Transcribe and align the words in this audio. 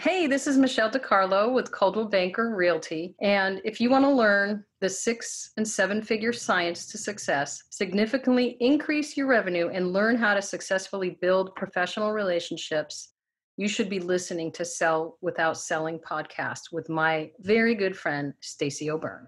Hey, 0.00 0.28
this 0.28 0.46
is 0.46 0.56
Michelle 0.56 0.92
DeCarlo 0.92 1.52
with 1.52 1.72
Coldwell 1.72 2.04
Banker 2.04 2.54
Realty. 2.54 3.16
And 3.20 3.60
if 3.64 3.80
you 3.80 3.90
want 3.90 4.04
to 4.04 4.10
learn 4.12 4.62
the 4.80 4.88
six 4.88 5.50
and 5.56 5.66
seven 5.66 6.02
figure 6.02 6.32
science 6.32 6.86
to 6.92 6.98
success, 6.98 7.64
significantly 7.70 8.56
increase 8.60 9.16
your 9.16 9.26
revenue, 9.26 9.70
and 9.70 9.92
learn 9.92 10.14
how 10.14 10.34
to 10.34 10.40
successfully 10.40 11.18
build 11.20 11.52
professional 11.56 12.12
relationships, 12.12 13.14
you 13.56 13.66
should 13.66 13.90
be 13.90 13.98
listening 13.98 14.52
to 14.52 14.64
Sell 14.64 15.18
Without 15.20 15.58
Selling 15.58 15.98
podcast 15.98 16.70
with 16.70 16.88
my 16.88 17.32
very 17.40 17.74
good 17.74 17.96
friend, 17.96 18.34
Stacey 18.40 18.92
O'Byrne. 18.92 19.26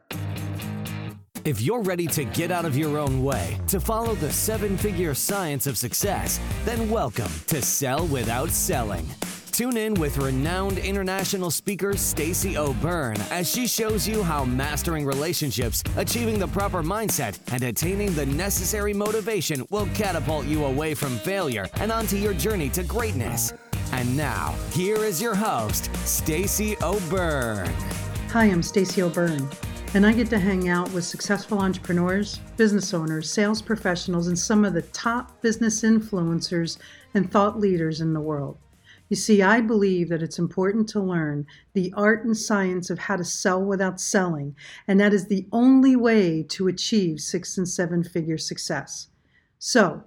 If 1.44 1.60
you're 1.60 1.82
ready 1.82 2.06
to 2.06 2.22
get 2.22 2.52
out 2.52 2.64
of 2.64 2.78
your 2.78 2.96
own 2.96 3.24
way 3.24 3.58
to 3.66 3.80
follow 3.80 4.14
the 4.14 4.30
seven 4.30 4.76
figure 4.76 5.14
science 5.14 5.66
of 5.66 5.76
success, 5.76 6.38
then 6.64 6.88
welcome 6.88 7.32
to 7.48 7.60
Sell 7.60 8.06
Without 8.06 8.50
Selling. 8.50 9.08
Tune 9.60 9.76
in 9.76 9.92
with 10.00 10.16
renowned 10.16 10.78
international 10.78 11.50
speaker 11.50 11.94
Stacey 11.94 12.56
O'Byrne 12.56 13.20
as 13.30 13.46
she 13.46 13.66
shows 13.66 14.08
you 14.08 14.22
how 14.22 14.42
mastering 14.42 15.04
relationships, 15.04 15.84
achieving 15.98 16.38
the 16.38 16.48
proper 16.48 16.82
mindset, 16.82 17.38
and 17.52 17.62
attaining 17.64 18.14
the 18.14 18.24
necessary 18.24 18.94
motivation 18.94 19.66
will 19.68 19.84
catapult 19.88 20.46
you 20.46 20.64
away 20.64 20.94
from 20.94 21.18
failure 21.18 21.66
and 21.74 21.92
onto 21.92 22.16
your 22.16 22.32
journey 22.32 22.70
to 22.70 22.82
greatness. 22.82 23.52
And 23.92 24.16
now, 24.16 24.54
here 24.72 25.04
is 25.04 25.20
your 25.20 25.34
host, 25.34 25.94
Stacey 26.06 26.74
O'Byrne. 26.80 27.70
Hi, 28.30 28.46
I'm 28.46 28.62
Stacey 28.62 29.02
O'Byrne, 29.02 29.46
and 29.92 30.06
I 30.06 30.14
get 30.14 30.30
to 30.30 30.38
hang 30.38 30.70
out 30.70 30.90
with 30.92 31.04
successful 31.04 31.58
entrepreneurs, 31.58 32.38
business 32.56 32.94
owners, 32.94 33.30
sales 33.30 33.60
professionals, 33.60 34.28
and 34.28 34.38
some 34.38 34.64
of 34.64 34.72
the 34.72 34.80
top 34.80 35.42
business 35.42 35.82
influencers 35.82 36.78
and 37.12 37.30
thought 37.30 37.60
leaders 37.60 38.00
in 38.00 38.14
the 38.14 38.20
world. 38.22 38.56
You 39.10 39.16
see, 39.16 39.42
I 39.42 39.60
believe 39.60 40.08
that 40.10 40.22
it's 40.22 40.38
important 40.38 40.88
to 40.90 41.00
learn 41.00 41.44
the 41.72 41.92
art 41.96 42.24
and 42.24 42.36
science 42.36 42.90
of 42.90 43.00
how 43.00 43.16
to 43.16 43.24
sell 43.24 43.60
without 43.60 44.00
selling, 44.00 44.54
and 44.86 45.00
that 45.00 45.12
is 45.12 45.26
the 45.26 45.48
only 45.50 45.96
way 45.96 46.44
to 46.50 46.68
achieve 46.68 47.18
six 47.18 47.58
and 47.58 47.68
seven 47.68 48.04
figure 48.04 48.38
success. 48.38 49.08
So, 49.58 50.04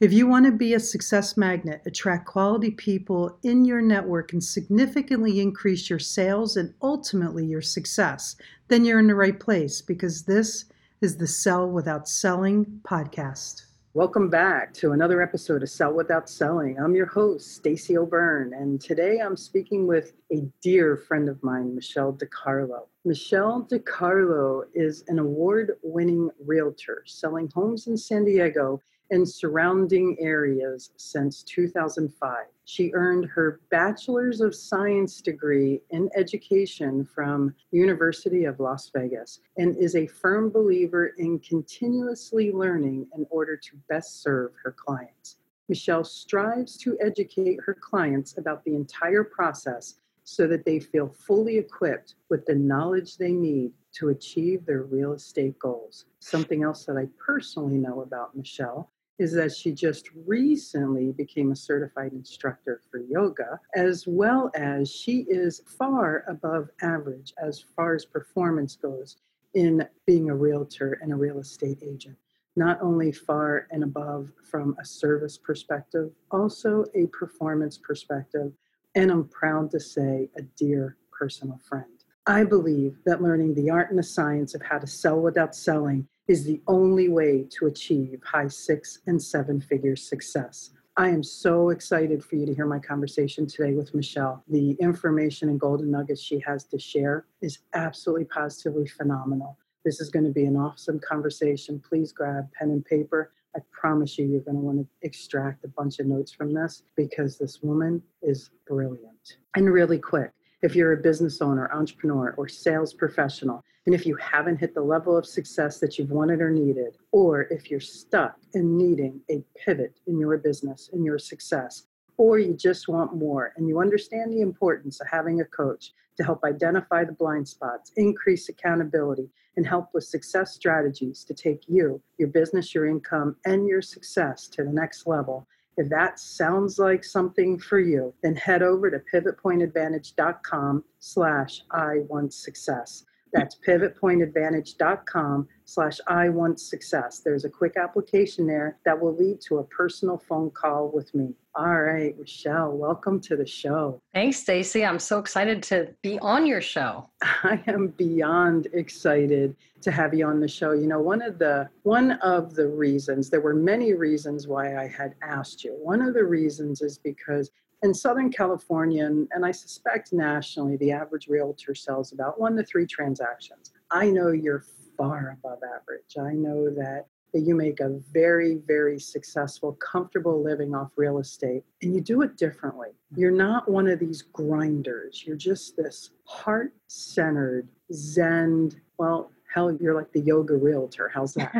if 0.00 0.14
you 0.14 0.26
want 0.26 0.46
to 0.46 0.52
be 0.52 0.72
a 0.72 0.80
success 0.80 1.36
magnet, 1.36 1.82
attract 1.84 2.26
quality 2.26 2.70
people 2.70 3.38
in 3.42 3.66
your 3.66 3.82
network, 3.82 4.32
and 4.32 4.42
significantly 4.42 5.40
increase 5.40 5.90
your 5.90 5.98
sales 5.98 6.56
and 6.56 6.72
ultimately 6.80 7.44
your 7.44 7.60
success, 7.60 8.34
then 8.68 8.82
you're 8.86 9.00
in 9.00 9.08
the 9.08 9.14
right 9.14 9.38
place 9.38 9.82
because 9.82 10.22
this 10.22 10.64
is 11.02 11.18
the 11.18 11.26
Sell 11.26 11.68
Without 11.68 12.08
Selling 12.08 12.80
podcast. 12.82 13.67
Welcome 13.94 14.28
back 14.28 14.74
to 14.74 14.92
another 14.92 15.22
episode 15.22 15.62
of 15.62 15.70
Sell 15.70 15.94
Without 15.94 16.28
Selling. 16.28 16.78
I'm 16.78 16.94
your 16.94 17.06
host, 17.06 17.54
Stacey 17.54 17.96
O'Byrne, 17.96 18.52
and 18.52 18.78
today 18.78 19.20
I'm 19.20 19.34
speaking 19.34 19.86
with 19.86 20.12
a 20.30 20.42
dear 20.60 20.98
friend 20.98 21.26
of 21.26 21.42
mine, 21.42 21.74
Michelle 21.74 22.12
DeCarlo. 22.12 22.88
Michelle 23.06 23.66
DeCarlo 23.72 24.64
is 24.74 25.04
an 25.08 25.18
award 25.18 25.78
winning 25.82 26.28
realtor 26.44 27.02
selling 27.06 27.50
homes 27.54 27.86
in 27.86 27.96
San 27.96 28.26
Diego 28.26 28.78
and 29.10 29.28
surrounding 29.28 30.16
areas 30.20 30.90
since 30.96 31.42
2005. 31.42 32.46
She 32.64 32.92
earned 32.92 33.26
her 33.26 33.60
Bachelor's 33.70 34.40
of 34.40 34.54
Science 34.54 35.22
degree 35.22 35.80
in 35.90 36.10
education 36.14 37.04
from 37.04 37.54
University 37.70 38.44
of 38.44 38.60
Las 38.60 38.90
Vegas 38.94 39.40
and 39.56 39.76
is 39.76 39.96
a 39.96 40.06
firm 40.06 40.50
believer 40.50 41.14
in 41.18 41.38
continuously 41.38 42.52
learning 42.52 43.06
in 43.16 43.26
order 43.30 43.56
to 43.56 43.76
best 43.88 44.22
serve 44.22 44.52
her 44.62 44.72
clients. 44.72 45.36
Michelle 45.68 46.04
strives 46.04 46.76
to 46.78 46.96
educate 47.00 47.58
her 47.64 47.74
clients 47.74 48.36
about 48.38 48.64
the 48.64 48.74
entire 48.74 49.24
process 49.24 49.94
so 50.24 50.46
that 50.46 50.64
they 50.66 50.78
feel 50.78 51.08
fully 51.08 51.56
equipped 51.56 52.16
with 52.28 52.44
the 52.44 52.54
knowledge 52.54 53.16
they 53.16 53.32
need 53.32 53.72
to 53.92 54.10
achieve 54.10 54.66
their 54.66 54.82
real 54.82 55.14
estate 55.14 55.58
goals. 55.58 56.04
Something 56.20 56.62
else 56.62 56.84
that 56.84 56.98
I 56.98 57.08
personally 57.18 57.78
know 57.78 58.02
about 58.02 58.36
Michelle 58.36 58.90
is 59.18 59.32
that 59.32 59.54
she 59.54 59.72
just 59.72 60.08
recently 60.26 61.12
became 61.12 61.50
a 61.50 61.56
certified 61.56 62.12
instructor 62.12 62.80
for 62.90 63.00
yoga, 63.00 63.58
as 63.74 64.06
well 64.06 64.50
as 64.54 64.90
she 64.90 65.26
is 65.28 65.62
far 65.66 66.24
above 66.28 66.70
average 66.82 67.34
as 67.42 67.64
far 67.74 67.94
as 67.94 68.04
performance 68.04 68.76
goes 68.76 69.16
in 69.54 69.86
being 70.06 70.30
a 70.30 70.34
realtor 70.34 70.98
and 71.02 71.12
a 71.12 71.16
real 71.16 71.38
estate 71.38 71.78
agent. 71.82 72.16
Not 72.54 72.80
only 72.80 73.12
far 73.12 73.66
and 73.70 73.82
above 73.82 74.32
from 74.44 74.76
a 74.80 74.84
service 74.84 75.36
perspective, 75.38 76.10
also 76.30 76.84
a 76.94 77.06
performance 77.06 77.78
perspective, 77.78 78.52
and 78.94 79.10
I'm 79.10 79.28
proud 79.28 79.70
to 79.72 79.80
say 79.80 80.28
a 80.36 80.42
dear 80.42 80.96
personal 81.12 81.58
friend. 81.68 81.84
I 82.26 82.44
believe 82.44 82.98
that 83.06 83.22
learning 83.22 83.54
the 83.54 83.70
art 83.70 83.90
and 83.90 83.98
the 83.98 84.02
science 84.02 84.54
of 84.54 84.62
how 84.62 84.78
to 84.78 84.86
sell 84.86 85.20
without 85.20 85.54
selling 85.54 86.06
is 86.28 86.44
the 86.44 86.60
only 86.68 87.08
way 87.08 87.46
to 87.48 87.66
achieve 87.66 88.20
high 88.22 88.48
six 88.48 89.00
and 89.06 89.20
seven 89.20 89.60
figure 89.60 89.96
success. 89.96 90.70
I 90.98 91.08
am 91.08 91.22
so 91.22 91.70
excited 91.70 92.22
for 92.22 92.36
you 92.36 92.44
to 92.44 92.54
hear 92.54 92.66
my 92.66 92.80
conversation 92.80 93.46
today 93.46 93.72
with 93.72 93.94
Michelle. 93.94 94.42
The 94.48 94.72
information 94.72 95.48
and 95.48 95.58
golden 95.58 95.90
nuggets 95.90 96.20
she 96.20 96.38
has 96.40 96.64
to 96.64 96.78
share 96.78 97.24
is 97.40 97.60
absolutely 97.72 98.26
positively 98.26 98.86
phenomenal. 98.86 99.56
This 99.84 100.00
is 100.00 100.10
going 100.10 100.26
to 100.26 100.32
be 100.32 100.44
an 100.44 100.56
awesome 100.56 101.00
conversation. 101.00 101.80
Please 101.88 102.12
grab 102.12 102.52
pen 102.52 102.70
and 102.70 102.84
paper. 102.84 103.32
I 103.56 103.60
promise 103.72 104.18
you, 104.18 104.26
you're 104.26 104.40
going 104.40 104.56
to 104.56 104.62
want 104.62 104.78
to 104.78 104.86
extract 105.02 105.64
a 105.64 105.68
bunch 105.68 105.98
of 105.98 106.06
notes 106.06 106.32
from 106.32 106.52
this 106.52 106.82
because 106.94 107.38
this 107.38 107.62
woman 107.62 108.02
is 108.20 108.50
brilliant 108.66 109.38
and 109.54 109.72
really 109.72 109.98
quick. 109.98 110.32
If 110.60 110.74
you're 110.74 110.92
a 110.92 110.96
business 110.96 111.40
owner, 111.40 111.72
entrepreneur, 111.72 112.34
or 112.36 112.48
sales 112.48 112.92
professional, 112.92 113.64
and 113.88 113.94
if 113.94 114.04
you 114.04 114.16
haven't 114.16 114.58
hit 114.58 114.74
the 114.74 114.82
level 114.82 115.16
of 115.16 115.24
success 115.24 115.80
that 115.80 115.98
you've 115.98 116.10
wanted 116.10 116.42
or 116.42 116.50
needed, 116.50 116.98
or 117.10 117.44
if 117.44 117.70
you're 117.70 117.80
stuck 117.80 118.36
in 118.52 118.76
needing 118.76 119.18
a 119.30 119.42
pivot 119.56 119.98
in 120.06 120.18
your 120.18 120.36
business 120.36 120.90
and 120.92 121.06
your 121.06 121.18
success, 121.18 121.84
or 122.18 122.38
you 122.38 122.52
just 122.52 122.86
want 122.88 123.16
more 123.16 123.54
and 123.56 123.66
you 123.66 123.80
understand 123.80 124.30
the 124.30 124.42
importance 124.42 125.00
of 125.00 125.06
having 125.10 125.40
a 125.40 125.44
coach 125.46 125.92
to 126.18 126.22
help 126.22 126.44
identify 126.44 127.02
the 127.02 127.12
blind 127.12 127.48
spots, 127.48 127.90
increase 127.96 128.50
accountability, 128.50 129.30
and 129.56 129.66
help 129.66 129.88
with 129.94 130.04
success 130.04 130.54
strategies 130.54 131.24
to 131.24 131.32
take 131.32 131.62
you, 131.66 131.98
your 132.18 132.28
business, 132.28 132.74
your 132.74 132.84
income, 132.84 133.36
and 133.46 133.66
your 133.66 133.80
success 133.80 134.48
to 134.48 134.64
the 134.64 134.70
next 134.70 135.06
level. 135.06 135.48
If 135.78 135.88
that 135.88 136.20
sounds 136.20 136.78
like 136.78 137.04
something 137.04 137.58
for 137.58 137.80
you, 137.80 138.12
then 138.22 138.36
head 138.36 138.62
over 138.62 138.90
to 138.90 139.00
pivotpointadvantage.com 139.10 140.84
slash 140.98 141.62
I 141.70 142.00
want 142.06 142.34
success. 142.34 143.06
That's 143.32 143.56
pivotpointadvantage.com 143.66 145.48
slash 145.64 145.98
I 146.06 146.28
want 146.28 146.60
success. 146.60 147.20
There's 147.20 147.44
a 147.44 147.50
quick 147.50 147.76
application 147.76 148.46
there 148.46 148.78
that 148.84 148.98
will 148.98 149.14
lead 149.14 149.40
to 149.42 149.58
a 149.58 149.64
personal 149.64 150.18
phone 150.18 150.50
call 150.50 150.90
with 150.92 151.14
me. 151.14 151.34
All 151.54 151.82
right, 151.82 152.16
Michelle, 152.18 152.70
welcome 152.72 153.20
to 153.22 153.36
the 153.36 153.46
show. 153.46 154.00
Thanks, 154.14 154.38
Stacey. 154.38 154.84
I'm 154.84 155.00
so 155.00 155.18
excited 155.18 155.62
to 155.64 155.92
be 156.02 156.18
on 156.20 156.46
your 156.46 156.60
show. 156.60 157.10
I 157.22 157.60
am 157.66 157.88
beyond 157.88 158.68
excited 158.72 159.56
to 159.82 159.90
have 159.90 160.14
you 160.14 160.26
on 160.26 160.40
the 160.40 160.48
show. 160.48 160.72
You 160.72 160.86
know, 160.86 161.00
one 161.00 161.20
of 161.20 161.38
the 161.38 161.68
one 161.82 162.12
of 162.22 162.54
the 162.54 162.68
reasons, 162.68 163.28
there 163.28 163.40
were 163.40 163.54
many 163.54 163.94
reasons 163.94 164.46
why 164.46 164.76
I 164.76 164.86
had 164.86 165.14
asked 165.22 165.64
you. 165.64 165.72
One 165.72 166.00
of 166.00 166.14
the 166.14 166.24
reasons 166.24 166.80
is 166.80 166.98
because 166.98 167.50
in 167.82 167.94
Southern 167.94 168.30
California, 168.30 169.06
and, 169.06 169.44
I 169.44 169.52
suspect 169.52 170.12
nationally, 170.12 170.76
the 170.76 170.92
average 170.92 171.28
realtor 171.28 171.74
sells 171.74 172.12
about 172.12 172.40
one 172.40 172.56
to 172.56 172.64
three 172.64 172.86
transactions. 172.86 173.72
I 173.90 174.10
know 174.10 174.28
you're 174.28 174.64
far 174.96 175.38
above 175.38 175.60
average. 175.62 176.16
I 176.20 176.32
know 176.32 176.70
that 176.70 177.06
that 177.34 177.40
you 177.40 177.54
make 177.54 177.80
a 177.80 178.00
very, 178.10 178.56
very 178.66 178.98
successful, 178.98 179.74
comfortable 179.74 180.42
living 180.42 180.74
off 180.74 180.90
real 180.96 181.18
estate, 181.18 181.62
and 181.82 181.94
you 181.94 182.00
do 182.00 182.22
it 182.22 182.38
differently. 182.38 182.88
You're 183.14 183.30
not 183.30 183.70
one 183.70 183.86
of 183.86 183.98
these 183.98 184.22
grinders. 184.22 185.24
You're 185.26 185.36
just 185.36 185.76
this 185.76 186.10
heart 186.24 186.72
centered, 186.86 187.68
Zen, 187.92 188.70
well, 188.96 189.30
hell, 189.58 189.76
you're 189.80 189.94
like 189.94 190.12
the 190.12 190.20
yoga 190.20 190.54
realtor. 190.54 191.10
How's 191.12 191.34
that? 191.34 191.52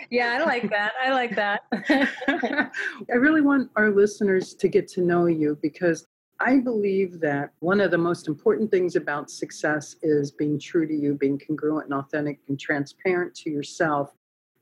yeah, 0.10 0.38
I 0.38 0.44
like 0.44 0.68
that. 0.70 0.92
I 1.02 1.12
like 1.12 1.36
that. 1.36 1.62
I 3.12 3.14
really 3.14 3.42
want 3.42 3.70
our 3.76 3.90
listeners 3.90 4.54
to 4.54 4.68
get 4.68 4.88
to 4.88 5.02
know 5.02 5.26
you 5.26 5.56
because 5.62 6.06
I 6.40 6.58
believe 6.58 7.20
that 7.20 7.50
one 7.60 7.80
of 7.80 7.90
the 7.92 7.98
most 7.98 8.26
important 8.26 8.70
things 8.70 8.96
about 8.96 9.30
success 9.30 9.96
is 10.02 10.32
being 10.32 10.58
true 10.58 10.86
to 10.86 10.94
you, 10.94 11.14
being 11.14 11.40
congruent 11.44 11.86
and 11.86 11.94
authentic 11.94 12.40
and 12.48 12.58
transparent 12.58 13.34
to 13.36 13.50
yourself, 13.50 14.12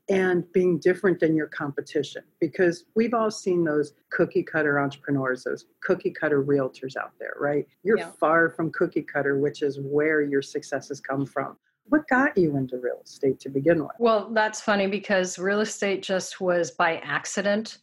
and 0.09 0.49
being 0.53 0.79
different 0.79 1.19
than 1.19 1.35
your 1.35 1.47
competition. 1.47 2.23
Because 2.39 2.85
we've 2.95 3.13
all 3.13 3.31
seen 3.31 3.63
those 3.63 3.93
cookie 4.09 4.43
cutter 4.43 4.79
entrepreneurs, 4.79 5.43
those 5.43 5.65
cookie 5.81 6.11
cutter 6.11 6.43
realtors 6.43 6.95
out 6.95 7.11
there, 7.19 7.35
right? 7.39 7.65
You're 7.83 7.97
yeah. 7.97 8.11
far 8.19 8.49
from 8.49 8.71
cookie 8.71 9.03
cutter, 9.03 9.39
which 9.39 9.61
is 9.61 9.79
where 9.81 10.21
your 10.21 10.41
successes 10.41 11.01
come 11.01 11.25
from. 11.25 11.57
What 11.89 12.07
got 12.09 12.37
you 12.37 12.57
into 12.57 12.77
real 12.77 13.01
estate 13.03 13.39
to 13.41 13.49
begin 13.49 13.79
with? 13.79 13.95
Well, 13.97 14.29
that's 14.33 14.59
funny 14.59 14.87
because 14.87 15.39
real 15.39 15.61
estate 15.61 16.03
just 16.03 16.41
was 16.41 16.71
by 16.71 16.97
accident. 16.97 17.77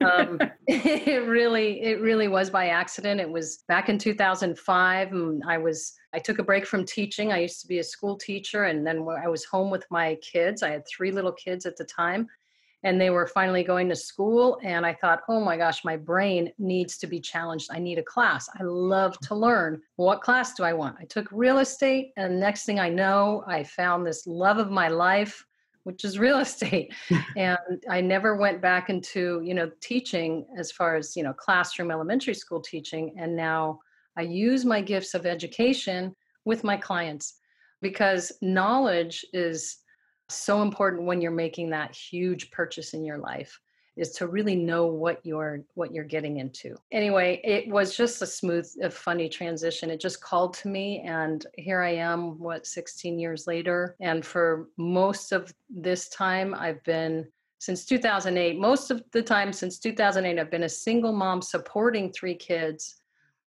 Um, 0.00 0.38
it 0.66 1.26
really, 1.26 1.82
it 1.82 2.00
really 2.00 2.28
was 2.28 2.50
by 2.50 2.68
accident. 2.68 3.20
It 3.20 3.30
was 3.30 3.64
back 3.68 3.88
in 3.88 3.98
2005. 3.98 5.12
And 5.12 5.42
I 5.46 5.58
was, 5.58 5.94
I 6.12 6.18
took 6.18 6.38
a 6.38 6.42
break 6.42 6.66
from 6.66 6.84
teaching. 6.84 7.32
I 7.32 7.40
used 7.40 7.60
to 7.62 7.68
be 7.68 7.78
a 7.78 7.84
school 7.84 8.16
teacher, 8.16 8.64
and 8.64 8.86
then 8.86 9.06
I 9.22 9.28
was 9.28 9.44
home 9.44 9.70
with 9.70 9.84
my 9.90 10.16
kids. 10.16 10.62
I 10.62 10.70
had 10.70 10.86
three 10.86 11.10
little 11.10 11.32
kids 11.32 11.66
at 11.66 11.76
the 11.76 11.84
time, 11.84 12.28
and 12.84 13.00
they 13.00 13.10
were 13.10 13.26
finally 13.26 13.64
going 13.64 13.88
to 13.88 13.96
school. 13.96 14.58
And 14.62 14.84
I 14.84 14.94
thought, 14.94 15.20
oh 15.28 15.40
my 15.40 15.56
gosh, 15.56 15.84
my 15.84 15.96
brain 15.96 16.52
needs 16.58 16.98
to 16.98 17.06
be 17.06 17.20
challenged. 17.20 17.70
I 17.72 17.78
need 17.78 17.98
a 17.98 18.02
class. 18.02 18.48
I 18.58 18.62
love 18.62 19.18
to 19.20 19.34
learn. 19.34 19.80
What 19.96 20.20
class 20.20 20.54
do 20.54 20.64
I 20.64 20.72
want? 20.72 20.96
I 21.00 21.04
took 21.04 21.28
real 21.30 21.58
estate, 21.58 22.12
and 22.16 22.38
next 22.38 22.64
thing 22.64 22.78
I 22.78 22.88
know, 22.88 23.44
I 23.46 23.64
found 23.64 24.06
this 24.06 24.26
love 24.26 24.58
of 24.58 24.70
my 24.70 24.88
life 24.88 25.44
which 25.84 26.04
is 26.04 26.18
real 26.18 26.38
estate. 26.46 26.92
And 27.36 27.58
i 27.88 28.00
never 28.00 28.36
went 28.36 28.60
back 28.60 28.90
into 28.90 29.40
you 29.44 29.54
know 29.54 29.70
teaching 29.80 30.46
as 30.56 30.70
far 30.70 30.96
as 30.96 31.16
you 31.16 31.22
know 31.22 31.32
classroom 31.32 31.90
elementary 31.90 32.34
school 32.34 32.60
teaching 32.60 33.14
and 33.18 33.34
now 33.34 33.80
i 34.16 34.22
use 34.22 34.64
my 34.64 34.80
gifts 34.80 35.14
of 35.14 35.26
education 35.26 36.14
with 36.44 36.64
my 36.64 36.76
clients 36.76 37.38
because 37.80 38.32
knowledge 38.42 39.24
is 39.32 39.78
so 40.28 40.62
important 40.62 41.04
when 41.04 41.20
you're 41.20 41.30
making 41.30 41.70
that 41.70 41.94
huge 41.94 42.50
purchase 42.50 42.94
in 42.94 43.04
your 43.04 43.18
life 43.18 43.58
is 43.96 44.12
to 44.12 44.26
really 44.26 44.56
know 44.56 44.86
what 44.86 45.24
you're 45.24 45.62
what 45.74 45.92
you're 45.92 46.04
getting 46.04 46.38
into. 46.38 46.76
Anyway 46.90 47.40
it 47.44 47.68
was 47.68 47.96
just 47.96 48.22
a 48.22 48.26
smooth 48.26 48.68
a 48.82 48.90
funny 48.90 49.28
transition. 49.28 49.90
It 49.90 50.00
just 50.00 50.22
called 50.22 50.54
to 50.54 50.68
me 50.68 51.00
and 51.00 51.46
here 51.56 51.82
i 51.82 51.90
am 51.90 52.38
what 52.38 52.66
16 52.66 53.18
years 53.18 53.46
later? 53.46 53.96
And 54.00 54.24
for 54.24 54.68
most 54.76 55.32
of 55.32 55.52
this 55.70 56.08
time 56.08 56.54
i've 56.54 56.82
been 56.84 57.26
since 57.58 57.84
2008 57.84 58.58
most 58.58 58.90
of 58.90 59.02
the 59.12 59.22
time 59.22 59.52
since 59.52 59.78
2008 59.78 60.38
i've 60.38 60.50
been 60.50 60.64
a 60.64 60.68
single 60.68 61.12
mom 61.12 61.42
supporting 61.42 62.12
three 62.12 62.34
kids. 62.34 62.96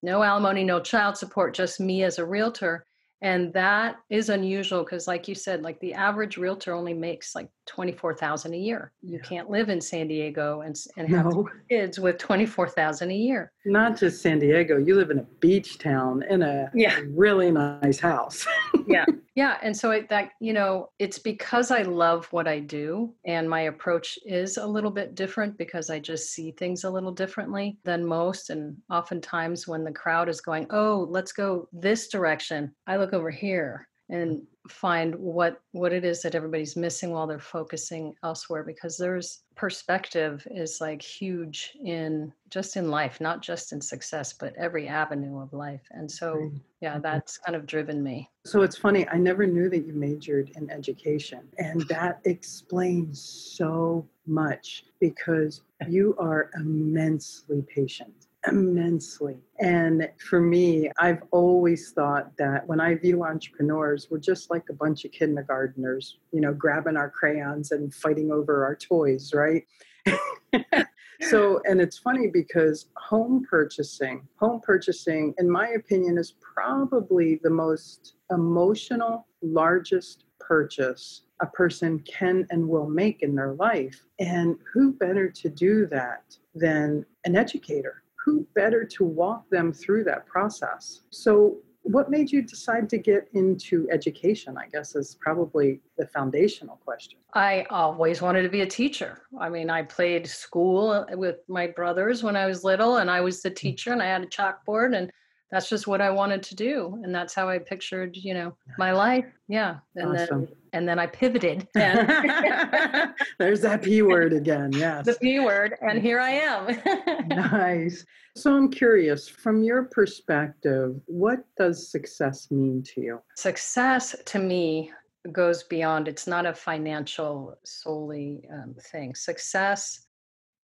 No 0.04 0.24
alimony 0.24 0.63
no 0.63 0.80
child 0.80 1.18
support 1.18 1.54
just 1.54 1.80
me 1.80 2.04
as 2.04 2.19
a 2.19 2.25
realtor 2.25 2.87
and 3.21 3.51
that 3.53 3.97
is 4.09 4.29
unusual 4.29 4.83
because 4.83 5.07
like 5.07 5.27
you 5.27 5.33
said 5.33 5.63
like 5.63 5.79
the 5.79 5.93
average 5.93 6.37
realtor 6.37 6.73
only 6.73 6.93
makes 6.93 7.33
like 7.33 7.49
24000 7.65 8.53
a 8.53 8.57
year 8.57 8.91
you 9.01 9.17
yeah. 9.17 9.23
can't 9.27 9.49
live 9.49 9.69
in 9.69 9.81
san 9.81 10.07
diego 10.07 10.61
and, 10.61 10.75
and 10.97 11.09
have 11.09 11.25
no. 11.25 11.47
kids 11.69 11.99
with 11.99 12.17
24000 12.17 13.09
a 13.09 13.13
year 13.13 13.51
not 13.65 13.97
just 13.97 14.21
san 14.21 14.39
diego 14.39 14.77
you 14.77 14.95
live 14.95 15.09
in 15.09 15.19
a 15.19 15.25
beach 15.39 15.77
town 15.79 16.23
in 16.29 16.43
a 16.43 16.69
yeah. 16.73 16.99
really 17.09 17.51
nice 17.51 17.99
house 17.99 18.45
yeah 18.87 19.05
yeah 19.35 19.57
and 19.61 19.75
so 19.75 19.91
it, 19.91 20.07
that 20.09 20.31
you 20.39 20.53
know 20.53 20.89
it's 20.99 21.19
because 21.19 21.71
i 21.71 21.81
love 21.81 22.25
what 22.31 22.47
i 22.47 22.59
do 22.59 23.13
and 23.25 23.49
my 23.49 23.61
approach 23.61 24.17
is 24.25 24.57
a 24.57 24.65
little 24.65 24.91
bit 24.91 25.15
different 25.15 25.57
because 25.57 25.89
i 25.89 25.99
just 25.99 26.31
see 26.31 26.51
things 26.51 26.83
a 26.83 26.89
little 26.89 27.11
differently 27.11 27.77
than 27.83 28.05
most 28.05 28.49
and 28.49 28.75
oftentimes 28.89 29.67
when 29.67 29.83
the 29.83 29.91
crowd 29.91 30.29
is 30.29 30.39
going 30.39 30.65
oh 30.69 31.07
let's 31.09 31.31
go 31.31 31.67
this 31.73 32.07
direction 32.07 32.73
i 32.87 32.95
look 32.95 33.06
over 33.13 33.31
here 33.31 33.88
and 34.09 34.38
mm-hmm. 34.38 34.69
find 34.69 35.15
what 35.15 35.62
what 35.71 35.94
it 35.94 36.06
is 36.06 36.21
that 36.21 36.36
everybody's 36.36 36.75
missing 36.75 37.12
while 37.12 37.27
they're 37.27 37.39
focusing 37.39 38.13
elsewhere 38.24 38.63
because 38.63 38.98
there's 38.98 39.44
perspective 39.56 40.45
is 40.51 40.80
like 40.80 41.01
huge 41.01 41.74
in 41.83 42.31
just 42.50 42.77
in 42.77 42.89
life 42.89 43.19
not 43.19 43.42
just 43.42 43.74
in 43.74 43.81
success 43.81 44.33
but 44.33 44.54
every 44.57 44.88
avenue 44.88 45.42
of 45.42 45.51
life. 45.54 45.86
And 45.92 46.09
so 46.09 46.51
yeah 46.81 46.94
mm-hmm. 46.94 47.01
that's 47.01 47.38
kind 47.38 47.56
of 47.56 47.65
driven 47.65 48.01
me. 48.04 48.30
So 48.45 48.62
it's 48.62 48.77
funny 48.77 49.07
i 49.10 49.18
never 49.18 49.45
knew 49.45 49.69
that 49.69 49.86
you 49.86 49.94
majored 49.94 50.51
in 50.56 50.69
education 50.69 51.42
and 51.57 51.81
that 51.88 52.19
explains 52.25 53.21
so 53.21 54.07
much 54.25 54.86
because 55.00 55.62
you 55.88 56.15
are 56.18 56.50
immensely 56.56 57.63
patient 57.74 58.26
immensely. 58.47 59.38
And 59.59 60.09
for 60.29 60.39
me, 60.39 60.91
I've 60.99 61.23
always 61.31 61.91
thought 61.91 62.35
that 62.38 62.67
when 62.67 62.79
I 62.79 62.95
view 62.95 63.23
entrepreneurs, 63.23 64.07
we're 64.09 64.19
just 64.19 64.49
like 64.49 64.65
a 64.69 64.73
bunch 64.73 65.05
of 65.05 65.11
kindergarteners, 65.11 66.13
you 66.31 66.41
know, 66.41 66.53
grabbing 66.53 66.97
our 66.97 67.09
crayons 67.09 67.71
and 67.71 67.94
fighting 67.94 68.31
over 68.31 68.65
our 68.65 68.75
toys, 68.75 69.33
right? 69.33 69.65
so, 71.21 71.61
and 71.65 71.81
it's 71.81 71.97
funny 71.97 72.27
because 72.27 72.88
home 72.95 73.45
purchasing, 73.49 74.27
home 74.39 74.61
purchasing, 74.61 75.33
in 75.38 75.50
my 75.50 75.69
opinion, 75.69 76.17
is 76.17 76.33
probably 76.41 77.39
the 77.43 77.50
most 77.50 78.15
emotional, 78.31 79.27
largest 79.41 80.25
purchase 80.39 81.23
a 81.41 81.45
person 81.45 82.00
can 82.00 82.47
and 82.50 82.67
will 82.67 82.89
make 82.89 83.21
in 83.21 83.35
their 83.35 83.53
life. 83.53 84.03
And 84.19 84.57
who 84.73 84.93
better 84.93 85.29
to 85.29 85.50
do 85.50 85.85
that 85.88 86.38
than 86.55 87.05
an 87.25 87.35
educator? 87.35 88.03
Who 88.27 88.45
better 88.56 88.83
to 88.83 89.06
walk 89.06 89.50
them 89.50 89.71
through 89.71 90.03
that 90.03 90.25
process? 90.25 91.03
So, 91.12 91.59
what 91.83 92.09
made 92.09 92.29
you 92.29 92.41
decide 92.41 92.89
to 92.89 92.97
get 92.97 93.29
into 93.31 93.88
education? 93.89 94.57
I 94.57 94.68
guess 94.68 94.94
is 94.97 95.15
probably 95.21 95.79
the 95.97 96.06
foundational 96.07 96.75
question. 96.83 97.19
I 97.33 97.65
always 97.69 98.21
wanted 98.21 98.41
to 98.41 98.50
be 98.50 98.59
a 98.59 98.65
teacher. 98.65 99.21
I 99.39 99.47
mean, 99.47 99.69
I 99.69 99.83
played 99.83 100.27
school 100.27 101.06
with 101.13 101.38
my 101.47 101.68
brothers 101.68 102.21
when 102.21 102.35
I 102.35 102.47
was 102.47 102.65
little, 102.65 102.97
and 102.97 103.09
I 103.09 103.21
was 103.21 103.41
the 103.41 103.47
hmm. 103.47 103.56
teacher, 103.56 103.94
and 103.94 104.03
I 104.03 104.07
had 104.07 104.24
a 104.24 104.27
chalkboard, 104.27 104.94
and 104.94 105.09
that's 105.51 105.69
just 105.69 105.88
what 105.88 106.01
I 106.01 106.09
wanted 106.09 106.44
to 106.44 106.55
do, 106.55 106.99
and 107.03 107.15
that's 107.15 107.33
how 107.33 107.47
I 107.47 107.57
pictured, 107.59 108.17
you 108.17 108.33
know, 108.33 108.55
my 108.77 108.91
life. 108.91 109.25
Yeah, 109.47 109.77
and 109.95 110.13
awesome. 110.13 110.45
then 110.45 110.55
and 110.73 110.88
then 110.88 110.99
I 110.99 111.07
pivoted. 111.07 111.67
And 111.75 113.13
There's 113.39 113.61
that 113.61 113.81
P 113.81 114.01
word 114.01 114.33
again. 114.33 114.71
Yes, 114.73 115.05
the 115.05 115.13
P 115.13 115.39
word, 115.39 115.75
and 115.81 116.01
here 116.01 116.19
I 116.19 116.31
am. 116.31 117.27
nice. 117.29 118.05
So 118.35 118.53
I'm 118.55 118.69
curious, 118.69 119.27
from 119.27 119.63
your 119.63 119.85
perspective, 119.85 120.99
what 121.05 121.39
does 121.57 121.89
success 121.89 122.51
mean 122.51 122.83
to 122.93 123.01
you? 123.01 123.21
Success 123.35 124.15
to 124.25 124.39
me 124.39 124.91
goes 125.31 125.63
beyond. 125.63 126.07
It's 126.07 126.27
not 126.27 126.45
a 126.45 126.53
financial 126.53 127.57
solely 127.63 128.43
um, 128.53 128.75
thing. 128.91 129.15
Success 129.15 130.07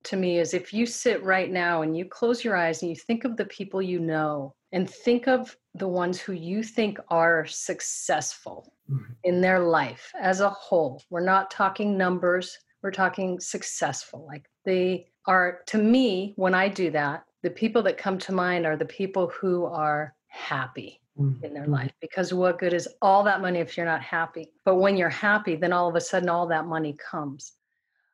to 0.03 0.17
me 0.17 0.39
is 0.39 0.53
if 0.53 0.73
you 0.73 0.85
sit 0.85 1.23
right 1.23 1.49
now 1.49 1.81
and 1.81 1.97
you 1.97 2.05
close 2.05 2.43
your 2.43 2.55
eyes 2.57 2.81
and 2.81 2.89
you 2.89 2.95
think 2.95 3.23
of 3.23 3.37
the 3.37 3.45
people 3.45 3.81
you 3.81 3.99
know 3.99 4.53
and 4.73 4.89
think 4.89 5.27
of 5.27 5.55
the 5.75 5.87
ones 5.87 6.19
who 6.19 6.33
you 6.33 6.63
think 6.63 6.99
are 7.09 7.45
successful 7.45 8.73
mm-hmm. 8.91 9.13
in 9.23 9.39
their 9.39 9.59
life 9.59 10.11
as 10.19 10.41
a 10.41 10.49
whole. 10.49 11.01
We're 11.09 11.21
not 11.21 11.49
talking 11.49 11.97
numbers, 11.97 12.57
we're 12.81 12.91
talking 12.91 13.39
successful. 13.39 14.25
Like 14.27 14.49
they 14.65 15.07
are, 15.27 15.61
to 15.67 15.77
me, 15.77 16.33
when 16.35 16.53
I 16.53 16.67
do 16.67 16.91
that, 16.91 17.23
the 17.43 17.49
people 17.49 17.83
that 17.83 17.97
come 17.97 18.17
to 18.19 18.33
mind 18.33 18.65
are 18.65 18.75
the 18.75 18.85
people 18.85 19.27
who 19.39 19.65
are 19.65 20.15
happy 20.27 21.01
mm-hmm. 21.19 21.45
in 21.45 21.53
their 21.53 21.67
life 21.67 21.91
because 22.01 22.33
what 22.33 22.59
good 22.59 22.73
is 22.73 22.89
all 23.01 23.23
that 23.23 23.41
money 23.41 23.59
if 23.59 23.77
you're 23.77 23.85
not 23.85 24.01
happy? 24.01 24.51
But 24.65 24.75
when 24.75 24.97
you're 24.97 25.09
happy, 25.09 25.55
then 25.55 25.71
all 25.71 25.87
of 25.87 25.95
a 25.95 26.01
sudden 26.01 26.29
all 26.29 26.47
that 26.47 26.65
money 26.65 26.97
comes. 27.11 27.53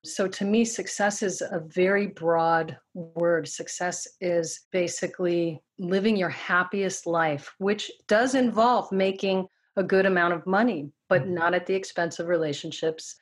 So 0.05 0.27
to 0.27 0.45
me, 0.45 0.63
success 0.63 1.21
is 1.21 1.41
a 1.41 1.59
very 1.59 2.07
broad 2.07 2.77
word. 2.93 3.47
Success 3.47 4.07
is 4.21 4.61
basically 4.71 5.61
living 5.77 6.15
your 6.15 6.29
happiest 6.29 7.05
life, 7.05 7.53
which 7.57 7.91
does 8.07 8.33
involve 8.33 8.91
making 8.91 9.47
a 9.75 9.83
good 9.83 10.05
amount 10.05 10.33
of 10.33 10.45
money, 10.45 10.91
but 11.09 11.23
mm-hmm. 11.23 11.33
not 11.33 11.53
at 11.53 11.65
the 11.65 11.75
expense 11.75 12.19
of 12.19 12.27
relationships 12.27 13.15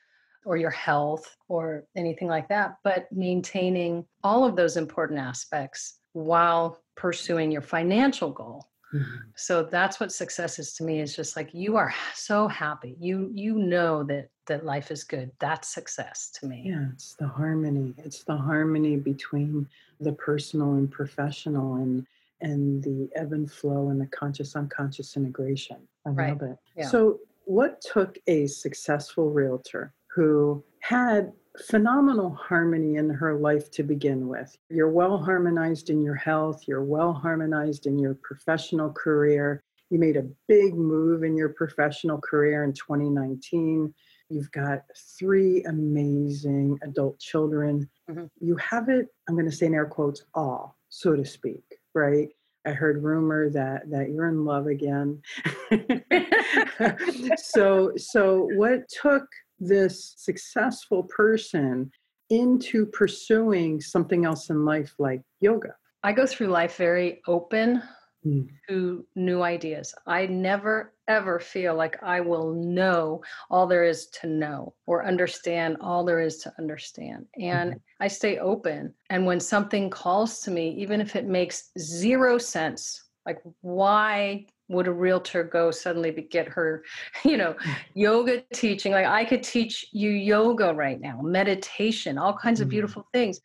or 0.44 0.56
your 0.56 0.70
health 0.70 1.36
or 1.48 1.84
anything 1.96 2.28
like 2.28 2.48
that, 2.48 2.76
but 2.84 3.06
maintaining 3.12 4.04
all 4.22 4.44
of 4.44 4.56
those 4.56 4.76
important 4.76 5.18
aspects 5.18 5.98
while 6.12 6.80
pursuing 6.96 7.50
your 7.50 7.62
financial 7.62 8.30
goal. 8.30 8.68
Mm-hmm. 8.94 9.16
So 9.36 9.62
that's 9.64 10.00
what 10.00 10.12
success 10.12 10.58
is 10.58 10.72
to 10.74 10.84
me 10.84 11.00
is 11.00 11.14
just 11.14 11.36
like 11.36 11.52
you 11.52 11.76
are 11.76 11.92
so 12.14 12.48
happy. 12.48 12.96
You 12.98 13.30
you 13.34 13.54
know 13.54 14.02
that 14.04 14.30
that 14.46 14.64
life 14.64 14.90
is 14.90 15.04
good. 15.04 15.30
That's 15.40 15.68
success 15.68 16.30
to 16.40 16.46
me. 16.46 16.62
Yeah, 16.66 16.86
it's 16.92 17.14
the 17.14 17.28
harmony. 17.28 17.94
It's 17.98 18.24
the 18.24 18.36
harmony 18.36 18.96
between 18.96 19.68
the 20.00 20.12
personal 20.12 20.74
and 20.74 20.90
professional 20.90 21.76
and 21.76 22.06
and 22.40 22.82
the 22.82 23.10
ebb 23.14 23.32
and 23.32 23.50
flow 23.50 23.90
and 23.90 24.00
the 24.00 24.06
conscious 24.06 24.56
unconscious 24.56 25.16
integration. 25.16 25.76
I 26.06 26.10
right. 26.10 26.28
love 26.30 26.42
it. 26.50 26.56
Yeah. 26.76 26.88
So 26.88 27.20
what 27.44 27.80
took 27.80 28.18
a 28.26 28.46
successful 28.46 29.30
realtor 29.30 29.92
who 30.06 30.62
had 30.80 31.32
phenomenal 31.66 32.30
harmony 32.30 32.96
in 32.96 33.10
her 33.10 33.34
life 33.34 33.70
to 33.72 33.82
begin 33.82 34.28
with. 34.28 34.56
You're 34.70 34.90
well 34.90 35.18
harmonized 35.18 35.90
in 35.90 36.02
your 36.02 36.14
health, 36.14 36.62
you're 36.66 36.84
well 36.84 37.12
harmonized 37.12 37.86
in 37.86 37.98
your 37.98 38.14
professional 38.22 38.92
career. 38.92 39.62
You 39.90 39.98
made 39.98 40.16
a 40.16 40.28
big 40.46 40.74
move 40.74 41.24
in 41.24 41.36
your 41.36 41.48
professional 41.50 42.20
career 42.20 42.64
in 42.64 42.74
2019. 42.74 43.92
You've 44.28 44.50
got 44.52 44.82
three 45.18 45.64
amazing 45.64 46.78
adult 46.82 47.18
children. 47.18 47.88
Mm-hmm. 48.10 48.26
You 48.40 48.56
have 48.56 48.90
it, 48.90 49.06
I'm 49.28 49.34
going 49.34 49.50
to 49.50 49.56
say 49.56 49.66
in 49.66 49.74
air 49.74 49.86
quotes, 49.86 50.24
all, 50.34 50.76
so 50.90 51.16
to 51.16 51.24
speak, 51.24 51.64
right? 51.94 52.28
I 52.66 52.72
heard 52.72 53.02
rumor 53.02 53.48
that 53.50 53.88
that 53.90 54.10
you're 54.10 54.28
in 54.28 54.44
love 54.44 54.66
again. 54.66 55.22
so 57.38 57.92
so 57.96 58.48
what 58.56 58.82
took 58.88 59.24
this 59.60 60.14
successful 60.16 61.04
person 61.04 61.90
into 62.30 62.86
pursuing 62.86 63.80
something 63.80 64.24
else 64.24 64.50
in 64.50 64.64
life 64.64 64.94
like 64.98 65.22
yoga? 65.40 65.74
I 66.02 66.12
go 66.12 66.26
through 66.26 66.48
life 66.48 66.76
very 66.76 67.20
open 67.26 67.82
Mm. 68.26 68.48
to 68.68 69.06
new 69.14 69.42
ideas. 69.42 69.94
I 70.06 70.26
never 70.26 70.92
ever 71.06 71.38
feel 71.38 71.76
like 71.76 72.02
I 72.02 72.20
will 72.20 72.52
know 72.52 73.22
all 73.48 73.68
there 73.68 73.84
is 73.84 74.08
to 74.20 74.26
know 74.26 74.74
or 74.86 75.06
understand 75.06 75.76
all 75.80 76.04
there 76.04 76.20
is 76.20 76.38
to 76.38 76.52
understand. 76.58 77.26
And 77.40 77.74
Mhm. 77.74 77.80
I 78.00 78.08
stay 78.08 78.38
open. 78.38 78.92
And 79.08 79.24
when 79.24 79.38
something 79.38 79.88
calls 79.88 80.40
to 80.40 80.50
me, 80.50 80.70
even 80.70 81.00
if 81.00 81.14
it 81.14 81.26
makes 81.26 81.70
zero 81.78 82.38
sense, 82.38 83.08
like 83.24 83.38
why 83.60 84.46
would 84.68 84.86
a 84.86 84.92
realtor 84.92 85.42
go 85.44 85.70
suddenly 85.70 86.10
be, 86.10 86.22
get 86.22 86.46
her, 86.48 86.84
you 87.24 87.36
know, 87.36 87.56
yoga 87.94 88.42
teaching? 88.54 88.92
Like 88.92 89.06
I 89.06 89.24
could 89.24 89.42
teach 89.42 89.86
you 89.92 90.10
yoga 90.10 90.72
right 90.74 91.00
now, 91.00 91.20
meditation, 91.22 92.18
all 92.18 92.36
kinds 92.36 92.60
of 92.60 92.68
Mm. 92.68 92.72
beautiful 92.72 93.08
things. 93.12 93.40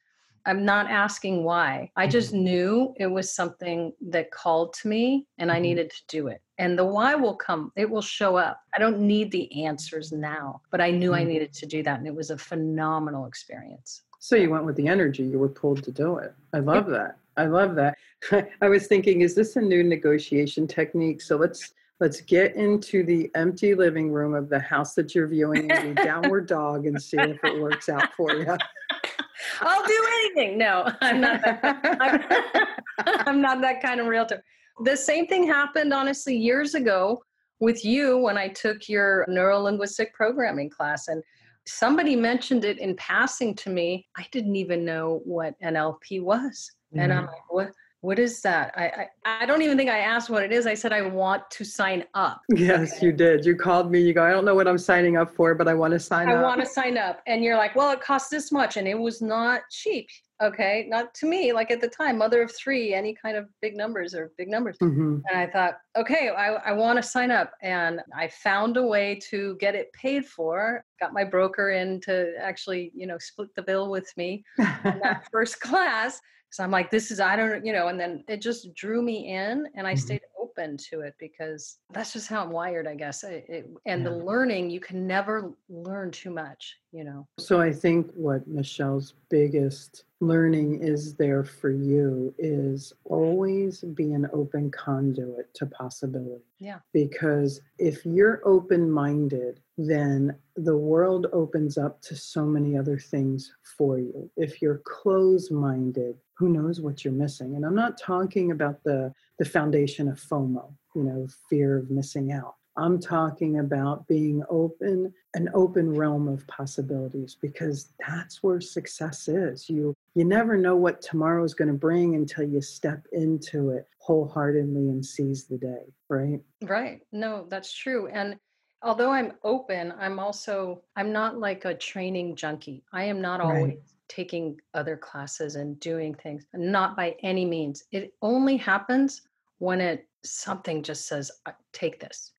I'm 0.45 0.65
not 0.65 0.87
asking 0.91 1.45
why. 1.45 1.89
I 1.95 2.05
just 2.05 2.33
knew 2.33 2.93
it 2.97 3.07
was 3.07 3.33
something 3.33 3.93
that 4.09 4.29
called 4.31 4.73
to 4.73 4.89
me 4.89 5.25
and 5.37 5.49
I 5.49 5.57
Mhm. 5.57 5.61
needed 5.61 5.89
to 5.91 6.01
do 6.09 6.27
it. 6.27 6.41
And 6.57 6.77
the 6.77 6.83
why 6.85 7.15
will 7.15 7.35
come, 7.35 7.71
it 7.77 7.89
will 7.89 8.01
show 8.01 8.35
up. 8.35 8.59
I 8.75 8.79
don't 8.79 8.99
need 8.99 9.31
the 9.31 9.63
answers 9.65 10.11
now, 10.11 10.61
but 10.69 10.81
I 10.81 10.91
knew 10.91 11.13
I 11.13 11.23
Mhm. 11.23 11.27
needed 11.27 11.53
to 11.53 11.65
do 11.65 11.81
that. 11.83 11.97
And 11.97 12.05
it 12.05 12.13
was 12.13 12.29
a 12.29 12.37
phenomenal 12.37 13.25
experience. 13.25 14.01
So 14.19 14.35
you 14.35 14.49
went 14.49 14.65
with 14.65 14.75
the 14.75 14.87
energy, 14.89 15.23
you 15.23 15.39
were 15.39 15.47
pulled 15.49 15.81
to 15.85 15.91
do 15.91 16.17
it. 16.17 16.33
I 16.51 16.59
love 16.59 16.87
that. 16.87 17.17
I 17.37 17.45
love 17.45 17.75
that. 17.75 17.97
I 18.61 18.69
was 18.69 18.87
thinking, 18.87 19.21
is 19.21 19.35
this 19.35 19.55
a 19.55 19.61
new 19.61 19.83
negotiation 19.83 20.67
technique? 20.67 21.21
So 21.21 21.35
let's 21.37 21.73
let's 21.99 22.21
get 22.21 22.55
into 22.55 23.03
the 23.03 23.31
empty 23.35 23.75
living 23.75 24.11
room 24.11 24.33
of 24.33 24.49
the 24.49 24.59
house 24.59 24.93
that 24.95 25.15
you're 25.15 25.27
viewing 25.27 25.69
in 25.69 25.95
the 25.95 26.03
downward 26.03 26.47
dog 26.47 26.85
and 26.85 27.01
see 27.01 27.17
if 27.17 27.39
it 27.43 27.61
works 27.61 27.89
out 27.89 28.13
for 28.13 28.31
you. 28.33 28.45
I'll 29.61 29.85
do 29.85 30.07
anything. 30.19 30.57
No, 30.57 30.91
I'm 31.01 31.21
not 31.21 31.41
that, 31.41 32.67
I'm, 33.05 33.27
I'm 33.27 33.41
not 33.41 33.61
that 33.61 33.81
kind 33.81 33.99
of 33.99 34.07
realtor. 34.07 34.43
The 34.83 34.97
same 34.97 35.27
thing 35.27 35.47
happened, 35.47 35.93
honestly, 35.93 36.35
years 36.35 36.75
ago 36.75 37.23
with 37.59 37.85
you 37.85 38.17
when 38.17 38.37
I 38.37 38.49
took 38.49 38.89
your 38.89 39.25
neurolinguistic 39.29 40.11
programming 40.13 40.69
class. 40.69 41.07
And 41.07 41.23
somebody 41.65 42.15
mentioned 42.15 42.65
it 42.65 42.79
in 42.79 42.95
passing 42.95 43.55
to 43.55 43.69
me. 43.69 44.07
I 44.17 44.25
didn't 44.31 44.55
even 44.55 44.83
know 44.83 45.21
what 45.23 45.59
NLP 45.61 46.21
was. 46.21 46.71
And 46.95 47.13
I'm 47.13 47.25
like, 47.25 47.51
what? 47.51 47.71
What 48.01 48.19
is 48.19 48.41
that? 48.41 48.73
I, 48.75 49.07
I 49.23 49.43
I 49.43 49.45
don't 49.45 49.61
even 49.61 49.77
think 49.77 49.89
I 49.89 49.99
asked 49.99 50.29
what 50.29 50.43
it 50.43 50.51
is. 50.51 50.67
I 50.67 50.73
said 50.73 50.91
I 50.91 51.03
want 51.03 51.49
to 51.51 51.63
sign 51.63 52.03
up. 52.15 52.41
Yes, 52.53 53.01
you 53.01 53.13
did. 53.13 53.45
You 53.45 53.55
called 53.55 53.89
me. 53.89 54.01
You 54.01 54.13
go, 54.13 54.21
I 54.21 54.31
don't 54.31 54.43
know 54.43 54.55
what 54.55 54.67
I'm 54.67 54.77
signing 54.77 55.15
up 55.15 55.33
for, 55.33 55.55
but 55.55 55.69
I 55.69 55.73
want 55.73 55.93
to 55.93 55.99
sign 56.01 56.27
I 56.27 56.33
up. 56.33 56.39
I 56.39 56.43
want 56.43 56.59
to 56.59 56.65
sign 56.65 56.97
up. 56.97 57.21
And 57.27 57.45
you're 57.45 57.55
like, 57.55 57.77
well, 57.77 57.91
it 57.91 58.01
costs 58.01 58.27
this 58.27 58.51
much. 58.51 58.75
And 58.75 58.89
it 58.89 58.99
was 58.99 59.21
not 59.21 59.61
cheap. 59.71 60.09
Okay. 60.41 60.85
Not 60.89 61.13
to 61.15 61.27
me, 61.27 61.53
like 61.53 61.71
at 61.71 61.79
the 61.79 61.87
time, 61.87 62.17
mother 62.17 62.41
of 62.41 62.51
three, 62.53 62.93
any 62.93 63.15
kind 63.15 63.37
of 63.37 63.47
big 63.61 63.77
numbers 63.77 64.13
are 64.13 64.33
big 64.37 64.49
numbers. 64.49 64.75
hmm 64.79 65.19
And 65.29 65.37
I 65.39 65.47
thought, 65.47 65.75
okay, 65.95 66.27
I, 66.27 66.55
I 66.55 66.73
want 66.73 66.97
to 66.97 67.03
sign 67.03 67.31
up. 67.31 67.53
And 67.61 68.01
I 68.13 68.27
found 68.27 68.75
a 68.75 68.83
way 68.83 69.17
to 69.29 69.55
get 69.61 69.75
it 69.75 69.93
paid 69.93 70.25
for, 70.25 70.83
got 70.99 71.13
my 71.13 71.23
broker 71.23 71.69
in 71.69 72.01
to 72.01 72.33
actually, 72.37 72.91
you 72.93 73.07
know, 73.07 73.17
split 73.17 73.55
the 73.55 73.63
bill 73.63 73.89
with 73.89 74.11
me 74.17 74.43
in 74.59 74.99
that 75.03 75.25
first 75.31 75.61
class. 75.61 76.19
So 76.53 76.63
I'm 76.63 76.69
like, 76.69 76.91
this 76.91 77.09
is, 77.09 77.19
I 77.19 77.35
don't, 77.35 77.65
you 77.65 77.73
know, 77.73 77.87
and 77.87 77.99
then 77.99 78.23
it 78.27 78.39
just 78.39 78.75
drew 78.75 79.01
me 79.01 79.33
in 79.33 79.67
and 79.73 79.87
I 79.87 79.95
Mhm. 79.95 79.97
stayed 79.97 80.21
open 80.39 80.77
to 80.91 81.01
it 81.01 81.15
because 81.17 81.79
that's 81.89 82.13
just 82.13 82.27
how 82.27 82.43
I'm 82.43 82.51
wired, 82.51 82.85
I 82.85 82.93
guess. 82.93 83.23
It, 83.23 83.45
it, 83.49 83.69
and 83.87 84.05
the 84.05 84.11
learning, 84.11 84.69
you 84.69 84.79
can 84.79 85.07
never 85.07 85.51
learn 85.67 86.11
too 86.11 86.29
much, 86.29 86.77
you 86.91 87.05
know. 87.05 87.27
So 87.39 87.59
I 87.59 87.73
think 87.73 88.11
what 88.13 88.47
Michelle's 88.47 89.15
biggest 89.29 90.03
learning 90.19 90.83
is 90.83 91.15
there 91.15 91.43
for 91.43 91.71
you 91.71 92.35
is 92.37 92.93
always 93.05 93.81
be 93.81 94.13
an 94.13 94.29
open 94.31 94.69
conduit 94.69 95.51
to 95.55 95.65
possibility. 95.65 96.45
Yeah. 96.59 96.81
Because 96.93 97.61
if 97.79 98.05
you're 98.05 98.47
open 98.47 98.91
minded, 98.91 99.59
then 99.77 100.35
the 100.55 100.77
world 100.77 101.27
opens 101.33 101.77
up 101.77 102.01
to 102.03 102.15
so 102.15 102.45
many 102.45 102.77
other 102.77 102.99
things 102.99 103.53
for 103.77 103.99
you. 103.99 104.29
If 104.37 104.61
you're 104.61 104.81
closed 104.85 105.51
minded, 105.51 106.15
who 106.37 106.49
knows 106.49 106.81
what 106.81 107.03
you're 107.03 107.13
missing? 107.13 107.55
And 107.55 107.65
I'm 107.65 107.75
not 107.75 107.99
talking 107.99 108.51
about 108.51 108.83
the, 108.83 109.13
the 109.39 109.45
foundation 109.45 110.07
of 110.07 110.19
FOMO, 110.19 110.71
you 110.95 111.03
know, 111.03 111.27
fear 111.49 111.77
of 111.77 111.89
missing 111.89 112.31
out. 112.31 112.55
I'm 112.75 112.99
talking 112.99 113.59
about 113.59 114.07
being 114.07 114.43
open, 114.49 115.13
an 115.35 115.49
open 115.53 115.93
realm 115.93 116.27
of 116.27 116.45
possibilities, 116.47 117.37
because 117.39 117.93
that's 117.99 118.41
where 118.41 118.59
success 118.59 119.27
is. 119.27 119.69
You 119.69 119.93
you 120.15 120.25
never 120.25 120.57
know 120.57 120.75
what 120.75 121.01
tomorrow 121.01 121.43
is 121.43 121.53
going 121.53 121.67
to 121.67 121.73
bring 121.75 122.15
until 122.15 122.43
you 122.43 122.61
step 122.61 123.05
into 123.11 123.69
it 123.69 123.87
wholeheartedly 123.99 124.89
and 124.89 125.05
seize 125.05 125.45
the 125.45 125.57
day, 125.57 125.93
right? 126.09 126.39
Right. 126.63 127.01
No, 127.11 127.45
that's 127.47 127.71
true. 127.71 128.07
And 128.07 128.37
although 128.83 129.11
I'm 129.11 129.33
open, 129.43 129.91
I'm 129.93 130.19
also 130.19 130.83
I'm 130.95 131.11
not 131.11 131.39
like 131.39 131.65
a 131.65 131.75
training 131.75 132.35
junkie. 132.35 132.83
I 132.93 133.03
am 133.05 133.21
not 133.21 133.41
Right. 133.41 133.79
always 133.79 133.95
taking 134.09 134.59
other 134.73 134.97
classes 134.97 135.55
and 135.55 135.79
doing 135.79 136.13
things. 136.15 136.45
Not 136.53 136.95
by 136.95 137.15
any 137.23 137.45
means. 137.45 137.83
It 137.91 138.13
only 138.21 138.57
happens 138.57 139.21
when 139.59 139.81
it 139.81 140.07
something 140.23 140.83
just 140.83 141.07
says 141.07 141.31
"Uh, 141.45 141.53
take 141.73 141.99
this, 141.99 142.33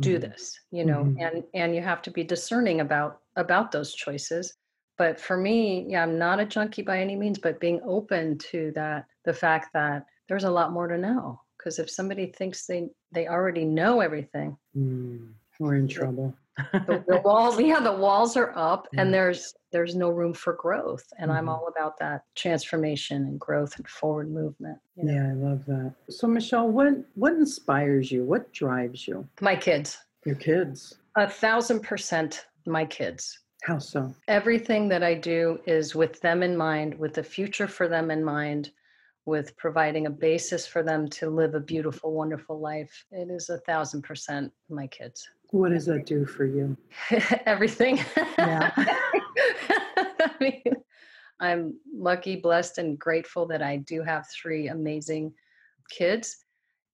do 0.00 0.18
Mhm. 0.18 0.20
this, 0.20 0.58
you 0.70 0.84
know, 0.84 1.12
Mhm. 1.12 1.16
and 1.18 1.44
and 1.54 1.74
you 1.74 1.82
have 1.82 2.02
to 2.02 2.10
be 2.10 2.24
discerning 2.24 2.80
about 2.80 3.22
about 3.36 3.72
those 3.72 3.94
choices. 3.94 4.56
But 4.98 5.18
for 5.20 5.36
me, 5.36 5.86
yeah, 5.88 6.02
I'm 6.02 6.18
not 6.18 6.40
a 6.40 6.44
junkie 6.46 6.82
by 6.82 6.98
any 7.00 7.16
means, 7.16 7.38
but 7.38 7.60
being 7.60 7.80
open 7.84 8.36
to 8.50 8.70
that, 8.72 9.06
the 9.24 9.32
fact 9.32 9.72
that 9.74 10.04
there's 10.28 10.44
a 10.44 10.50
lot 10.50 10.72
more 10.72 10.88
to 10.88 10.98
know. 10.98 11.40
Because 11.58 11.78
if 11.78 11.90
somebody 11.90 12.26
thinks 12.32 12.66
they 12.66 12.90
they 13.12 13.26
already 13.28 13.64
know 13.64 14.00
everything, 14.00 14.56
Mm, 14.76 15.39
we're 15.60 15.76
in 15.76 15.86
trouble. 15.86 16.34
the, 16.72 17.04
the 17.06 17.20
walls, 17.24 17.60
yeah, 17.60 17.78
the 17.80 17.92
walls 17.92 18.36
are 18.36 18.52
up, 18.56 18.88
Yeah. 18.92 19.02
and 19.02 19.14
there's 19.14 19.54
there's 19.72 19.94
no 19.94 20.10
room 20.10 20.34
for 20.34 20.54
growth. 20.54 21.04
And 21.18 21.30
I'm 21.30 21.46
Mhm. 21.46 21.50
all 21.50 21.68
about 21.68 21.96
that 22.00 22.24
transformation 22.34 23.22
and 23.22 23.38
growth 23.38 23.76
and 23.76 23.86
forward 23.86 24.28
movement. 24.30 24.78
you 24.96 25.04
know. 25.04 25.12
Yeah, 25.12 25.28
I 25.28 25.32
love 25.34 25.64
that. 25.66 25.94
So 26.08 26.26
Michelle, 26.26 26.68
what 26.68 26.88
what 27.14 27.34
inspires 27.34 28.10
you? 28.10 28.24
What 28.24 28.50
drives 28.52 29.06
you? 29.06 29.28
My 29.40 29.54
kids, 29.54 29.96
Your 30.26 30.34
kids. 30.34 30.98
a 31.16 31.28
thousand 31.30 31.80
percent, 31.84 32.46
my 32.66 32.84
kids. 32.84 33.38
How 33.62 33.78
so? 33.78 34.12
everything 34.26 34.88
that 34.88 35.02
I 35.02 35.14
do 35.14 35.60
is 35.66 35.94
with 35.94 36.20
them 36.22 36.42
in 36.42 36.56
mind, 36.56 36.98
with 36.98 37.12
the 37.14 37.22
future 37.22 37.68
for 37.68 37.86
them 37.88 38.10
in 38.10 38.24
mind, 38.24 38.72
with 39.26 39.54
providing 39.56 40.06
a 40.06 40.10
basis 40.10 40.66
for 40.66 40.82
them 40.82 41.06
to 41.10 41.28
live 41.30 41.54
a 41.54 41.60
beautiful, 41.60 42.12
wonderful 42.12 42.58
life. 42.58 43.04
It 43.12 43.30
is 43.30 43.50
a 43.50 43.58
thousand 43.58 44.02
percent 44.02 44.52
my 44.68 44.86
kids. 44.88 45.28
What 45.50 45.70
does 45.70 45.86
that 45.86 46.06
do 46.06 46.24
for 46.24 46.44
you? 46.44 46.76
everything. 47.46 47.98
Yeah. 48.38 48.70
I 48.76 50.30
mean, 50.40 50.74
I'm 51.40 51.74
lucky, 51.92 52.36
blessed, 52.36 52.78
and 52.78 52.98
grateful 52.98 53.46
that 53.46 53.62
I 53.62 53.78
do 53.78 54.02
have 54.02 54.28
three 54.28 54.68
amazing 54.68 55.32
kids, 55.90 56.44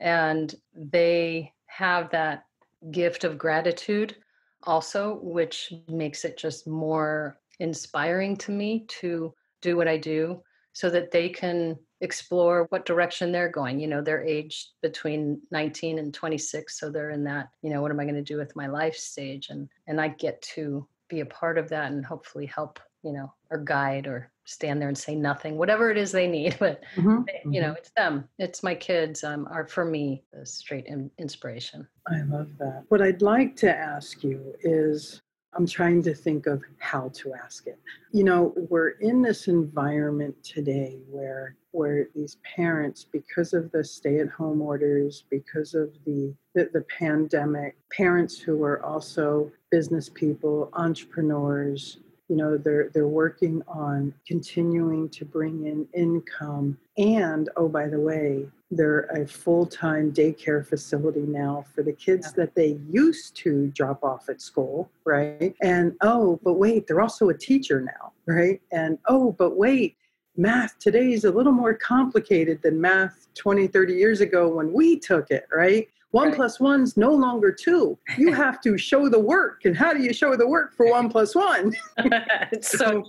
and 0.00 0.54
they 0.74 1.52
have 1.66 2.10
that 2.10 2.44
gift 2.90 3.24
of 3.24 3.38
gratitude 3.38 4.16
also, 4.62 5.18
which 5.22 5.72
makes 5.88 6.24
it 6.24 6.36
just 6.36 6.66
more 6.66 7.38
inspiring 7.60 8.36
to 8.36 8.52
me 8.52 8.84
to 8.88 9.34
do 9.62 9.76
what 9.76 9.88
I 9.88 9.96
do 9.96 10.42
so 10.72 10.90
that 10.90 11.10
they 11.10 11.28
can 11.28 11.78
explore 12.00 12.66
what 12.70 12.84
direction 12.86 13.32
they're 13.32 13.48
going. 13.48 13.80
You 13.80 13.86
know, 13.88 14.02
they're 14.02 14.24
aged 14.24 14.68
between 14.82 15.40
19 15.50 15.98
and 15.98 16.12
26, 16.12 16.78
so 16.78 16.90
they're 16.90 17.10
in 17.10 17.24
that, 17.24 17.48
you 17.62 17.70
know, 17.70 17.80
what 17.82 17.90
am 17.90 18.00
I 18.00 18.04
going 18.04 18.14
to 18.16 18.22
do 18.22 18.36
with 18.36 18.54
my 18.56 18.66
life 18.66 18.96
stage 18.96 19.48
and 19.50 19.68
and 19.86 20.00
I 20.00 20.08
get 20.08 20.40
to 20.54 20.86
be 21.08 21.20
a 21.20 21.26
part 21.26 21.56
of 21.56 21.68
that 21.68 21.92
and 21.92 22.04
hopefully 22.04 22.46
help, 22.46 22.80
you 23.02 23.12
know, 23.12 23.32
or 23.50 23.58
guide 23.58 24.06
or 24.06 24.30
stand 24.44 24.80
there 24.80 24.88
and 24.88 24.98
say 24.98 25.14
nothing, 25.14 25.56
whatever 25.56 25.90
it 25.90 25.96
is 25.96 26.12
they 26.12 26.26
need, 26.26 26.56
but 26.60 26.82
Mhm, 26.96 27.24
you 27.50 27.60
know, 27.60 27.72
it's 27.72 27.90
them. 27.96 28.28
It's 28.38 28.62
my 28.62 28.74
kids 28.74 29.24
um, 29.24 29.46
are 29.50 29.66
for 29.66 29.84
me 29.84 30.24
the 30.32 30.44
straight 30.44 30.86
in- 30.86 31.10
inspiration. 31.18 31.86
I 32.08 32.22
love 32.22 32.48
that. 32.58 32.84
What 32.88 33.02
I'd 33.02 33.22
like 33.22 33.56
to 33.56 33.74
ask 33.74 34.22
you 34.22 34.54
is 34.60 35.22
I'm 35.54 35.66
trying 35.66 36.02
to 36.02 36.14
think 36.14 36.46
of 36.46 36.62
how 36.78 37.08
to 37.14 37.34
ask 37.34 37.66
it. 37.66 37.78
You 38.12 38.24
know, 38.24 38.52
we're 38.68 38.90
in 39.00 39.22
this 39.22 39.48
environment 39.48 40.34
today 40.44 40.98
where 41.08 41.56
where 41.76 42.08
these 42.14 42.34
parents, 42.56 43.00
because 43.18 43.50
of 43.58 43.64
the 43.74 43.84
stay-at-home 43.84 44.60
orders, 44.72 45.24
because 45.30 45.70
of 45.82 45.88
the, 46.06 46.20
the 46.54 46.62
the 46.76 46.84
pandemic, 46.98 47.76
parents 48.02 48.34
who 48.44 48.56
are 48.70 48.80
also 48.92 49.50
business 49.70 50.06
people, 50.22 50.56
entrepreneurs, 50.72 51.98
you 52.28 52.36
know, 52.40 52.50
they're 52.64 52.88
they're 52.92 53.14
working 53.24 53.56
on 53.68 54.12
continuing 54.32 55.04
to 55.10 55.22
bring 55.36 55.56
in 55.66 55.80
income. 55.94 56.76
And 56.98 57.44
oh, 57.56 57.68
by 57.68 57.86
the 57.94 58.00
way, 58.10 58.48
they're 58.76 59.04
a 59.22 59.22
full-time 59.26 60.06
daycare 60.20 60.62
facility 60.72 61.26
now 61.42 61.64
for 61.72 61.82
the 61.88 61.92
kids 62.06 62.32
that 62.38 62.54
they 62.58 62.70
used 62.90 63.36
to 63.44 63.68
drop 63.78 64.00
off 64.10 64.28
at 64.28 64.40
school, 64.40 64.90
right? 65.04 65.54
And 65.62 65.94
oh, 66.00 66.40
but 66.42 66.54
wait, 66.54 66.86
they're 66.86 67.04
also 67.08 67.28
a 67.28 67.38
teacher 67.50 67.80
now. 67.80 68.12
right? 68.26 68.60
And 68.72 68.98
oh, 69.06 69.32
but 69.32 69.56
wait, 69.56 69.96
math 70.36 70.78
today 70.78 71.12
is 71.12 71.24
a 71.24 71.30
little 71.30 71.52
more 71.52 71.74
complicated 71.74 72.60
than 72.62 72.80
math 72.80 73.28
20, 73.34 73.66
30 73.68 73.94
years 73.94 74.20
ago 74.20 74.48
when 74.48 74.72
we 74.72 74.98
took 74.98 75.30
it, 75.30 75.46
right? 75.54 75.88
One 76.12 76.28
Right. 76.28 76.36
plus 76.36 76.60
one's 76.60 76.96
no 76.96 77.12
longer 77.12 77.52
two. 77.52 77.98
You 78.16 78.32
have 78.44 78.60
to 78.62 78.78
show 78.78 79.08
the 79.08 79.18
work. 79.18 79.64
And 79.64 79.76
how 79.76 79.92
do 79.92 80.02
you 80.02 80.12
show 80.12 80.36
the 80.36 80.46
work 80.46 80.74
for 80.74 80.88
one 80.90 81.08
plus 81.08 81.34
one? 81.34 81.74
it's 81.98 82.70
so 82.78 82.90
true. 82.90 83.02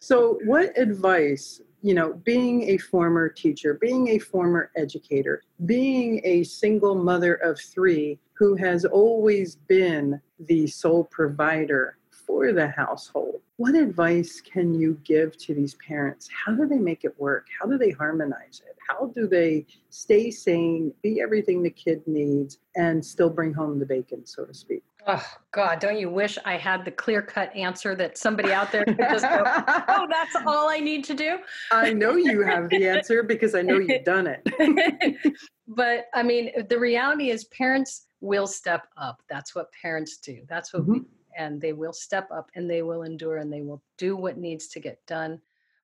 So, 0.00 0.38
what 0.44 0.76
advice, 0.76 1.60
you 1.82 1.94
know, 1.94 2.14
being 2.24 2.62
a 2.70 2.78
former 2.78 3.28
teacher, 3.28 3.74
being 3.74 4.08
a 4.08 4.18
former 4.18 4.70
educator, 4.76 5.42
being 5.66 6.20
a 6.24 6.44
single 6.44 6.94
mother 6.94 7.34
of 7.34 7.60
three 7.60 8.18
who 8.32 8.56
has 8.56 8.84
always 8.84 9.56
been 9.68 10.20
the 10.40 10.66
sole 10.66 11.04
provider 11.04 11.98
for 12.26 12.52
the 12.52 12.68
household, 12.68 13.40
what 13.56 13.74
advice 13.74 14.40
can 14.40 14.74
you 14.74 14.98
give 15.04 15.36
to 15.38 15.54
these 15.54 15.74
parents? 15.76 16.28
How 16.28 16.52
do 16.54 16.66
they 16.66 16.78
make 16.78 17.04
it 17.04 17.18
work? 17.18 17.46
How 17.60 17.66
do 17.66 17.78
they 17.78 17.90
harmonize 17.90 18.62
it? 18.66 18.76
How 18.88 19.06
do 19.14 19.26
they 19.26 19.66
stay 19.90 20.30
sane, 20.30 20.92
be 21.02 21.20
everything 21.20 21.62
the 21.62 21.70
kid 21.70 22.02
needs, 22.06 22.58
and 22.76 23.04
still 23.04 23.30
bring 23.30 23.52
home 23.52 23.78
the 23.78 23.86
bacon, 23.86 24.26
so 24.26 24.44
to 24.44 24.54
speak? 24.54 24.82
Oh 25.06 25.24
God, 25.52 25.80
don't 25.80 25.98
you 25.98 26.08
wish 26.08 26.38
I 26.46 26.56
had 26.56 26.84
the 26.84 26.90
clear 26.90 27.20
cut 27.20 27.54
answer 27.54 27.94
that 27.94 28.16
somebody 28.16 28.52
out 28.52 28.72
there 28.72 28.86
could 28.86 28.98
just 28.98 29.24
go, 29.24 29.42
oh, 29.46 30.06
that's 30.10 30.34
all 30.46 30.68
I 30.70 30.80
need 30.80 31.04
to 31.04 31.14
do? 31.14 31.38
I 31.70 31.92
know 31.92 32.16
you 32.16 32.40
have 32.40 32.70
the 32.70 32.88
answer 32.88 33.22
because 33.22 33.54
I 33.54 33.60
know 33.60 33.78
you've 33.78 34.04
done 34.04 34.26
it. 34.26 35.36
but 35.68 36.06
I 36.14 36.22
mean, 36.22 36.52
the 36.70 36.78
reality 36.78 37.30
is 37.30 37.44
parents 37.44 38.06
will 38.22 38.46
step 38.46 38.88
up. 38.96 39.22
That's 39.28 39.54
what 39.54 39.66
parents 39.80 40.16
do. 40.16 40.40
That's 40.48 40.72
what 40.72 40.86
we, 40.86 41.02
and 41.36 41.60
they 41.60 41.72
will 41.72 41.92
step 41.92 42.28
up 42.30 42.50
and 42.54 42.68
they 42.68 42.82
will 42.82 43.02
endure 43.02 43.38
and 43.38 43.52
they 43.52 43.62
will 43.62 43.82
do 43.98 44.16
what 44.16 44.38
needs 44.38 44.68
to 44.68 44.80
get 44.80 45.04
done. 45.06 45.40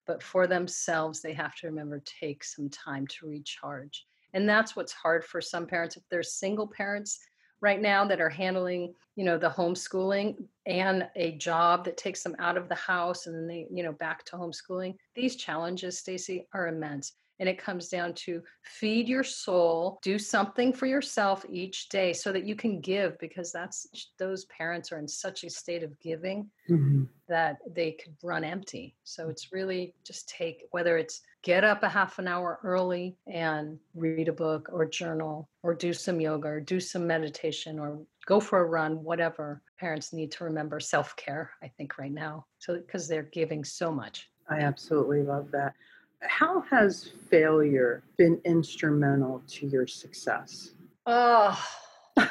But 0.07 0.23
for 0.23 0.47
themselves, 0.47 1.21
they 1.21 1.33
have 1.35 1.55
to 1.57 1.67
remember 1.67 2.03
take 2.05 2.43
some 2.43 2.69
time 2.69 3.07
to 3.09 3.27
recharge. 3.27 4.07
And 4.33 4.49
that's 4.49 4.75
what's 4.77 4.93
hard 4.93 5.25
for 5.25 5.41
some 5.41 5.67
parents. 5.67 5.97
If 5.97 6.03
they're 6.11 6.23
single 6.23 6.67
parents 6.67 7.21
right 7.61 7.81
now 7.81 8.05
that 8.07 8.21
are 8.21 8.29
handling, 8.29 8.95
you 9.17 9.25
know, 9.25 9.37
the 9.37 9.51
homeschooling 9.51 10.37
and 10.67 11.09
a 11.17 11.33
job 11.33 11.85
that 11.85 11.97
takes 11.97 12.23
them 12.23 12.37
out 12.39 12.57
of 12.57 12.69
the 12.69 12.75
house 12.75 13.27
and 13.27 13.35
then 13.35 13.47
they, 13.47 13.67
you 13.73 13.83
know, 13.83 13.93
back 13.93 14.25
to 14.27 14.37
homeschooling, 14.37 14.95
these 15.15 15.37
challenges, 15.37 15.99
Stacey, 15.99 16.47
are 16.55 16.69
immense. 16.69 17.13
And 17.41 17.49
it 17.49 17.59
comes 17.59 17.89
down 17.89 18.13
to 18.27 18.43
feed 18.63 19.09
your 19.09 19.25
soul, 19.25 19.99
do 20.03 20.19
something 20.19 20.75
for 20.75 20.85
yourself 20.87 21.45
each 21.49 21.89
day 21.89 22.13
so 22.13 22.31
that 22.33 22.45
you 22.45 22.55
can 22.55 22.81
give 22.81 23.19
because 23.19 23.51
that's 23.51 23.87
those 24.19 24.45
parents 24.45 24.93
are 24.93 24.99
in 24.99 25.09
such 25.09 25.43
a 25.43 25.51
state 25.51 25.83
of 25.83 25.99
giving 26.01 26.51
Mhm. 26.69 27.09
that 27.29 27.57
they 27.75 27.93
could 27.93 28.15
run 28.23 28.45
empty. 28.45 28.95
So 29.05 29.31
it's 29.31 29.53
really 29.53 29.95
just 30.05 30.29
take 30.29 30.67
whether 30.71 30.99
it's 30.99 31.23
get 31.43 31.65
up 31.65 31.83
a 31.83 31.89
half 31.89 32.19
an 32.19 32.29
hour 32.29 32.61
early 32.63 33.17
and 33.27 33.81
read 33.95 34.29
a 34.29 34.33
book 34.33 34.69
or 34.71 34.85
journal 34.85 35.49
or 35.63 35.75
do 35.75 35.95
some 35.95 36.21
yoga 36.21 36.49
or 36.49 36.61
do 36.61 36.79
some 36.79 37.07
meditation 37.07 37.79
or 37.79 38.05
go 38.27 38.39
for 38.39 38.61
a 38.61 38.65
run, 38.67 39.03
whatever. 39.03 39.63
Parents 39.79 40.13
need 40.13 40.31
to 40.33 40.45
remember 40.45 40.79
self 40.79 41.17
care, 41.17 41.53
I 41.63 41.69
think, 41.69 41.97
right 41.97 42.13
now. 42.13 42.45
So 42.59 42.77
because 42.77 43.09
they're 43.09 43.23
giving 43.23 43.65
so 43.65 43.91
much. 43.91 44.31
I 44.51 44.59
absolutely 44.61 45.23
love 45.23 45.51
that. 45.53 45.75
How 46.23 46.61
has 46.71 47.11
failure 47.31 48.03
been 48.19 48.41
instrumental 48.45 49.43
to 49.49 49.67
your 49.67 49.87
success? 49.87 50.71
Oh, 51.07 51.59
oh 52.17 52.25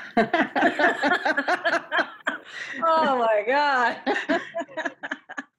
my 2.83 3.43
God. 3.47 3.97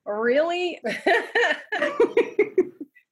really? 0.06 0.80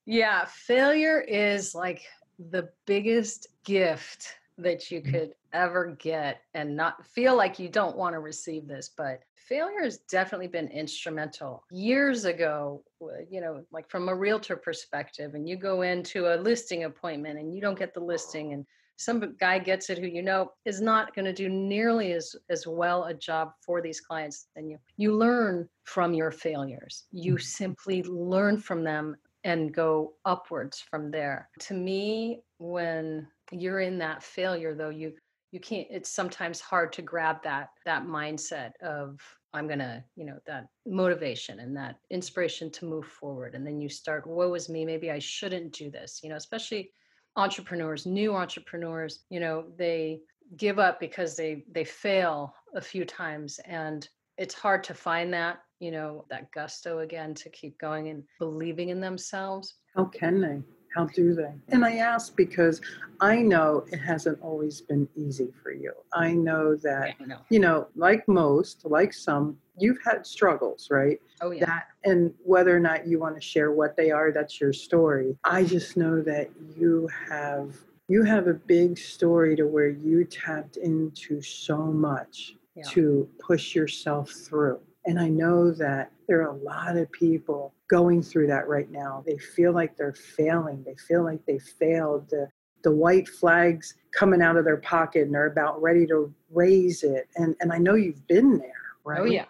yeah, 0.07 0.45
failure 0.47 1.21
is 1.21 1.75
like 1.75 2.03
the 2.51 2.69
biggest 2.87 3.49
gift 3.65 4.35
that 4.59 4.91
you 4.91 5.01
mm. 5.01 5.11
could 5.11 5.35
ever 5.53 5.97
get 5.99 6.43
and 6.55 6.77
not 6.77 7.05
feel 7.07 7.37
like 7.37 7.59
you 7.59 7.69
don't 7.69 7.97
want 7.97 8.15
to 8.15 8.21
receive 8.21 8.67
this, 8.67 8.91
but 8.97 9.21
failure 9.37 9.83
has 9.83 9.99
definitely 10.11 10.49
been 10.49 10.69
instrumental. 10.69 11.65
Years 11.71 12.25
ago, 12.25 12.83
you 13.31 13.41
know, 13.41 13.63
like 13.73 13.89
from 13.91 14.09
a 14.09 14.15
realtor 14.15 14.57
perspective, 14.57 15.35
and 15.35 15.49
you 15.49 15.57
go 15.57 15.83
into 15.83 16.35
a 16.35 16.37
listing 16.37 16.85
appointment 16.85 17.39
and 17.39 17.55
you 17.55 17.61
don't 17.61 17.79
get 17.79 17.95
the 17.95 18.01
listing 18.01 18.53
and 18.53 18.65
some 18.99 19.37
guy 19.39 19.61
gets 19.61 19.91
it 19.91 19.99
who 19.99 20.07
you 20.07 20.23
know 20.23 20.51
is 20.65 20.81
not 20.81 21.15
going 21.15 21.25
to 21.25 21.33
do 21.33 21.49
nearly 21.49 22.13
as 22.13 22.35
as 22.51 22.67
well 22.67 23.05
a 23.05 23.15
job 23.15 23.53
for 23.65 23.81
these 23.81 24.01
clients 24.01 24.49
than 24.55 24.69
you. 24.69 24.77
You 24.97 25.17
learn 25.17 25.69
from 25.85 26.13
your 26.15 26.33
failures. 26.33 27.05
You 27.13 27.37
mm. 27.37 27.43
simply 27.43 28.03
learn 28.03 28.59
from 28.59 28.83
them 28.83 29.17
and 29.45 29.73
go 29.73 30.15
upwards 30.25 30.81
from 30.91 31.11
there. 31.11 31.49
To 31.61 31.75
me 31.75 32.43
when 32.59 33.29
you're 33.53 33.81
in 33.81 33.99
that 33.99 34.23
failure 34.23 34.75
though 34.75 34.91
you 34.91 35.15
you 35.53 35.61
can't 35.61 35.87
it's 35.91 36.11
sometimes 36.11 36.61
hard 36.61 36.93
to 36.93 37.03
grab 37.03 37.43
that 37.45 37.71
that 37.87 38.05
mindset 38.05 38.73
of 38.83 39.21
i'm 39.59 39.69
gonna 39.69 40.05
you 40.17 40.25
know 40.25 40.39
that 40.47 40.69
motivation 40.87 41.61
and 41.61 41.77
that 41.77 41.97
inspiration 42.11 42.71
to 42.71 42.85
move 42.87 43.07
forward. 43.07 43.55
And 43.55 43.67
then 43.67 43.81
you 43.81 43.89
start 43.89 44.27
woe 44.27 44.55
is 44.55 44.69
me 44.69 44.85
maybe 44.85 45.11
i 45.11 45.19
shouldn't 45.19 45.73
do 45.73 45.91
this 45.91 46.21
you 46.23 46.31
know 46.31 46.37
especially 46.37 46.91
entrepreneurs 47.37 48.07
new 48.07 48.35
entrepreneurs 48.35 49.25
you 49.31 49.41
know 49.41 49.65
they 49.77 50.21
give 50.57 50.79
up 50.79 50.99
because 51.01 51.37
they 51.37 51.65
they 51.71 51.85
fail 51.85 52.55
a 52.75 52.81
few 52.81 53.05
times. 53.05 53.61
And 53.65 54.09
it's 54.37 54.55
hard 54.55 54.85
to 54.85 54.95
find 54.95 55.33
that 55.35 55.59
you 55.81 55.91
know 55.91 56.25
that 56.31 56.51
gusto 56.53 57.01
again 57.01 57.35
to 57.35 57.51
keep 57.51 57.79
going 57.79 58.09
and 58.09 58.23
believing 58.39 58.89
in 58.89 59.01
themselves. 59.01 59.75
How 59.95 60.07
can 60.07 60.41
they? 60.41 60.63
How 60.95 61.07
do 61.07 61.35
they? 61.35 61.53
And 61.69 61.85
I 61.85 61.97
ask 61.97 62.35
because 62.37 62.81
I 63.21 63.37
know 63.37 63.85
it 63.93 63.99
hasn't 63.99 64.41
always 64.41 64.81
been 64.81 65.09
easy 65.17 65.53
for 65.63 65.73
you. 65.73 65.93
I 66.13 66.33
know 66.33 66.77
that, 66.77 67.15
you 67.21 67.27
know 67.27 67.39
you 67.51 67.61
know, 67.61 67.89
like 67.97 68.27
most, 68.29 68.85
like 68.85 69.13
some, 69.13 69.57
you've 69.79 69.99
had 70.05 70.27
struggles, 70.27 70.89
right? 70.91 71.21
oh 71.41 71.51
yeah 71.53 71.65
that 71.65 71.87
and 72.05 72.35
whether 72.45 72.75
or 72.77 72.81
not 72.81 73.07
you 73.07 73.21
want 73.21 73.35
to 73.37 73.41
share 73.41 73.71
what 73.71 73.97
they 73.97 74.11
are 74.11 74.33
that's 74.33 74.61
your 74.61 74.73
story 74.73 75.37
i 75.45 75.63
just 75.63 75.97
know 75.97 76.21
that 76.21 76.51
you 76.77 77.09
have 77.31 77.77
you 78.09 78.25
have 78.25 78.49
a 78.49 78.55
big 78.55 78.99
story 78.99 79.55
to 79.55 79.65
where 79.65 79.89
you 79.89 80.25
tapped 80.25 80.77
into 80.79 81.41
so 81.41 81.77
much 81.77 82.57
Yeah. 82.75 82.83
to 82.89 83.29
push 83.39 83.77
yourself 83.77 84.31
through 84.31 84.81
and 85.09 85.19
i 85.19 85.29
know 85.29 85.73
that 85.73 86.13
there 86.29 86.41
are 86.43 86.55
a 86.57 86.63
lot 86.63 86.97
of 86.97 87.11
people 87.11 87.75
going 87.89 88.23
through 88.23 88.47
that 88.47 88.69
right 88.69 88.91
now 88.93 89.25
they 89.27 89.39
feel 89.39 89.73
like 89.73 89.97
they're 89.97 90.13
failing 90.13 90.85
they 90.85 90.95
feel 91.09 91.25
like 91.25 91.45
they 91.47 91.59
failed 91.59 92.29
the 92.31 92.47
the 92.85 92.93
white 92.93 93.27
flags 93.29 93.95
coming 94.17 94.41
out 94.41 94.57
of 94.57 94.65
their 94.65 94.77
pocket 94.77 95.23
and 95.23 95.35
they're 95.35 95.47
about 95.47 95.81
ready 95.83 96.07
to 96.07 96.33
raise 96.51 97.03
it 97.03 97.27
and 97.37 97.57
and 97.61 97.73
i 97.73 97.79
know 97.79 97.95
you've 97.95 98.25
been 98.29 98.59
there 98.59 98.85
oh, 98.97 99.11
right 99.11 99.21
oh 99.21 99.25
yeah 99.25 99.47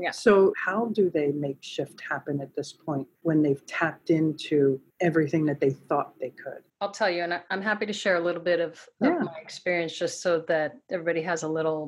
Yeah. 0.00 0.10
so, 0.10 0.52
how 0.66 0.80
do 0.98 1.10
they 1.10 1.30
make 1.46 1.58
shift 1.60 2.00
happen 2.12 2.40
at 2.40 2.52
this 2.56 2.72
point 2.72 3.06
when 3.28 3.38
they've 3.44 3.64
tapped 3.66 4.08
into 4.10 4.80
everything 5.08 5.44
that 5.46 5.60
they 5.60 5.70
thought 5.88 6.08
they 6.18 6.30
could? 6.44 6.62
I'll 6.80 6.90
tell 7.00 7.10
you, 7.14 7.22
and 7.22 7.32
I'm 7.52 7.62
happy 7.62 7.86
to 7.86 7.92
share 7.92 8.16
a 8.16 8.24
little 8.28 8.42
bit 8.52 8.58
of, 8.58 8.72
Yeah. 9.00 9.16
of 9.16 9.22
my 9.30 9.38
experience, 9.46 9.92
just 9.96 10.16
so 10.20 10.30
that 10.48 10.70
everybody 10.90 11.22
has 11.22 11.44
a 11.44 11.48
little 11.58 11.82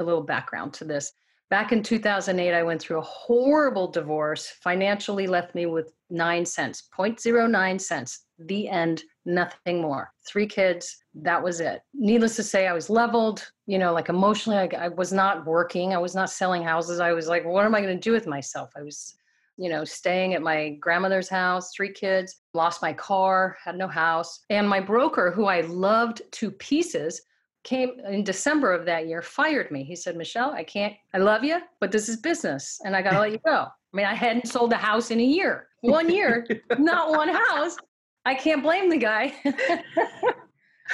a 0.00 0.02
little 0.08 0.22
background 0.34 0.72
to 0.78 0.84
this. 0.92 1.12
Back 1.50 1.72
in 1.72 1.82
2008, 1.82 2.52
I 2.52 2.62
went 2.62 2.80
through 2.80 2.98
a 2.98 3.02
horrible 3.02 3.88
divorce. 3.88 4.52
Financially, 4.62 5.26
left 5.26 5.54
me 5.54 5.64
with 5.64 5.92
nine 6.10 6.44
cents, 6.44 6.88
0.09 6.96 7.80
cents. 7.80 8.26
The 8.38 8.68
end. 8.68 9.02
Nothing 9.24 9.80
more. 9.80 10.12
Three 10.26 10.46
kids. 10.46 10.96
That 11.14 11.42
was 11.42 11.60
it. 11.60 11.80
Needless 11.94 12.36
to 12.36 12.42
say, 12.42 12.66
I 12.66 12.72
was 12.72 12.90
leveled. 12.90 13.50
You 13.66 13.78
know, 13.78 13.92
like 13.92 14.10
emotionally, 14.10 14.58
I, 14.58 14.84
I 14.84 14.88
was 14.88 15.12
not 15.12 15.46
working. 15.46 15.94
I 15.94 15.98
was 15.98 16.14
not 16.14 16.30
selling 16.30 16.62
houses. 16.62 17.00
I 17.00 17.12
was 17.12 17.28
like, 17.28 17.44
what 17.44 17.64
am 17.64 17.74
I 17.74 17.80
going 17.80 17.96
to 17.96 18.00
do 18.00 18.12
with 18.12 18.26
myself? 18.26 18.70
I 18.76 18.82
was 18.82 19.14
you 19.58 19.68
know, 19.68 19.84
staying 19.84 20.34
at 20.34 20.40
my 20.40 20.70
grandmother's 20.80 21.28
house, 21.28 21.72
three 21.74 21.92
kids, 21.92 22.36
lost 22.54 22.80
my 22.80 22.92
car, 22.92 23.56
had 23.62 23.76
no 23.76 23.88
house. 23.88 24.44
And 24.50 24.68
my 24.68 24.78
broker, 24.78 25.32
who 25.32 25.46
I 25.46 25.62
loved 25.62 26.22
to 26.30 26.52
pieces, 26.52 27.20
came 27.68 28.00
in 28.08 28.24
December 28.24 28.72
of 28.72 28.86
that 28.86 29.06
year, 29.08 29.20
fired 29.20 29.70
me. 29.70 29.84
He 29.84 29.94
said, 29.94 30.16
Michelle, 30.16 30.52
I 30.52 30.64
can't, 30.64 30.94
I 31.12 31.18
love 31.18 31.44
you, 31.44 31.60
but 31.80 31.92
this 31.92 32.08
is 32.08 32.16
business 32.16 32.80
and 32.84 32.96
I 32.96 33.02
got 33.02 33.10
to 33.10 33.20
let 33.20 33.30
you 33.30 33.40
go. 33.44 33.66
I 33.66 33.96
mean, 33.96 34.06
I 34.06 34.14
hadn't 34.14 34.48
sold 34.48 34.72
a 34.72 34.76
house 34.76 35.10
in 35.10 35.20
a 35.20 35.24
year, 35.24 35.68
one 35.82 36.08
year, 36.08 36.46
not 36.78 37.10
one 37.10 37.28
house. 37.28 37.76
I 38.24 38.34
can't 38.34 38.62
blame 38.62 38.88
the 38.88 38.96
guy. 38.96 39.34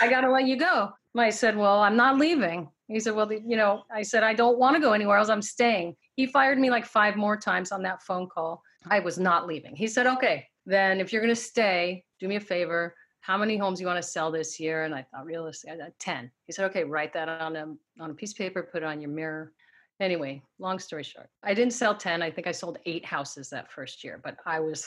I 0.01 0.11
got 0.11 0.23
to 0.23 0.31
let 0.33 0.47
you 0.47 0.57
go. 0.57 0.91
I 1.17 1.31
said, 1.31 1.57
Well, 1.57 1.81
I'm 1.81 1.97
not 1.97 2.19
leaving. 2.19 2.69
He 2.89 2.99
said, 2.99 3.15
Well, 3.15 3.33
you 3.33 3.57
know, 3.57 3.85
I 3.93 4.03
said, 4.03 4.25
I 4.25 4.35
don't 4.35 4.59
want 4.59 4.75
to 4.75 4.81
go 4.81 4.93
anywhere 4.93 5.19
else. 5.19 5.29
I'm 5.29 5.43
staying. 5.43 5.95
He 6.17 6.27
fired 6.27 6.59
me 6.59 6.71
like 6.71 6.87
five 6.87 7.17
more 7.17 7.37
times 7.37 7.71
on 7.71 7.83
that 7.83 8.03
phone 8.03 8.29
call. 8.29 8.63
I 8.91 8.99
was 8.99 9.19
not 9.19 9.47
leaving. 9.47 9.77
He 9.77 9.87
said, 9.87 10.07
Okay, 10.09 10.47
then 10.67 11.01
if 11.01 11.13
you're 11.13 11.23
going 11.23 11.35
to 11.35 11.41
stay, 11.41 12.05
do 12.19 12.27
me 12.27 12.37
a 12.37 12.41
favor. 12.41 12.95
How 13.25 13.39
many 13.39 13.57
homes 13.57 13.81
you 13.81 13.87
want 13.87 13.97
to 13.97 14.07
sell 14.07 14.31
this 14.31 14.61
year? 14.61 14.85
And 14.85 14.95
I 14.95 15.01
thought 15.01 15.25
realistic, 15.25 15.71
I 15.71 15.79
thought 15.79 15.99
10. 15.99 16.31
He 16.47 16.53
said, 16.53 16.67
Okay, 16.67 16.85
write 16.85 17.15
that 17.15 17.27
on 17.27 17.57
a, 17.57 17.75
on 17.99 18.11
a 18.11 18.15
piece 18.15 18.33
of 18.33 18.37
paper, 18.37 18.69
put 18.71 18.83
it 18.83 18.87
on 18.87 19.01
your 19.01 19.09
mirror. 19.09 19.51
Anyway, 19.99 20.43
long 20.59 20.79
story 20.79 21.05
short, 21.05 21.31
I 21.43 21.55
didn't 21.55 21.73
sell 21.73 21.95
10. 21.97 22.21
I 22.21 22.31
think 22.31 22.47
I 22.47 22.53
sold 22.53 22.77
eight 22.85 23.03
houses 23.03 23.49
that 23.49 23.73
first 23.73 24.05
year, 24.05 24.21
but 24.23 24.37
I 24.45 24.61
was, 24.61 24.87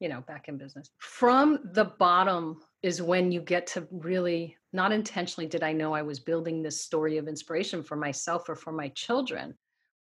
you 0.00 0.08
know, 0.08 0.20
back 0.22 0.48
in 0.48 0.58
business. 0.58 0.90
From 0.98 1.60
the 1.74 1.84
bottom 1.84 2.60
is 2.82 3.00
when 3.00 3.30
you 3.30 3.40
get 3.40 3.68
to 3.68 3.86
really, 3.92 4.56
not 4.72 4.90
intentionally 4.90 5.46
did 5.46 5.62
I 5.62 5.72
know 5.72 5.94
I 5.94 6.02
was 6.02 6.18
building 6.18 6.62
this 6.62 6.80
story 6.80 7.18
of 7.18 7.28
inspiration 7.28 7.84
for 7.84 7.94
myself 7.94 8.48
or 8.48 8.56
for 8.56 8.72
my 8.72 8.88
children. 8.96 9.54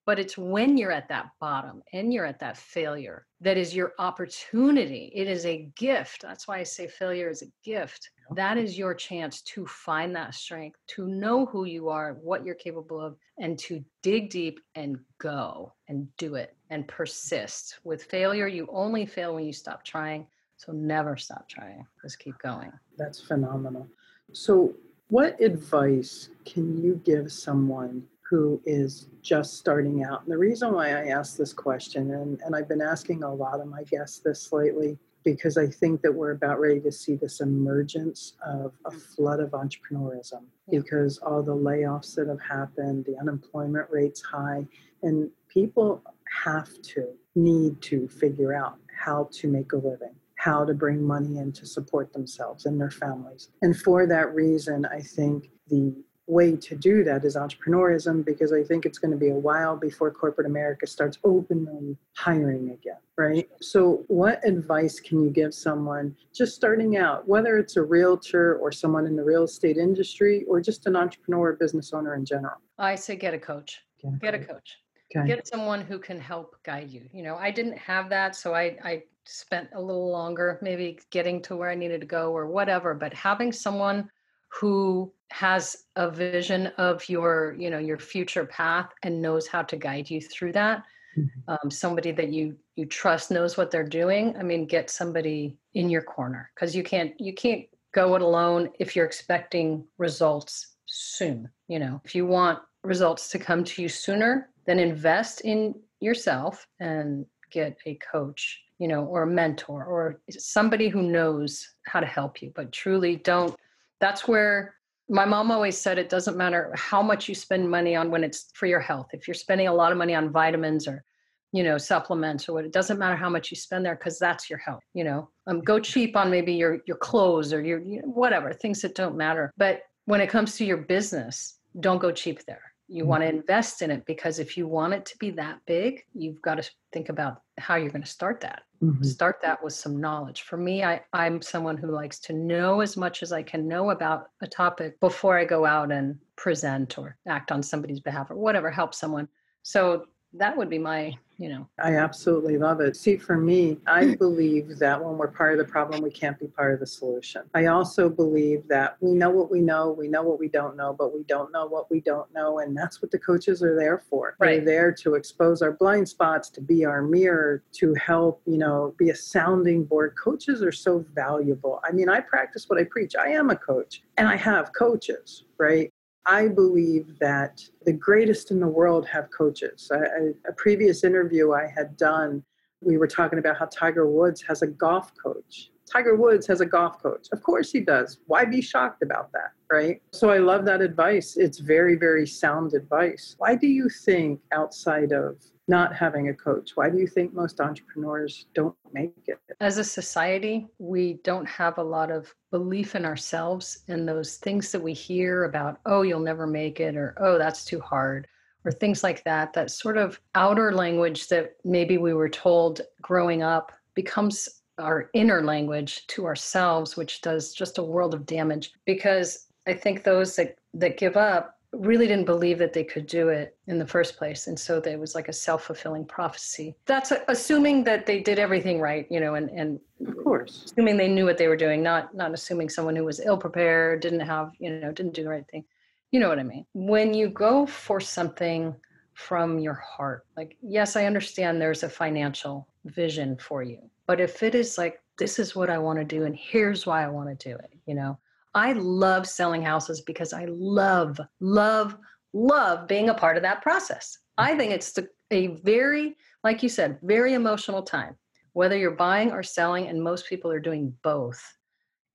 But 0.06 0.18
it's 0.18 0.36
when 0.36 0.76
you're 0.76 0.92
at 0.92 1.08
that 1.08 1.30
bottom 1.40 1.82
and 1.92 2.12
you're 2.12 2.26
at 2.26 2.40
that 2.40 2.58
failure 2.58 3.26
that 3.44 3.56
is 3.58 3.74
your 3.74 3.92
opportunity. 3.98 5.12
It 5.14 5.28
is 5.28 5.44
a 5.44 5.68
gift. 5.76 6.22
That's 6.22 6.48
why 6.48 6.58
I 6.58 6.62
say 6.62 6.88
failure 6.88 7.28
is 7.28 7.42
a 7.42 7.52
gift. 7.62 8.10
That 8.34 8.56
is 8.56 8.78
your 8.78 8.94
chance 8.94 9.42
to 9.42 9.66
find 9.66 10.16
that 10.16 10.34
strength, 10.34 10.78
to 10.88 11.06
know 11.06 11.44
who 11.46 11.66
you 11.66 11.90
are, 11.90 12.16
what 12.22 12.44
you're 12.44 12.54
capable 12.54 13.00
of, 13.00 13.16
and 13.38 13.58
to 13.60 13.84
dig 14.02 14.30
deep 14.30 14.60
and 14.74 14.98
go 15.18 15.74
and 15.88 16.08
do 16.16 16.36
it 16.36 16.56
and 16.70 16.88
persist. 16.88 17.80
With 17.84 18.04
failure, 18.04 18.46
you 18.46 18.66
only 18.72 19.04
fail 19.04 19.34
when 19.34 19.44
you 19.44 19.52
stop 19.52 19.84
trying. 19.84 20.26
So 20.56 20.72
never 20.72 21.18
stop 21.18 21.46
trying. 21.48 21.86
Just 22.00 22.18
keep 22.18 22.38
going. 22.38 22.72
That's 22.96 23.20
phenomenal. 23.20 23.86
So, 24.32 24.74
what 25.08 25.38
advice 25.40 26.30
can 26.46 26.82
you 26.82 27.00
give 27.04 27.30
someone 27.30 28.04
who 28.34 28.60
is 28.66 29.06
just 29.22 29.58
starting 29.58 30.02
out. 30.02 30.24
And 30.24 30.32
the 30.32 30.36
reason 30.36 30.72
why 30.72 30.88
I 30.88 31.06
ask 31.10 31.36
this 31.36 31.52
question, 31.52 32.10
and, 32.10 32.40
and 32.40 32.56
I've 32.56 32.68
been 32.68 32.82
asking 32.82 33.22
a 33.22 33.32
lot 33.32 33.60
of 33.60 33.68
my 33.68 33.84
guests 33.84 34.18
this 34.18 34.52
lately, 34.52 34.98
because 35.24 35.56
I 35.56 35.68
think 35.68 36.02
that 36.02 36.12
we're 36.12 36.32
about 36.32 36.58
ready 36.58 36.80
to 36.80 36.90
see 36.90 37.14
this 37.14 37.40
emergence 37.40 38.32
of 38.44 38.72
a 38.86 38.90
mm. 38.90 39.00
flood 39.00 39.38
of 39.38 39.50
entrepreneurism 39.52 40.42
yeah. 40.68 40.80
because 40.80 41.18
all 41.18 41.44
the 41.44 41.54
layoffs 41.54 42.16
that 42.16 42.26
have 42.26 42.40
happened, 42.40 43.04
the 43.04 43.16
unemployment 43.20 43.86
rate's 43.88 44.20
high, 44.20 44.66
and 45.04 45.30
people 45.48 46.02
have 46.42 46.70
to 46.82 47.06
need 47.36 47.80
to 47.82 48.08
figure 48.08 48.52
out 48.52 48.78
how 49.00 49.28
to 49.30 49.46
make 49.46 49.72
a 49.74 49.76
living 49.76 50.16
how 50.36 50.62
to 50.62 50.74
bring 50.74 51.02
money 51.02 51.38
in 51.38 51.50
to 51.50 51.64
support 51.64 52.12
themselves 52.12 52.66
and 52.66 52.78
their 52.78 52.90
families. 52.90 53.48
And 53.62 53.74
for 53.74 54.06
that 54.06 54.34
reason, 54.34 54.84
I 54.84 55.00
think 55.00 55.48
the 55.68 55.94
way 56.26 56.56
to 56.56 56.74
do 56.74 57.04
that 57.04 57.24
is 57.24 57.36
entrepreneurism 57.36 58.24
because 58.24 58.52
I 58.52 58.62
think 58.62 58.86
it's 58.86 58.98
going 58.98 59.10
to 59.10 59.16
be 59.16 59.30
a 59.30 59.34
while 59.34 59.76
before 59.76 60.10
corporate 60.10 60.46
America 60.46 60.86
starts 60.86 61.18
openly 61.24 61.96
hiring 62.16 62.70
again, 62.70 62.98
right? 63.18 63.48
So, 63.60 64.04
what 64.08 64.46
advice 64.46 65.00
can 65.00 65.22
you 65.22 65.30
give 65.30 65.54
someone 65.54 66.16
just 66.34 66.54
starting 66.54 66.96
out, 66.96 67.28
whether 67.28 67.58
it's 67.58 67.76
a 67.76 67.82
realtor 67.82 68.56
or 68.56 68.72
someone 68.72 69.06
in 69.06 69.16
the 69.16 69.24
real 69.24 69.44
estate 69.44 69.76
industry 69.76 70.44
or 70.48 70.60
just 70.60 70.86
an 70.86 70.96
entrepreneur 70.96 71.50
or 71.50 71.52
business 71.54 71.92
owner 71.92 72.14
in 72.14 72.24
general? 72.24 72.56
I 72.78 72.94
say 72.94 73.16
get 73.16 73.34
a 73.34 73.38
coach. 73.38 73.82
Get 74.00 74.14
a, 74.14 74.16
get 74.18 74.34
a 74.34 74.38
coach. 74.38 74.78
Okay. 75.14 75.28
Get 75.28 75.46
someone 75.46 75.82
who 75.82 75.98
can 75.98 76.18
help 76.18 76.56
guide 76.64 76.90
you. 76.90 77.02
You 77.12 77.22
know, 77.22 77.36
I 77.36 77.50
didn't 77.50 77.78
have 77.78 78.08
that, 78.10 78.34
so 78.34 78.54
I, 78.54 78.76
I 78.82 79.02
spent 79.26 79.68
a 79.74 79.80
little 79.80 80.10
longer 80.10 80.58
maybe 80.62 80.98
getting 81.10 81.40
to 81.42 81.56
where 81.56 81.70
I 81.70 81.74
needed 81.74 82.00
to 82.00 82.06
go 82.06 82.32
or 82.32 82.46
whatever, 82.46 82.94
but 82.94 83.12
having 83.12 83.52
someone 83.52 84.10
who 84.48 85.12
has 85.30 85.84
a 85.96 86.10
vision 86.10 86.68
of 86.78 87.08
your 87.08 87.56
you 87.58 87.70
know 87.70 87.78
your 87.78 87.98
future 87.98 88.44
path 88.44 88.90
and 89.02 89.20
knows 89.20 89.46
how 89.46 89.62
to 89.62 89.76
guide 89.76 90.08
you 90.10 90.20
through 90.20 90.52
that. 90.52 90.84
Mm-hmm. 91.16 91.48
um, 91.48 91.70
somebody 91.70 92.10
that 92.10 92.30
you 92.32 92.56
you 92.74 92.86
trust 92.86 93.30
knows 93.30 93.56
what 93.56 93.70
they're 93.70 93.86
doing 93.86 94.36
i 94.36 94.42
mean 94.42 94.66
get 94.66 94.90
somebody 94.90 95.56
in 95.74 95.88
your 95.88 96.02
corner 96.02 96.50
because 96.52 96.74
you 96.74 96.82
can't 96.82 97.12
you 97.20 97.32
can't 97.32 97.66
go 97.92 98.16
it 98.16 98.22
alone 98.22 98.68
if 98.80 98.96
you're 98.96 99.06
expecting 99.06 99.84
results 99.96 100.74
soon 100.86 101.48
you 101.68 101.78
know? 101.78 102.00
If 102.04 102.14
you 102.14 102.26
want 102.26 102.60
results 102.82 103.30
to 103.30 103.38
come 103.38 103.64
to 103.64 103.82
you 103.82 103.88
sooner 103.88 104.50
then 104.66 104.78
invest 104.78 105.42
in 105.42 105.74
yourself 106.00 106.66
and 106.80 107.24
get 107.50 107.76
a 107.86 107.94
coach 107.96 108.60
you 108.78 108.88
know 108.88 109.04
or 109.04 109.22
a 109.22 109.26
mentor 109.26 109.84
or 109.84 110.20
somebody 110.30 110.88
who 110.88 111.02
knows 111.02 111.66
how 111.86 112.00
to 112.00 112.06
help 112.06 112.42
you. 112.42 112.52
But 112.54 112.72
truly 112.72 113.16
don't 113.16 113.54
that's 114.00 114.28
where 114.28 114.74
my 115.08 115.24
mom 115.24 115.50
always 115.50 115.78
said 115.78 115.98
it 115.98 116.08
doesn't 116.08 116.36
matter 116.36 116.72
how 116.76 117.02
much 117.02 117.28
you 117.28 117.34
spend 117.34 117.70
money 117.70 117.94
on 117.94 118.10
when 118.10 118.24
it's 118.24 118.50
for 118.54 118.66
your 118.66 118.80
health. 118.80 119.08
If 119.12 119.28
you're 119.28 119.34
spending 119.34 119.68
a 119.68 119.74
lot 119.74 119.92
of 119.92 119.98
money 119.98 120.14
on 120.14 120.30
vitamins 120.30 120.88
or 120.88 121.04
you 121.52 121.62
know 121.62 121.78
supplements 121.78 122.48
or 122.48 122.54
what 122.54 122.64
it 122.64 122.72
doesn't 122.72 122.98
matter 122.98 123.14
how 123.14 123.30
much 123.30 123.50
you 123.50 123.56
spend 123.56 123.86
there 123.86 123.94
because 123.94 124.18
that's 124.18 124.50
your 124.50 124.58
health 124.58 124.82
you 124.92 125.04
know? 125.04 125.30
Um, 125.46 125.60
go 125.60 125.78
cheap 125.78 126.16
on 126.16 126.30
maybe 126.30 126.52
your 126.52 126.80
your 126.86 126.96
clothes 126.96 127.52
or 127.52 127.62
your 127.62 127.80
you 127.80 128.02
know, 128.02 128.08
whatever 128.08 128.52
things 128.52 128.80
that 128.82 128.94
don't 128.94 129.16
matter. 129.16 129.52
But 129.56 129.82
when 130.06 130.20
it 130.20 130.28
comes 130.28 130.56
to 130.56 130.64
your 130.64 130.78
business 130.78 131.58
don't 131.80 132.00
go 132.00 132.10
cheap 132.10 132.44
there 132.46 132.73
you 132.88 133.02
mm-hmm. 133.02 133.10
want 133.10 133.22
to 133.22 133.28
invest 133.28 133.82
in 133.82 133.90
it 133.90 134.04
because 134.06 134.38
if 134.38 134.56
you 134.56 134.66
want 134.66 134.92
it 134.92 135.04
to 135.06 135.16
be 135.18 135.30
that 135.30 135.58
big 135.66 136.02
you've 136.12 136.40
got 136.42 136.56
to 136.56 136.70
think 136.92 137.08
about 137.08 137.42
how 137.58 137.76
you're 137.76 137.90
going 137.90 138.02
to 138.02 138.08
start 138.08 138.40
that 138.40 138.62
mm-hmm. 138.82 139.02
start 139.02 139.36
that 139.42 139.62
with 139.62 139.72
some 139.72 140.00
knowledge 140.00 140.42
for 140.42 140.56
me 140.56 140.84
I, 140.84 141.00
i'm 141.12 141.40
someone 141.40 141.76
who 141.76 141.90
likes 141.90 142.18
to 142.20 142.32
know 142.32 142.80
as 142.80 142.96
much 142.96 143.22
as 143.22 143.32
i 143.32 143.42
can 143.42 143.66
know 143.66 143.90
about 143.90 144.26
a 144.42 144.46
topic 144.46 144.98
before 145.00 145.38
i 145.38 145.44
go 145.44 145.64
out 145.64 145.90
and 145.90 146.18
present 146.36 146.98
or 146.98 147.16
act 147.26 147.52
on 147.52 147.62
somebody's 147.62 148.00
behalf 148.00 148.30
or 148.30 148.36
whatever 148.36 148.70
help 148.70 148.94
someone 148.94 149.28
so 149.62 150.04
that 150.34 150.56
would 150.56 150.68
be 150.68 150.78
my 150.78 151.14
you 151.36 151.48
know. 151.48 151.66
I 151.82 151.96
absolutely 151.96 152.58
love 152.58 152.80
it. 152.80 152.96
See 152.96 153.16
for 153.16 153.36
me 153.36 153.78
i 153.86 154.14
believe 154.18 154.78
that 154.78 155.02
when 155.02 155.18
we're 155.18 155.28
part 155.28 155.52
of 155.52 155.58
the 155.58 155.70
problem 155.70 156.02
we 156.02 156.10
can't 156.10 156.38
be 156.38 156.46
part 156.46 156.74
of 156.74 156.80
the 156.80 156.86
solution. 156.86 157.42
I 157.54 157.66
also 157.66 158.08
believe 158.08 158.68
that 158.68 158.96
we 159.00 159.12
know 159.14 159.30
what 159.30 159.50
we 159.50 159.60
know 159.60 159.90
we 159.90 160.08
know 160.08 160.22
what 160.22 160.38
we 160.38 160.48
don't 160.48 160.76
know 160.76 160.94
but 160.96 161.12
we 161.12 161.24
don't 161.24 161.52
know 161.52 161.66
what 161.66 161.90
we 161.90 162.00
don't 162.00 162.32
know 162.32 162.60
and 162.60 162.76
that's 162.76 163.02
what 163.02 163.10
the 163.10 163.18
coaches 163.18 163.62
are 163.62 163.76
there 163.76 163.98
for. 164.08 164.36
Right. 164.38 164.64
they're 164.64 164.84
there 164.84 164.92
to 164.92 165.14
expose 165.14 165.62
our 165.62 165.72
blind 165.72 166.08
spots 166.08 166.50
to 166.50 166.60
be 166.60 166.84
our 166.84 167.02
mirror 167.02 167.62
to 167.72 167.94
help 167.94 168.40
you 168.46 168.58
know 168.58 168.94
be 168.98 169.10
a 169.10 169.16
sounding 169.16 169.84
board. 169.84 170.14
Coaches 170.22 170.62
are 170.62 170.72
so 170.72 171.04
valuable. 171.14 171.80
I 171.84 171.92
mean 171.92 172.08
i 172.08 172.20
practice 172.20 172.68
what 172.68 172.78
i 172.78 172.84
preach. 172.84 173.14
I 173.16 173.28
am 173.28 173.50
a 173.50 173.56
coach 173.56 174.02
and 174.18 174.28
i 174.28 174.36
have 174.36 174.72
coaches 174.72 175.44
right 175.58 175.92
I 176.26 176.48
believe 176.48 177.18
that 177.20 177.62
the 177.84 177.92
greatest 177.92 178.50
in 178.50 178.60
the 178.60 178.66
world 178.66 179.06
have 179.06 179.28
coaches. 179.30 179.90
I, 179.92 179.96
I, 179.96 180.30
a 180.48 180.52
previous 180.56 181.04
interview 181.04 181.52
I 181.52 181.66
had 181.66 181.96
done, 181.96 182.42
we 182.80 182.96
were 182.96 183.06
talking 183.06 183.38
about 183.38 183.58
how 183.58 183.66
Tiger 183.66 184.08
Woods 184.08 184.42
has 184.42 184.62
a 184.62 184.66
golf 184.66 185.12
coach. 185.22 185.70
Tiger 185.90 186.16
Woods 186.16 186.46
has 186.46 186.60
a 186.60 186.66
golf 186.66 187.02
coach. 187.02 187.28
Of 187.32 187.42
course 187.42 187.70
he 187.70 187.80
does. 187.80 188.18
Why 188.26 188.44
be 188.46 188.62
shocked 188.62 189.02
about 189.02 189.32
that, 189.32 189.52
right? 189.70 190.00
So 190.12 190.30
I 190.30 190.38
love 190.38 190.64
that 190.64 190.80
advice. 190.80 191.36
It's 191.36 191.58
very, 191.58 191.94
very 191.94 192.26
sound 192.26 192.72
advice. 192.72 193.34
Why 193.38 193.54
do 193.54 193.66
you 193.66 193.88
think 193.88 194.40
outside 194.52 195.12
of 195.12 195.36
not 195.68 195.94
having 195.94 196.28
a 196.28 196.34
coach? 196.34 196.72
Why 196.74 196.90
do 196.90 196.98
you 196.98 197.06
think 197.06 197.32
most 197.32 197.60
entrepreneurs 197.60 198.46
don't 198.54 198.76
make 198.92 199.14
it? 199.26 199.38
As 199.60 199.78
a 199.78 199.84
society, 199.84 200.66
we 200.78 201.14
don't 201.24 201.46
have 201.46 201.78
a 201.78 201.82
lot 201.82 202.10
of 202.10 202.34
belief 202.50 202.94
in 202.94 203.04
ourselves 203.04 203.84
and 203.88 204.06
those 204.06 204.36
things 204.36 204.70
that 204.72 204.82
we 204.82 204.92
hear 204.92 205.44
about, 205.44 205.78
oh, 205.86 206.02
you'll 206.02 206.20
never 206.20 206.46
make 206.46 206.80
it, 206.80 206.96
or 206.96 207.14
oh, 207.18 207.38
that's 207.38 207.64
too 207.64 207.80
hard, 207.80 208.26
or 208.64 208.72
things 208.72 209.02
like 209.02 209.24
that. 209.24 209.52
That 209.52 209.70
sort 209.70 209.96
of 209.96 210.20
outer 210.34 210.72
language 210.72 211.28
that 211.28 211.56
maybe 211.64 211.98
we 211.98 212.14
were 212.14 212.28
told 212.28 212.82
growing 213.00 213.42
up 213.42 213.72
becomes 213.94 214.48
our 214.78 215.08
inner 215.14 215.42
language 215.42 216.06
to 216.08 216.26
ourselves, 216.26 216.96
which 216.96 217.20
does 217.20 217.54
just 217.54 217.78
a 217.78 217.82
world 217.82 218.12
of 218.12 218.26
damage 218.26 218.72
because 218.84 219.46
I 219.66 219.74
think 219.74 220.02
those 220.02 220.36
that, 220.36 220.58
that 220.74 220.98
give 220.98 221.16
up 221.16 221.53
really 221.84 222.06
didn't 222.06 222.26
believe 222.26 222.58
that 222.58 222.72
they 222.72 222.84
could 222.84 223.06
do 223.06 223.28
it 223.28 223.56
in 223.66 223.78
the 223.78 223.86
first 223.86 224.16
place 224.16 224.46
and 224.46 224.58
so 224.58 224.80
there 224.80 224.98
was 224.98 225.14
like 225.14 225.28
a 225.28 225.32
self-fulfilling 225.32 226.04
prophecy. 226.06 226.74
That's 226.86 227.12
assuming 227.28 227.84
that 227.84 228.06
they 228.06 228.20
did 228.20 228.38
everything 228.38 228.80
right 228.80 229.06
you 229.10 229.20
know 229.20 229.34
and 229.34 229.50
and 229.50 229.80
of 230.06 230.16
course. 230.22 230.64
assuming 230.66 230.96
they 230.96 231.08
knew 231.08 231.24
what 231.24 231.38
they 231.38 231.48
were 231.48 231.56
doing 231.56 231.82
not 231.82 232.14
not 232.14 232.32
assuming 232.32 232.68
someone 232.68 232.96
who 232.96 233.04
was 233.04 233.20
ill 233.20 233.38
prepared 233.38 234.00
didn't 234.00 234.20
have 234.20 234.52
you 234.58 234.70
know 234.70 234.92
didn't 234.92 235.14
do 235.14 235.22
the 235.22 235.30
right 235.30 235.46
thing. 235.50 235.64
You 236.10 236.20
know 236.20 236.28
what 236.28 236.38
i 236.38 236.44
mean? 236.44 236.64
When 236.74 237.12
you 237.12 237.28
go 237.28 237.66
for 237.66 238.00
something 238.00 238.74
from 239.14 239.58
your 239.58 239.74
heart 239.74 240.26
like 240.36 240.56
yes 240.60 240.96
i 240.96 241.06
understand 241.06 241.60
there's 241.60 241.84
a 241.84 241.88
financial 241.88 242.66
vision 242.84 243.36
for 243.36 243.62
you 243.62 243.78
but 244.06 244.20
if 244.20 244.42
it 244.42 244.54
is 244.54 244.76
like 244.76 245.00
this 245.18 245.38
is 245.38 245.54
what 245.54 245.70
i 245.70 245.78
want 245.78 245.98
to 245.98 246.04
do 246.04 246.24
and 246.24 246.36
here's 246.36 246.84
why 246.84 247.04
i 247.04 247.08
want 247.08 247.28
to 247.28 247.48
do 247.48 247.54
it 247.56 247.72
you 247.86 247.94
know 247.94 248.18
I 248.54 248.72
love 248.72 249.26
selling 249.26 249.62
houses 249.62 250.00
because 250.00 250.32
I 250.32 250.46
love, 250.48 251.20
love, 251.40 251.96
love 252.32 252.86
being 252.86 253.08
a 253.08 253.14
part 253.14 253.36
of 253.36 253.42
that 253.42 253.62
process. 253.62 254.18
I 254.38 254.56
think 254.56 254.72
it's 254.72 254.96
a 255.32 255.48
very, 255.62 256.16
like 256.42 256.62
you 256.62 256.68
said, 256.68 256.98
very 257.02 257.34
emotional 257.34 257.82
time, 257.82 258.16
whether 258.52 258.76
you're 258.76 258.92
buying 258.92 259.32
or 259.32 259.42
selling, 259.42 259.88
and 259.88 260.02
most 260.02 260.28
people 260.28 260.50
are 260.50 260.60
doing 260.60 260.94
both. 261.02 261.42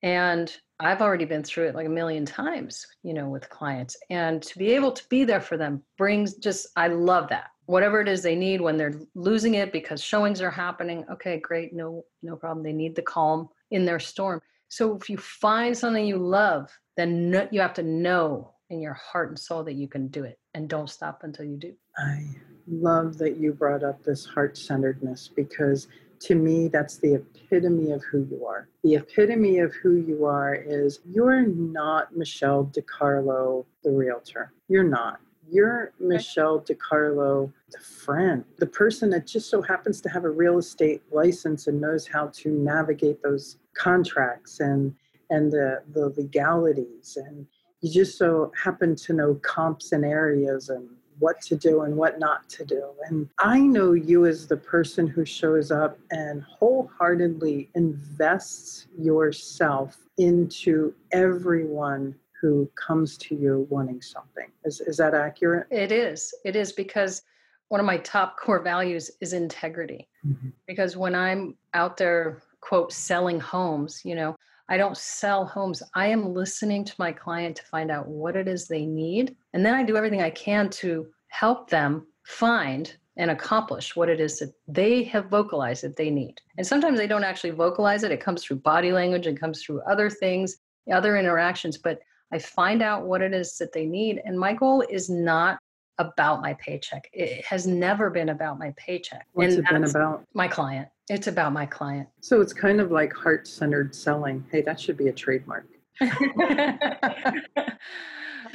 And 0.01 0.55
I've 0.79 1.01
already 1.01 1.25
been 1.25 1.43
through 1.43 1.67
it 1.67 1.75
like 1.75 1.87
a 1.87 1.89
million 1.89 2.25
times, 2.25 2.85
you 3.03 3.13
know, 3.13 3.27
with 3.27 3.49
clients. 3.49 3.97
And 4.09 4.41
to 4.43 4.57
be 4.57 4.71
able 4.71 4.93
to 4.93 5.03
be 5.09 5.25
there 5.25 5.41
for 5.41 5.57
them 5.57 5.83
brings 5.97 6.35
just, 6.35 6.67
I 6.77 6.87
love 6.87 7.27
that. 7.29 7.47
Whatever 7.65 7.99
it 7.99 8.07
is 8.07 8.23
they 8.23 8.35
need 8.35 8.61
when 8.61 8.77
they're 8.77 8.99
losing 9.13 9.55
it 9.55 9.73
because 9.73 10.01
showings 10.01 10.41
are 10.41 10.49
happening. 10.49 11.05
Okay, 11.11 11.39
great. 11.39 11.73
No, 11.73 12.03
no 12.23 12.37
problem. 12.37 12.63
They 12.63 12.73
need 12.73 12.95
the 12.95 13.01
calm 13.01 13.49
in 13.71 13.85
their 13.85 13.99
storm. 13.99 14.41
So 14.69 14.95
if 14.95 15.09
you 15.09 15.17
find 15.17 15.77
something 15.77 16.05
you 16.05 16.17
love, 16.17 16.69
then 16.95 17.31
no, 17.31 17.47
you 17.51 17.61
have 17.61 17.73
to 17.75 17.83
know 17.83 18.53
in 18.69 18.81
your 18.81 18.93
heart 18.93 19.29
and 19.29 19.39
soul 19.39 19.63
that 19.63 19.73
you 19.73 19.87
can 19.87 20.07
do 20.07 20.23
it 20.23 20.39
and 20.53 20.69
don't 20.69 20.89
stop 20.89 21.21
until 21.23 21.45
you 21.45 21.57
do. 21.57 21.73
I 21.97 22.27
love 22.67 23.17
that 23.17 23.37
you 23.37 23.53
brought 23.53 23.83
up 23.83 24.03
this 24.03 24.25
heart 24.25 24.57
centeredness 24.57 25.29
because 25.35 25.87
to 26.21 26.35
me, 26.35 26.67
that's 26.67 26.97
the 26.97 27.15
epitome 27.15 27.91
of 27.91 28.03
who 28.03 28.27
you 28.29 28.45
are. 28.45 28.67
The 28.83 28.95
epitome 28.95 29.59
of 29.59 29.73
who 29.73 29.95
you 29.95 30.25
are 30.25 30.53
is 30.53 30.99
you're 31.05 31.47
not 31.47 32.15
Michelle 32.15 32.65
DeCarlo, 32.65 33.65
the 33.83 33.91
realtor. 33.91 34.51
You're 34.67 34.83
not. 34.83 35.19
You're 35.49 35.93
Michelle 35.99 36.59
DeCarlo, 36.59 37.51
the 37.71 37.79
friend, 37.79 38.43
the 38.57 38.67
person 38.67 39.09
that 39.11 39.25
just 39.25 39.49
so 39.49 39.61
happens 39.61 39.99
to 40.01 40.09
have 40.09 40.25
a 40.25 40.29
real 40.29 40.59
estate 40.59 41.01
license 41.11 41.67
and 41.67 41.81
knows 41.81 42.05
how 42.05 42.27
to 42.33 42.49
navigate 42.49 43.23
those 43.23 43.57
contracts 43.79 44.59
and 44.59 44.93
and 45.31 45.51
the, 45.51 45.83
the 45.93 46.09
legalities 46.17 47.17
and 47.23 47.45
you 47.81 47.91
just 47.91 48.17
so 48.17 48.51
happen 48.61 48.95
to 48.95 49.13
know 49.13 49.35
comps 49.35 49.91
and 49.91 50.03
areas 50.03 50.69
and 50.69 50.89
what 51.19 51.41
to 51.41 51.55
do 51.55 51.81
and 51.81 51.95
what 51.95 52.19
not 52.19 52.47
to 52.49 52.65
do. 52.65 52.83
And 53.05 53.29
I 53.39 53.59
know 53.59 53.93
you 53.93 54.25
as 54.25 54.47
the 54.47 54.57
person 54.57 55.05
who 55.05 55.25
shows 55.25 55.69
up 55.69 55.99
and 56.11 56.43
wholeheartedly 56.43 57.69
invests 57.75 58.87
yourself 58.97 59.97
into 60.17 60.93
everyone 61.11 62.15
who 62.41 62.69
comes 62.75 63.17
to 63.17 63.35
you 63.35 63.67
wanting 63.69 64.01
something. 64.01 64.47
Is, 64.63 64.79
is 64.81 64.97
that 64.97 65.13
accurate? 65.13 65.67
It 65.69 65.91
is. 65.91 66.33
It 66.45 66.55
is 66.55 66.71
because 66.71 67.21
one 67.67 67.81
of 67.81 67.85
my 67.85 67.97
top 67.97 68.37
core 68.39 68.61
values 68.61 69.11
is 69.19 69.33
integrity. 69.33 70.07
Mm-hmm. 70.25 70.49
Because 70.67 70.95
when 70.95 71.15
I'm 71.15 71.55
out 71.73 71.97
there, 71.97 72.41
quote, 72.61 72.91
selling 72.91 73.39
homes, 73.39 74.01
you 74.03 74.15
know, 74.15 74.35
I 74.69 74.77
don't 74.77 74.97
sell 74.97 75.45
homes. 75.45 75.81
I 75.95 76.07
am 76.07 76.33
listening 76.33 76.85
to 76.85 76.93
my 76.99 77.11
client 77.11 77.55
to 77.55 77.63
find 77.63 77.89
out 77.89 78.07
what 78.07 78.35
it 78.35 78.47
is 78.47 78.67
they 78.67 78.85
need. 78.85 79.35
And 79.53 79.65
then 79.65 79.73
I 79.73 79.83
do 79.83 79.97
everything 79.97 80.21
I 80.21 80.29
can 80.29 80.69
to 80.69 81.07
help 81.29 81.69
them 81.69 82.05
find 82.23 82.95
and 83.17 83.31
accomplish 83.31 83.95
what 83.95 84.09
it 84.09 84.19
is 84.19 84.39
that 84.39 84.53
they 84.67 85.03
have 85.03 85.25
vocalized 85.25 85.83
that 85.83 85.97
they 85.97 86.09
need. 86.09 86.39
And 86.57 86.65
sometimes 86.65 86.99
they 86.99 87.07
don't 87.07 87.23
actually 87.23 87.49
vocalize 87.49 88.03
it, 88.03 88.11
it 88.11 88.21
comes 88.21 88.43
through 88.43 88.57
body 88.57 88.91
language 88.91 89.27
and 89.27 89.39
comes 89.39 89.61
through 89.61 89.81
other 89.81 90.09
things, 90.09 90.57
other 90.91 91.17
interactions. 91.17 91.77
But 91.77 91.99
I 92.31 92.39
find 92.39 92.81
out 92.81 93.05
what 93.05 93.21
it 93.21 93.33
is 93.33 93.57
that 93.57 93.73
they 93.73 93.85
need. 93.85 94.21
And 94.23 94.39
my 94.39 94.53
goal 94.53 94.85
is 94.89 95.09
not 95.09 95.59
about 95.99 96.41
my 96.41 96.53
paycheck. 96.55 97.09
It 97.13 97.45
has 97.45 97.67
never 97.67 98.09
been 98.09 98.29
about 98.29 98.57
my 98.57 98.73
paycheck. 98.77 99.27
What's 99.33 99.55
and 99.55 99.65
it 99.65 99.69
been 99.69 99.83
about? 99.83 100.23
My 100.33 100.47
client. 100.47 100.87
It's 101.09 101.27
about 101.27 101.53
my 101.53 101.65
client. 101.65 102.07
So 102.21 102.41
it's 102.41 102.53
kind 102.53 102.79
of 102.81 102.91
like 102.91 103.13
heart 103.13 103.47
centered 103.47 103.93
selling. 103.93 104.43
Hey, 104.51 104.61
that 104.61 104.79
should 104.79 104.97
be 104.97 105.09
a 105.09 105.13
trademark. 105.13 105.67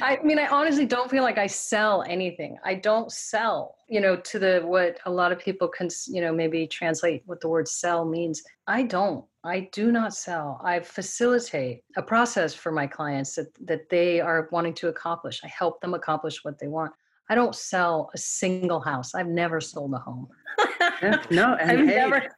I 0.01 0.19
mean, 0.23 0.39
I 0.39 0.47
honestly 0.47 0.85
don't 0.85 1.09
feel 1.09 1.23
like 1.23 1.37
I 1.37 1.47
sell 1.47 2.03
anything. 2.07 2.57
I 2.63 2.75
don't 2.75 3.11
sell, 3.11 3.75
you 3.87 4.01
know, 4.01 4.17
to 4.17 4.39
the 4.39 4.61
what 4.65 4.97
a 5.05 5.11
lot 5.11 5.31
of 5.31 5.39
people 5.39 5.67
can, 5.67 5.89
you 6.07 6.21
know, 6.21 6.33
maybe 6.33 6.67
translate 6.67 7.23
what 7.25 7.39
the 7.39 7.47
word 7.47 7.67
sell 7.67 8.03
means. 8.03 8.43
I 8.67 8.83
don't. 8.83 9.23
I 9.43 9.69
do 9.71 9.91
not 9.91 10.13
sell. 10.13 10.59
I 10.63 10.79
facilitate 10.79 11.83
a 11.95 12.01
process 12.01 12.53
for 12.53 12.71
my 12.71 12.87
clients 12.87 13.35
that 13.35 13.47
that 13.65 13.89
they 13.89 14.19
are 14.19 14.49
wanting 14.51 14.73
to 14.75 14.89
accomplish. 14.89 15.41
I 15.43 15.47
help 15.47 15.81
them 15.81 15.93
accomplish 15.93 16.43
what 16.43 16.59
they 16.59 16.67
want. 16.67 16.91
I 17.29 17.35
don't 17.35 17.55
sell 17.55 18.11
a 18.13 18.17
single 18.17 18.79
house. 18.79 19.15
I've 19.15 19.27
never 19.27 19.59
sold 19.59 19.93
a 19.93 19.97
home. 19.97 20.27
yeah, 21.01 21.23
no, 21.31 21.55
and 21.55 21.71
I've 21.71 21.79
hey, 21.79 21.85
never 21.85 22.29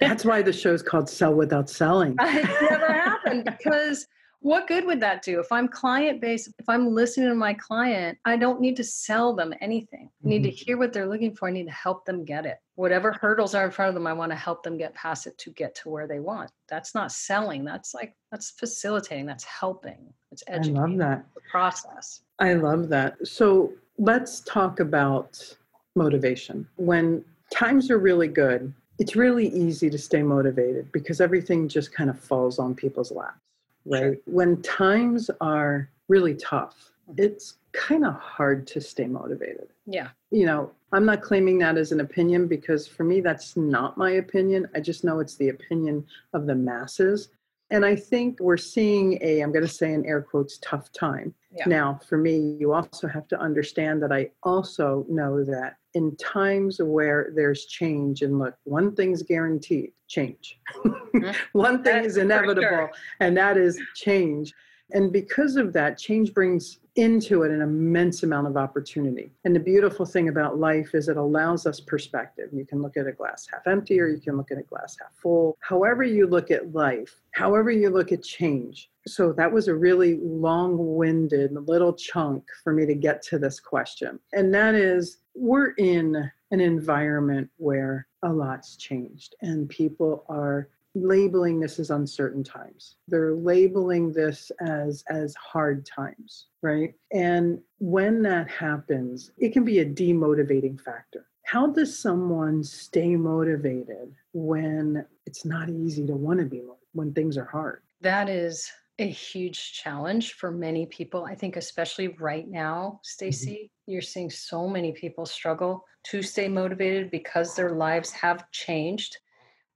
that's 0.00 0.24
why 0.24 0.42
the 0.42 0.52
show's 0.52 0.82
called 0.82 1.08
Sell 1.08 1.34
Without 1.34 1.70
Selling. 1.70 2.16
It 2.20 2.70
never 2.70 2.92
happened 2.92 3.44
because 3.44 4.06
what 4.40 4.68
good 4.68 4.84
would 4.86 5.00
that 5.00 5.22
do? 5.22 5.40
If 5.40 5.50
I'm 5.50 5.66
client 5.66 6.20
based, 6.20 6.48
if 6.58 6.68
I'm 6.68 6.94
listening 6.94 7.28
to 7.28 7.34
my 7.34 7.54
client, 7.54 8.18
I 8.24 8.36
don't 8.36 8.60
need 8.60 8.76
to 8.76 8.84
sell 8.84 9.34
them 9.34 9.52
anything. 9.60 10.10
I 10.24 10.28
need 10.28 10.42
mm-hmm. 10.42 10.50
to 10.50 10.50
hear 10.50 10.78
what 10.78 10.92
they're 10.92 11.08
looking 11.08 11.34
for. 11.34 11.48
I 11.48 11.50
need 11.50 11.66
to 11.66 11.72
help 11.72 12.04
them 12.04 12.24
get 12.24 12.46
it. 12.46 12.58
Whatever 12.76 13.12
hurdles 13.20 13.54
are 13.54 13.64
in 13.64 13.72
front 13.72 13.88
of 13.88 13.94
them, 13.94 14.06
I 14.06 14.12
want 14.12 14.30
to 14.30 14.36
help 14.36 14.62
them 14.62 14.78
get 14.78 14.94
past 14.94 15.26
it 15.26 15.36
to 15.38 15.50
get 15.50 15.74
to 15.76 15.88
where 15.88 16.06
they 16.06 16.20
want. 16.20 16.52
That's 16.68 16.94
not 16.94 17.10
selling. 17.10 17.64
That's 17.64 17.94
like, 17.94 18.14
that's 18.30 18.50
facilitating. 18.50 19.26
That's 19.26 19.44
helping. 19.44 20.12
It's 20.30 20.44
educating. 20.46 20.78
I 20.78 20.82
love 20.82 20.98
that. 20.98 21.24
The 21.34 21.40
process. 21.50 22.20
I 22.38 22.52
love 22.54 22.88
that. 22.90 23.16
So 23.26 23.72
let's 23.98 24.40
talk 24.40 24.80
about 24.80 25.56
motivation. 25.96 26.66
When 26.76 27.24
times 27.52 27.90
are 27.90 27.98
really 27.98 28.28
good, 28.28 28.72
it's 28.98 29.14
really 29.14 29.48
easy 29.48 29.90
to 29.90 29.98
stay 29.98 30.22
motivated 30.22 30.90
because 30.92 31.20
everything 31.20 31.68
just 31.68 31.92
kind 31.92 32.10
of 32.10 32.18
falls 32.18 32.58
on 32.58 32.74
people's 32.74 33.12
laps, 33.12 33.38
right? 33.84 34.00
Sure. 34.00 34.16
When 34.26 34.60
times 34.62 35.30
are 35.40 35.88
really 36.08 36.34
tough, 36.34 36.92
mm-hmm. 37.08 37.22
it's 37.22 37.54
kind 37.72 38.04
of 38.04 38.14
hard 38.14 38.66
to 38.68 38.80
stay 38.80 39.06
motivated. 39.06 39.68
Yeah. 39.86 40.08
You 40.30 40.46
know, 40.46 40.72
I'm 40.92 41.04
not 41.04 41.22
claiming 41.22 41.58
that 41.58 41.76
as 41.76 41.92
an 41.92 42.00
opinion 42.00 42.48
because 42.48 42.86
for 42.88 43.04
me, 43.04 43.20
that's 43.20 43.56
not 43.56 43.96
my 43.96 44.12
opinion. 44.12 44.68
I 44.74 44.80
just 44.80 45.04
know 45.04 45.20
it's 45.20 45.36
the 45.36 45.50
opinion 45.50 46.06
of 46.32 46.46
the 46.46 46.54
masses. 46.54 47.28
And 47.70 47.84
I 47.84 47.94
think 47.94 48.40
we're 48.40 48.56
seeing 48.56 49.18
a, 49.20 49.40
I'm 49.40 49.52
going 49.52 49.66
to 49.66 49.72
say 49.72 49.92
in 49.92 50.06
air 50.06 50.22
quotes, 50.22 50.58
tough 50.58 50.90
time. 50.92 51.34
Yeah. 51.54 51.64
Now, 51.66 52.00
for 52.08 52.16
me, 52.16 52.56
you 52.58 52.72
also 52.72 53.06
have 53.08 53.28
to 53.28 53.38
understand 53.38 54.02
that 54.02 54.12
I 54.12 54.30
also 54.42 55.04
know 55.08 55.44
that 55.44 55.76
in 55.94 56.16
times 56.16 56.80
where 56.82 57.32
there's 57.34 57.66
change, 57.66 58.22
and 58.22 58.38
look, 58.38 58.54
one 58.64 58.94
thing's 58.94 59.22
guaranteed 59.22 59.92
change. 60.06 60.60
Mm-hmm. 60.76 61.30
one 61.52 61.82
thing 61.82 61.94
That's 61.94 62.08
is 62.08 62.16
inevitable, 62.16 62.62
sure. 62.62 62.90
and 63.20 63.36
that 63.36 63.56
is 63.56 63.80
change. 63.94 64.52
And 64.92 65.12
because 65.12 65.56
of 65.56 65.72
that, 65.74 65.98
change 65.98 66.32
brings 66.32 66.78
into 66.96 67.44
it 67.44 67.52
an 67.52 67.62
immense 67.62 68.24
amount 68.24 68.48
of 68.48 68.56
opportunity. 68.56 69.30
And 69.44 69.54
the 69.54 69.60
beautiful 69.60 70.04
thing 70.04 70.28
about 70.28 70.58
life 70.58 70.94
is 70.94 71.08
it 71.08 71.16
allows 71.16 71.64
us 71.64 71.78
perspective. 71.78 72.48
You 72.52 72.66
can 72.66 72.82
look 72.82 72.96
at 72.96 73.06
a 73.06 73.12
glass 73.12 73.46
half 73.50 73.66
empty 73.66 74.00
or 74.00 74.08
you 74.08 74.18
can 74.18 74.36
look 74.36 74.50
at 74.50 74.58
a 74.58 74.62
glass 74.62 74.96
half 75.00 75.12
full. 75.14 75.56
However, 75.60 76.02
you 76.02 76.26
look 76.26 76.50
at 76.50 76.74
life, 76.74 77.20
however, 77.32 77.70
you 77.70 77.90
look 77.90 78.10
at 78.10 78.24
change. 78.24 78.90
So 79.06 79.32
that 79.32 79.52
was 79.52 79.68
a 79.68 79.74
really 79.74 80.18
long 80.22 80.96
winded 80.96 81.52
little 81.68 81.92
chunk 81.92 82.44
for 82.64 82.72
me 82.72 82.84
to 82.86 82.94
get 82.94 83.22
to 83.22 83.38
this 83.38 83.60
question. 83.60 84.18
And 84.32 84.52
that 84.54 84.74
is 84.74 85.18
we're 85.34 85.70
in 85.72 86.30
an 86.50 86.60
environment 86.60 87.48
where 87.58 88.08
a 88.24 88.32
lot's 88.32 88.76
changed 88.76 89.36
and 89.40 89.68
people 89.68 90.24
are 90.28 90.68
labeling 91.02 91.60
this 91.60 91.78
as 91.78 91.90
uncertain 91.90 92.42
times 92.42 92.96
they're 93.08 93.34
labeling 93.34 94.12
this 94.12 94.50
as 94.60 95.04
as 95.08 95.34
hard 95.34 95.86
times 95.86 96.46
right 96.62 96.94
and 97.12 97.60
when 97.78 98.22
that 98.22 98.48
happens 98.50 99.32
it 99.38 99.52
can 99.52 99.64
be 99.64 99.80
a 99.80 99.84
demotivating 99.84 100.80
factor 100.80 101.26
how 101.44 101.66
does 101.66 101.98
someone 101.98 102.62
stay 102.62 103.16
motivated 103.16 104.12
when 104.32 105.04
it's 105.26 105.44
not 105.44 105.68
easy 105.68 106.06
to 106.06 106.14
want 106.14 106.38
to 106.38 106.46
be 106.46 106.62
when 106.92 107.12
things 107.12 107.36
are 107.36 107.46
hard 107.46 107.82
that 108.00 108.28
is 108.28 108.70
a 108.98 109.08
huge 109.08 109.74
challenge 109.74 110.32
for 110.34 110.50
many 110.50 110.86
people. 110.86 111.24
I 111.24 111.34
think, 111.34 111.56
especially 111.56 112.08
right 112.18 112.48
now, 112.48 112.86
mm-hmm. 112.86 112.98
Stacey, 113.02 113.50
mm-hmm. 113.50 113.92
you're 113.92 114.02
seeing 114.02 114.30
so 114.30 114.68
many 114.68 114.92
people 114.92 115.24
struggle 115.24 115.84
to 116.04 116.22
stay 116.22 116.48
motivated 116.48 117.10
because 117.10 117.54
their 117.54 117.72
lives 117.72 118.10
have 118.12 118.50
changed, 118.50 119.18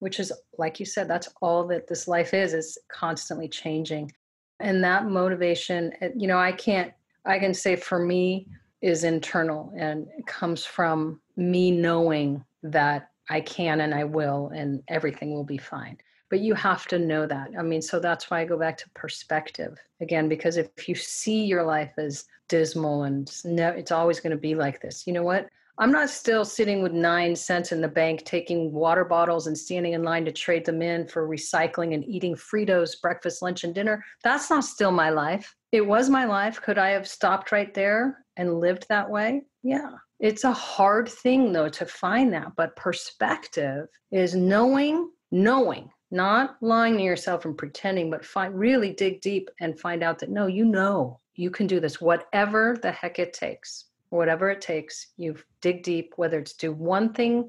which 0.02 0.18
is, 0.18 0.32
like 0.58 0.80
you 0.80 0.84
said, 0.84 1.06
that's 1.06 1.28
all 1.40 1.64
that 1.64 1.86
this 1.86 2.08
life 2.08 2.34
is, 2.34 2.54
is 2.54 2.76
constantly 2.88 3.46
changing. 3.46 4.10
And 4.58 4.82
that 4.82 5.06
motivation, 5.06 5.92
eh, 6.00 6.08
you 6.16 6.26
know, 6.26 6.38
I 6.38 6.50
can't, 6.50 6.92
I 7.24 7.38
can 7.38 7.54
say 7.54 7.76
for 7.76 8.00
me, 8.00 8.48
is 8.80 9.04
internal 9.04 9.72
and 9.76 10.08
comes 10.26 10.64
from 10.64 11.20
me 11.36 11.70
knowing 11.70 12.44
that 12.64 13.10
I 13.30 13.42
can 13.42 13.80
and 13.80 13.94
I 13.94 14.02
will 14.02 14.50
and 14.52 14.82
everything 14.88 15.34
will 15.34 15.44
be 15.44 15.56
fine. 15.56 15.98
But 16.30 16.40
you 16.40 16.54
have 16.54 16.88
to 16.88 16.98
know 16.98 17.24
that. 17.24 17.50
I 17.56 17.62
mean 17.62 17.80
so 17.80 18.00
that's 18.00 18.28
why 18.28 18.40
i 18.40 18.44
go 18.44 18.58
back 18.58 18.76
to 18.78 18.90
perspective. 18.94 19.78
Again 20.00 20.28
because 20.28 20.56
if 20.56 20.88
you 20.88 20.96
see 20.96 21.44
your 21.44 21.62
life 21.62 21.92
as 21.96 22.24
dismal 22.48 23.04
and 23.04 23.30
it's 23.44 23.92
always 23.92 24.18
going 24.18 24.32
to 24.32 24.36
be 24.36 24.56
like 24.56 24.82
this. 24.82 25.06
You 25.06 25.12
know 25.12 25.22
what 25.22 25.48
i'm 25.78 25.92
not 25.92 26.10
still 26.10 26.44
sitting 26.44 26.82
with 26.82 26.92
nine 26.92 27.34
cents 27.34 27.72
in 27.72 27.80
the 27.80 27.88
bank 27.88 28.24
taking 28.24 28.72
water 28.72 29.04
bottles 29.04 29.46
and 29.46 29.56
standing 29.56 29.92
in 29.92 30.02
line 30.02 30.24
to 30.24 30.32
trade 30.32 30.64
them 30.64 30.82
in 30.82 31.06
for 31.06 31.28
recycling 31.28 31.94
and 31.94 32.04
eating 32.04 32.34
fritos 32.34 33.00
breakfast 33.00 33.42
lunch 33.42 33.64
and 33.64 33.74
dinner. 33.74 34.04
That's 34.22 34.50
not 34.50 34.64
still 34.64 34.90
my 34.90 35.10
life. 35.10 35.54
It 35.72 35.86
was 35.86 36.08
my 36.08 36.24
life. 36.24 36.60
Could 36.60 36.78
i 36.78 36.90
have 36.90 37.08
stopped 37.08 37.52
right 37.52 37.72
there 37.72 38.24
and 38.36 38.60
lived 38.60 38.86
that 38.88 39.08
way? 39.08 39.42
Yeah. 39.62 39.92
It's 40.20 40.44
a 40.44 40.52
hard 40.52 41.08
thing 41.08 41.52
though 41.52 41.68
to 41.70 41.86
find 41.86 42.32
that 42.32 42.54
but 42.56 42.76
perspective 42.76 43.86
is 44.10 44.34
knowing 44.34 45.10
knowing 45.30 45.90
not 46.12 46.56
lying 46.60 46.98
to 46.98 47.02
yourself 47.02 47.46
and 47.46 47.56
pretending, 47.56 48.10
but 48.10 48.24
find, 48.24 48.54
really 48.54 48.92
dig 48.92 49.22
deep 49.22 49.48
and 49.60 49.80
find 49.80 50.02
out 50.02 50.18
that 50.18 50.28
no, 50.28 50.46
you 50.46 50.64
know 50.64 51.18
you 51.34 51.50
can 51.50 51.66
do 51.66 51.80
this, 51.80 52.02
whatever 52.02 52.78
the 52.82 52.92
heck 52.92 53.18
it 53.18 53.32
takes, 53.32 53.86
whatever 54.12 54.50
it 54.50 54.60
takes. 54.60 55.08
You 55.16 55.36
dig 55.60 55.82
deep, 55.82 56.12
whether 56.16 56.38
it's 56.38 56.54
do 56.54 56.72
one 56.72 57.12
thing 57.12 57.48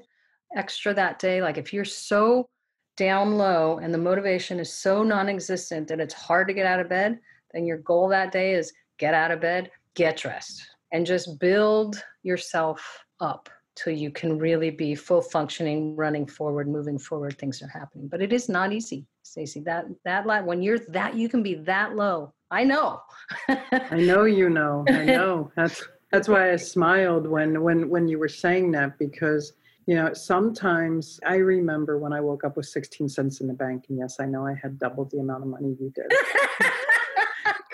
extra 0.56 0.94
that 0.94 1.18
day. 1.18 1.42
Like 1.42 1.58
if 1.58 1.72
you're 1.72 1.84
so 1.84 2.48
down 2.96 3.36
low 3.36 3.78
and 3.78 3.92
the 3.92 3.98
motivation 3.98 4.58
is 4.58 4.72
so 4.72 5.02
non 5.02 5.28
existent 5.28 5.88
that 5.88 6.00
it's 6.00 6.14
hard 6.14 6.48
to 6.48 6.54
get 6.54 6.66
out 6.66 6.80
of 6.80 6.88
bed, 6.88 7.18
then 7.52 7.66
your 7.66 7.78
goal 7.78 8.08
that 8.08 8.32
day 8.32 8.54
is 8.54 8.72
get 8.98 9.14
out 9.14 9.30
of 9.30 9.40
bed, 9.40 9.70
get 9.94 10.16
dressed, 10.16 10.66
and 10.92 11.06
just 11.06 11.38
build 11.38 12.02
yourself 12.22 13.04
up 13.20 13.48
till 13.76 13.92
you 13.92 14.10
can 14.10 14.38
really 14.38 14.70
be 14.70 14.94
full 14.94 15.20
functioning, 15.20 15.96
running 15.96 16.26
forward, 16.26 16.68
moving 16.68 16.98
forward. 16.98 17.36
Things 17.38 17.60
are 17.62 17.68
happening, 17.68 18.08
but 18.08 18.22
it 18.22 18.32
is 18.32 18.48
not 18.48 18.72
easy, 18.72 19.06
Stacey. 19.22 19.60
That 19.60 19.86
that 20.04 20.26
line 20.26 20.46
when 20.46 20.62
you're 20.62 20.78
that 20.88 21.14
you 21.14 21.28
can 21.28 21.42
be 21.42 21.54
that 21.54 21.94
low. 21.94 22.32
I 22.50 22.64
know. 22.64 23.00
I 23.48 23.96
know 23.96 24.24
you 24.24 24.48
know. 24.48 24.84
I 24.88 25.04
know. 25.04 25.50
That's 25.56 25.82
that's 26.12 26.28
why 26.28 26.52
I 26.52 26.56
smiled 26.56 27.26
when 27.26 27.62
when 27.62 27.88
when 27.88 28.08
you 28.08 28.18
were 28.18 28.28
saying 28.28 28.72
that 28.72 28.98
because 28.98 29.52
you 29.86 29.94
know 29.94 30.12
sometimes 30.14 31.18
I 31.26 31.36
remember 31.36 31.98
when 31.98 32.12
I 32.12 32.20
woke 32.20 32.44
up 32.44 32.56
with 32.56 32.66
16 32.66 33.08
cents 33.08 33.40
in 33.40 33.48
the 33.48 33.54
bank, 33.54 33.84
and 33.88 33.98
yes, 33.98 34.16
I 34.20 34.26
know 34.26 34.46
I 34.46 34.54
had 34.54 34.78
doubled 34.78 35.10
the 35.10 35.18
amount 35.18 35.42
of 35.42 35.48
money 35.48 35.76
you 35.80 35.92
did. 35.94 36.10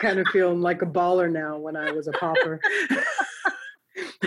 kind 0.01 0.19
of 0.19 0.27
feeling 0.29 0.63
like 0.63 0.81
a 0.83 0.87
baller 0.87 1.31
now 1.31 1.59
when 1.59 1.77
I 1.77 1.93
was 1.93 2.09
a 2.09 2.13
pauper. 2.13 2.61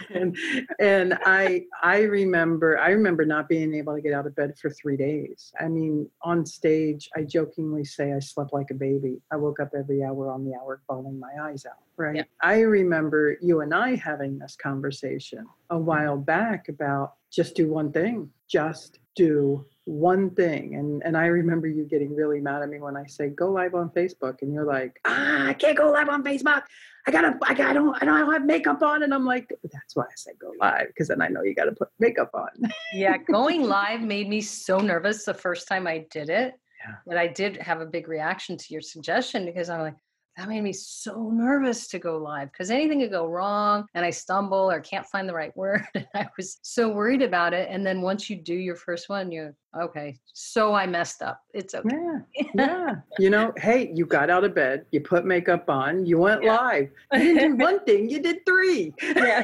and 0.09 0.37
and 0.79 1.17
I 1.25 1.65
I 1.81 2.01
remember 2.01 2.77
I 2.79 2.89
remember 2.89 3.25
not 3.25 3.47
being 3.47 3.73
able 3.73 3.95
to 3.95 4.01
get 4.01 4.13
out 4.13 4.27
of 4.27 4.35
bed 4.35 4.57
for 4.57 4.69
three 4.69 4.97
days. 4.97 5.53
I 5.59 5.67
mean, 5.67 6.09
on 6.21 6.45
stage, 6.45 7.09
I 7.15 7.23
jokingly 7.23 7.85
say 7.85 8.13
I 8.13 8.19
slept 8.19 8.53
like 8.53 8.71
a 8.71 8.75
baby. 8.75 9.21
I 9.31 9.37
woke 9.37 9.59
up 9.59 9.71
every 9.77 10.03
hour 10.03 10.31
on 10.31 10.45
the 10.45 10.55
hour, 10.55 10.81
bawling 10.87 11.19
my 11.19 11.31
eyes 11.41 11.65
out. 11.65 11.77
Right. 11.97 12.15
Yeah. 12.17 12.23
I 12.41 12.61
remember 12.61 13.37
you 13.41 13.61
and 13.61 13.73
I 13.73 13.95
having 13.95 14.39
this 14.39 14.55
conversation 14.55 15.45
a 15.69 15.77
while 15.77 16.17
back 16.17 16.69
about 16.69 17.13
just 17.31 17.55
do 17.55 17.69
one 17.69 17.91
thing. 17.91 18.29
Just 18.47 18.99
do 19.15 19.65
one 19.85 20.29
thing 20.29 20.75
and 20.75 21.01
and 21.03 21.17
i 21.17 21.25
remember 21.25 21.67
you 21.67 21.83
getting 21.83 22.15
really 22.15 22.39
mad 22.39 22.61
at 22.61 22.69
me 22.69 22.79
when 22.79 22.95
i 22.95 23.05
say 23.05 23.27
go 23.27 23.51
live 23.51 23.75
on 23.75 23.89
facebook 23.89 24.41
and 24.41 24.53
you're 24.53 24.65
like 24.65 24.97
ah 25.05 25.47
i 25.47 25.53
can't 25.53 25.77
go 25.77 25.91
live 25.91 26.07
on 26.07 26.23
facebook 26.23 26.61
i 27.05 27.11
gotta 27.11 27.37
i, 27.43 27.53
gotta, 27.53 27.69
I 27.69 27.73
don't 27.73 28.01
i 28.01 28.05
don't 28.05 28.31
have 28.31 28.45
makeup 28.45 28.81
on 28.81 29.03
and 29.03 29.13
i'm 29.13 29.25
like 29.25 29.49
that's 29.61 29.95
why 29.95 30.03
i 30.03 30.15
said 30.15 30.35
go 30.39 30.53
live 30.57 30.87
because 30.87 31.09
then 31.09 31.21
i 31.21 31.27
know 31.27 31.43
you 31.43 31.53
gotta 31.53 31.73
put 31.73 31.89
makeup 31.99 32.31
on 32.33 32.47
yeah 32.93 33.17
going 33.31 33.63
live 33.63 33.99
made 33.99 34.29
me 34.29 34.39
so 34.39 34.79
nervous 34.79 35.25
the 35.25 35.33
first 35.33 35.67
time 35.67 35.85
i 35.85 36.05
did 36.11 36.29
it 36.29 36.53
yeah. 36.85 36.95
but 37.05 37.17
i 37.17 37.27
did 37.27 37.57
have 37.57 37.81
a 37.81 37.85
big 37.85 38.07
reaction 38.07 38.55
to 38.55 38.67
your 38.69 38.81
suggestion 38.81 39.45
because 39.45 39.69
i'm 39.69 39.81
like 39.81 39.95
that 40.37 40.47
made 40.47 40.61
me 40.61 40.73
so 40.73 41.29
nervous 41.31 41.87
to 41.89 41.99
go 41.99 42.17
live 42.17 42.51
because 42.51 42.71
anything 42.71 42.99
could 43.01 43.11
go 43.11 43.27
wrong 43.27 43.85
and 43.93 44.03
I 44.03 44.09
stumble 44.09 44.71
or 44.71 44.79
can't 44.79 45.05
find 45.05 45.29
the 45.29 45.33
right 45.33 45.55
word. 45.57 45.85
And 45.93 46.07
I 46.15 46.27
was 46.37 46.57
so 46.63 46.89
worried 46.89 47.21
about 47.21 47.53
it. 47.53 47.67
And 47.69 47.85
then 47.85 48.01
once 48.01 48.29
you 48.29 48.35
do 48.35 48.55
your 48.55 48.75
first 48.75 49.09
one, 49.09 49.31
you're 49.31 49.55
okay. 49.79 50.17
So 50.33 50.73
I 50.73 50.87
messed 50.87 51.21
up. 51.21 51.41
It's 51.53 51.75
okay. 51.75 51.95
Yeah. 52.35 52.45
yeah. 52.55 52.95
you 53.19 53.29
know, 53.29 53.53
hey, 53.57 53.91
you 53.93 54.05
got 54.05 54.29
out 54.29 54.43
of 54.43 54.55
bed, 54.55 54.85
you 54.91 55.01
put 55.01 55.25
makeup 55.25 55.69
on, 55.69 56.05
you 56.05 56.17
went 56.17 56.43
yeah. 56.43 56.55
live. 56.55 56.89
You 57.13 57.19
didn't 57.19 57.57
do 57.57 57.63
one 57.63 57.83
thing, 57.85 58.09
you 58.09 58.21
did 58.21 58.45
three. 58.45 58.93
Yeah. 59.01 59.43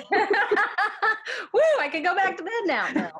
Woo, 1.54 1.62
I 1.80 1.90
can 1.90 2.04
go 2.04 2.16
back 2.16 2.38
to 2.38 2.44
bed 2.44 3.12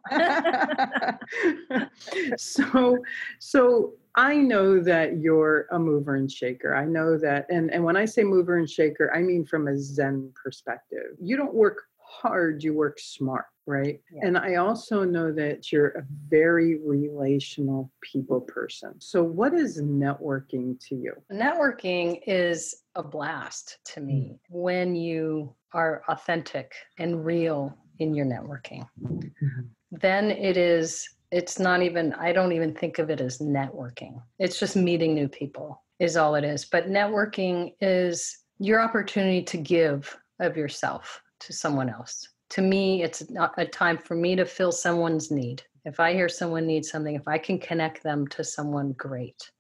now. 1.78 1.88
so 2.38 2.98
so 3.40 3.94
I 4.16 4.36
know 4.36 4.82
that 4.82 5.18
you're 5.20 5.68
a 5.72 5.80
mover 5.80 6.16
and 6.16 6.32
shaker. 6.32 6.76
I 6.76 6.86
know 6.86 7.18
that, 7.18 7.46
and, 7.50 7.72
and 7.72 7.84
when 7.84 7.96
I 7.96 8.06
say 8.06 8.24
mover 8.24 8.58
and 8.58 8.70
shaker, 8.70 9.14
I 9.16 9.22
mean 9.22 9.46
from 9.46 9.68
a 9.68 9.78
Zen 9.78 10.32
perspective. 10.36 11.16
You 11.22 11.38
don't 11.38 11.54
work 11.54 11.84
hard, 12.10 12.64
you 12.64 12.74
work 12.74 13.00
smart, 13.00 13.46
right? 13.66 14.02
Yeah. 14.12 14.28
And 14.28 14.38
I 14.38 14.56
also 14.56 15.04
know 15.04 15.32
that 15.32 15.72
you're 15.72 15.90
a 15.90 16.04
very 16.28 16.80
relational 16.80 17.92
people 18.02 18.42
person. 18.42 19.00
So, 19.00 19.24
what 19.24 19.54
is 19.54 19.82
networking 19.82 20.80
to 20.88 20.96
you? 20.96 21.14
Networking 21.32 22.20
is 22.26 22.84
a 22.96 23.04
blast 23.04 23.78
to 23.94 24.02
me 24.02 24.34
mm. 24.34 24.40
when 24.50 24.96
you 24.96 25.54
are 25.74 26.02
authentic 26.10 26.74
and 26.98 27.24
real 27.24 27.78
in 28.00 28.14
your 28.14 28.26
networking. 28.26 28.88
Mm-hmm. 29.02 29.62
Then 29.92 30.32
it 30.32 30.58
is 30.58 31.08
it's 31.32 31.60
not 31.60 31.84
even 31.84 32.12
i 32.14 32.32
don't 32.32 32.54
even 32.54 32.74
think 32.74 33.00
of 33.00 33.10
it 33.10 33.22
as 33.22 33.38
networking. 33.40 34.22
It's 34.40 34.60
just 34.60 34.76
meeting 34.76 35.14
new 35.14 35.28
people 35.28 35.84
is 36.00 36.18
all 36.18 36.36
it 36.36 36.44
is. 36.44 36.66
But 36.66 36.88
networking 36.88 37.74
is 37.82 38.38
your 38.58 38.82
opportunity 38.82 39.44
to 39.44 39.58
give 39.58 40.18
of 40.40 40.58
yourself 40.58 41.22
to 41.42 41.54
someone 41.54 41.90
else. 41.90 42.28
To 42.52 42.62
me 42.62 43.04
it's 43.04 43.30
not 43.30 43.54
a 43.58 43.66
time 43.66 43.98
for 43.98 44.16
me 44.16 44.36
to 44.36 44.46
fill 44.46 44.72
someone's 44.72 45.30
need. 45.30 45.62
If 45.86 46.00
i 46.00 46.14
hear 46.14 46.30
someone 46.30 46.66
needs 46.66 46.90
something 46.90 47.16
if 47.16 47.28
i 47.28 47.38
can 47.38 47.60
connect 47.60 48.02
them 48.04 48.28
to 48.30 48.44
someone 48.44 48.94
great. 48.94 49.52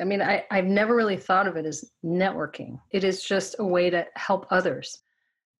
I 0.00 0.04
mean 0.04 0.20
I, 0.20 0.44
i've 0.50 0.66
never 0.66 0.94
really 0.94 1.16
thought 1.16 1.46
of 1.46 1.56
it 1.56 1.64
as 1.64 1.90
networking. 2.04 2.78
It 2.90 3.04
is 3.04 3.22
just 3.22 3.56
a 3.58 3.64
way 3.64 3.90
to 3.90 4.06
help 4.16 4.46
others. 4.50 4.98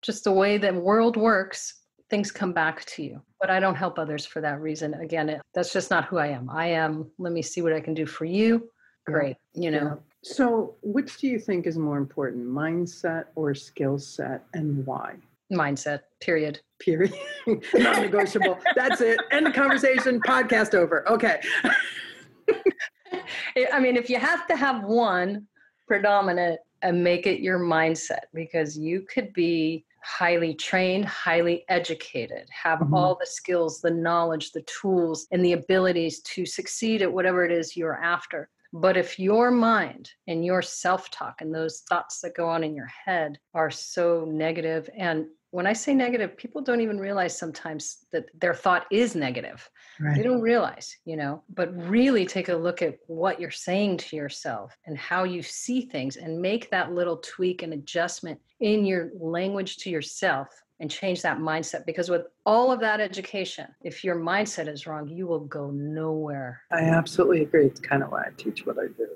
Just 0.03 0.23
the 0.23 0.31
way 0.31 0.57
the 0.57 0.73
world 0.73 1.17
works 1.17 1.76
things 2.09 2.31
come 2.31 2.53
back 2.53 2.85
to 2.85 3.03
you. 3.03 3.21
But 3.39 3.49
I 3.49 3.59
don't 3.59 3.75
help 3.75 3.99
others 3.99 4.25
for 4.25 4.41
that 4.41 4.61
reason. 4.61 4.93
Again, 4.95 5.29
it, 5.29 5.41
that's 5.53 5.73
just 5.73 5.89
not 5.89 6.05
who 6.05 6.17
I 6.17 6.27
am. 6.27 6.49
I 6.49 6.67
am, 6.67 7.09
let 7.17 7.33
me 7.33 7.41
see 7.41 7.61
what 7.61 7.73
I 7.73 7.79
can 7.79 7.93
do 7.93 8.05
for 8.05 8.25
you. 8.25 8.69
Great, 9.05 9.37
you 9.53 9.71
know. 9.71 9.77
Yeah. 9.77 9.95
So, 10.23 10.75
which 10.81 11.17
do 11.17 11.27
you 11.27 11.39
think 11.39 11.65
is 11.67 11.77
more 11.77 11.97
important, 11.97 12.45
mindset 12.45 13.25
or 13.35 13.55
skill 13.55 13.97
set, 13.97 14.43
and 14.53 14.85
why? 14.85 15.15
Mindset, 15.51 16.01
period. 16.19 16.59
Period. 16.79 17.13
non 17.47 18.01
negotiable. 18.01 18.59
That's 18.75 18.99
it. 18.99 19.19
End 19.31 19.47
of 19.47 19.53
conversation. 19.53 20.19
Podcast 20.21 20.73
over. 20.73 21.07
Okay. 21.09 21.39
I 23.73 23.79
mean, 23.79 23.95
if 23.95 24.09
you 24.09 24.19
have 24.19 24.45
to 24.47 24.57
have 24.57 24.83
one 24.83 25.47
predominant 25.87 26.59
and 26.81 27.03
make 27.03 27.25
it 27.25 27.39
your 27.39 27.59
mindset 27.59 28.25
because 28.33 28.77
you 28.77 29.01
could 29.01 29.31
be 29.33 29.85
highly 30.07 30.53
trained, 30.53 31.05
highly 31.05 31.65
educated, 31.67 32.47
have 32.49 32.79
mm-hmm. 32.79 32.93
all 32.93 33.17
the 33.19 33.25
skills, 33.25 33.81
the 33.81 33.91
knowledge, 33.91 34.51
the 34.51 34.63
tools, 34.63 35.27
and 35.31 35.43
the 35.43 35.51
abilities 35.53 36.21
to 36.21 36.45
succeed 36.45 37.01
at 37.01 37.11
whatever 37.11 37.43
it 37.43 37.51
is 37.51 37.75
you're 37.75 38.01
after. 38.01 38.49
But 38.71 38.95
if 38.95 39.19
your 39.19 39.51
mind 39.51 40.09
and 40.27 40.45
your 40.45 40.61
self 40.61 41.11
talk 41.11 41.41
and 41.41 41.53
those 41.53 41.83
thoughts 41.89 42.21
that 42.21 42.35
go 42.35 42.47
on 42.47 42.63
in 42.63 42.75
your 42.75 42.89
head 43.05 43.37
are 43.53 43.71
so 43.71 44.25
negative 44.25 44.89
and 44.97 45.27
when 45.51 45.65
I 45.65 45.73
say 45.73 45.93
negative, 45.93 46.37
people 46.37 46.61
don't 46.61 46.81
even 46.81 46.99
realize 46.99 47.37
sometimes 47.37 48.05
that 48.11 48.25
their 48.39 48.53
thought 48.53 48.85
is 48.91 49.15
negative. 49.15 49.69
Right. 49.99 50.15
They 50.15 50.23
don't 50.23 50.41
realize, 50.41 50.95
you 51.05 51.15
know, 51.15 51.43
but 51.53 51.75
really 51.89 52.25
take 52.25 52.49
a 52.49 52.55
look 52.55 52.81
at 52.81 52.97
what 53.07 53.39
you're 53.39 53.51
saying 53.51 53.97
to 53.97 54.15
yourself 54.15 54.75
and 54.85 54.97
how 54.97 55.23
you 55.23 55.41
see 55.41 55.81
things 55.81 56.17
and 56.17 56.41
make 56.41 56.69
that 56.71 56.93
little 56.93 57.17
tweak 57.17 57.63
and 57.63 57.73
adjustment 57.73 58.39
in 58.59 58.85
your 58.85 59.09
language 59.19 59.77
to 59.77 59.89
yourself 59.89 60.47
and 60.79 60.91
change 60.91 61.21
that 61.23 61.39
mindset 61.39 61.85
because 61.85 62.09
with 62.09 62.27
all 62.45 62.71
of 62.71 62.79
that 62.79 62.99
education 62.99 63.65
if 63.83 64.03
your 64.03 64.15
mindset 64.15 64.67
is 64.67 64.85
wrong 64.85 65.07
you 65.07 65.25
will 65.25 65.39
go 65.39 65.71
nowhere 65.71 66.61
i 66.71 66.81
absolutely 66.81 67.41
agree 67.41 67.65
it's 67.65 67.79
kind 67.79 68.03
of 68.03 68.11
why 68.11 68.21
i 68.21 68.29
teach 68.37 68.63
what 68.65 68.77
i 68.77 68.85
do 68.95 69.07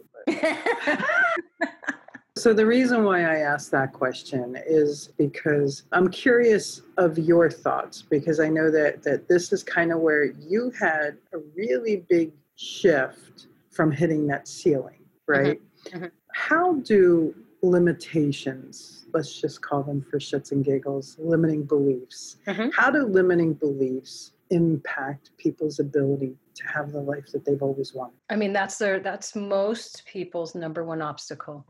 So, 2.42 2.54
the 2.54 2.66
reason 2.66 3.04
why 3.04 3.22
I 3.22 3.42
asked 3.42 3.70
that 3.70 3.94
question 3.94 4.58
is 4.66 5.10
because 5.16 5.84
I'm 5.92 6.10
curious 6.10 6.82
of 6.98 7.20
your 7.20 7.52
thoughts, 7.52 8.02
because 8.02 8.40
I 8.40 8.50
know 8.50 8.72
that, 8.72 9.04
that 9.04 9.28
this 9.28 9.54
is 9.54 9.62
kind 9.62 9.92
of 9.92 10.00
where 10.00 10.24
you 10.24 10.72
had 10.72 11.20
a 11.34 11.38
really 11.56 11.98
big 12.10 12.32
shift 12.56 13.46
from 13.70 13.92
hitting 13.92 14.26
that 14.26 14.48
ceiling, 14.48 15.06
right? 15.28 15.62
Mm-hmm. 15.86 15.98
Mm-hmm. 15.98 16.08
How 16.34 16.74
do 16.78 17.36
limitations, 17.62 19.06
let's 19.14 19.40
just 19.40 19.62
call 19.62 19.84
them 19.84 20.02
for 20.02 20.18
shits 20.18 20.52
and 20.52 20.66
giggles, 20.66 21.18
limiting 21.20 21.62
beliefs, 21.62 22.38
mm-hmm. 22.48 22.70
how 22.76 22.90
do 22.90 23.06
limiting 23.06 23.54
beliefs 23.54 24.32
impact 24.50 25.30
people's 25.38 25.80
ability 25.80 26.36
to 26.56 26.64
have 26.68 26.92
the 26.92 27.02
life 27.02 27.32
that 27.34 27.46
they've 27.46 27.62
always 27.62 27.94
wanted? 27.94 28.16
I 28.32 28.36
mean, 28.36 28.52
that's 28.52 28.80
their 28.80 29.00
that's 29.00 29.36
most 29.36 30.04
people's 30.08 30.56
number 30.56 30.84
one 30.84 31.04
obstacle 31.04 31.68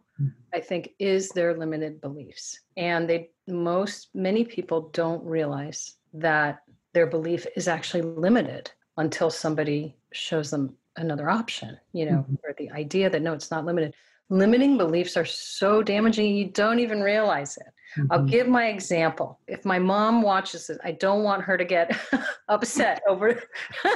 I 0.54 0.60
think, 0.60 0.92
is 1.00 1.30
their 1.30 1.58
limited 1.58 2.02
beliefs. 2.02 2.60
And 2.78 3.10
they 3.10 3.30
most 3.48 4.10
many 4.14 4.44
people 4.44 4.90
don't 4.94 5.24
realize 5.24 5.96
that 6.14 6.60
their 6.94 7.08
belief 7.08 7.48
is 7.56 7.68
actually 7.68 8.02
limited 8.02 8.72
until 8.98 9.30
somebody 9.30 9.96
shows 10.12 10.52
them 10.52 10.76
another 10.98 11.30
option, 11.30 11.78
you 11.94 12.06
know, 12.06 12.18
mm-hmm. 12.18 12.36
or 12.44 12.54
the 12.58 12.70
idea 12.72 13.10
that 13.10 13.22
no, 13.22 13.34
it's 13.34 13.52
not 13.52 13.66
limited. 13.66 13.94
Limiting 14.30 14.78
beliefs 14.78 15.18
are 15.18 15.26
so 15.26 15.82
damaging, 15.82 16.36
you 16.36 16.46
don't 16.50 16.80
even 16.80 17.02
realize 17.02 17.58
it. 17.58 17.68
Mm-hmm. 17.98 18.12
I'll 18.12 18.24
give 18.24 18.48
my 18.48 18.68
example. 18.68 19.40
If 19.48 19.66
my 19.66 19.80
mom 19.80 20.22
watches 20.22 20.70
it, 20.70 20.80
I 20.84 20.92
don't 20.92 21.24
want 21.24 21.44
her 21.44 21.58
to 21.58 21.66
get 21.66 21.98
upset 22.48 23.02
over 23.08 23.42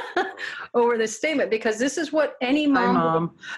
over 0.73 0.97
this 0.97 1.15
statement 1.15 1.49
because 1.49 1.77
this 1.77 1.97
is 1.97 2.11
what 2.11 2.35
any 2.41 2.67
mom, 2.67 2.95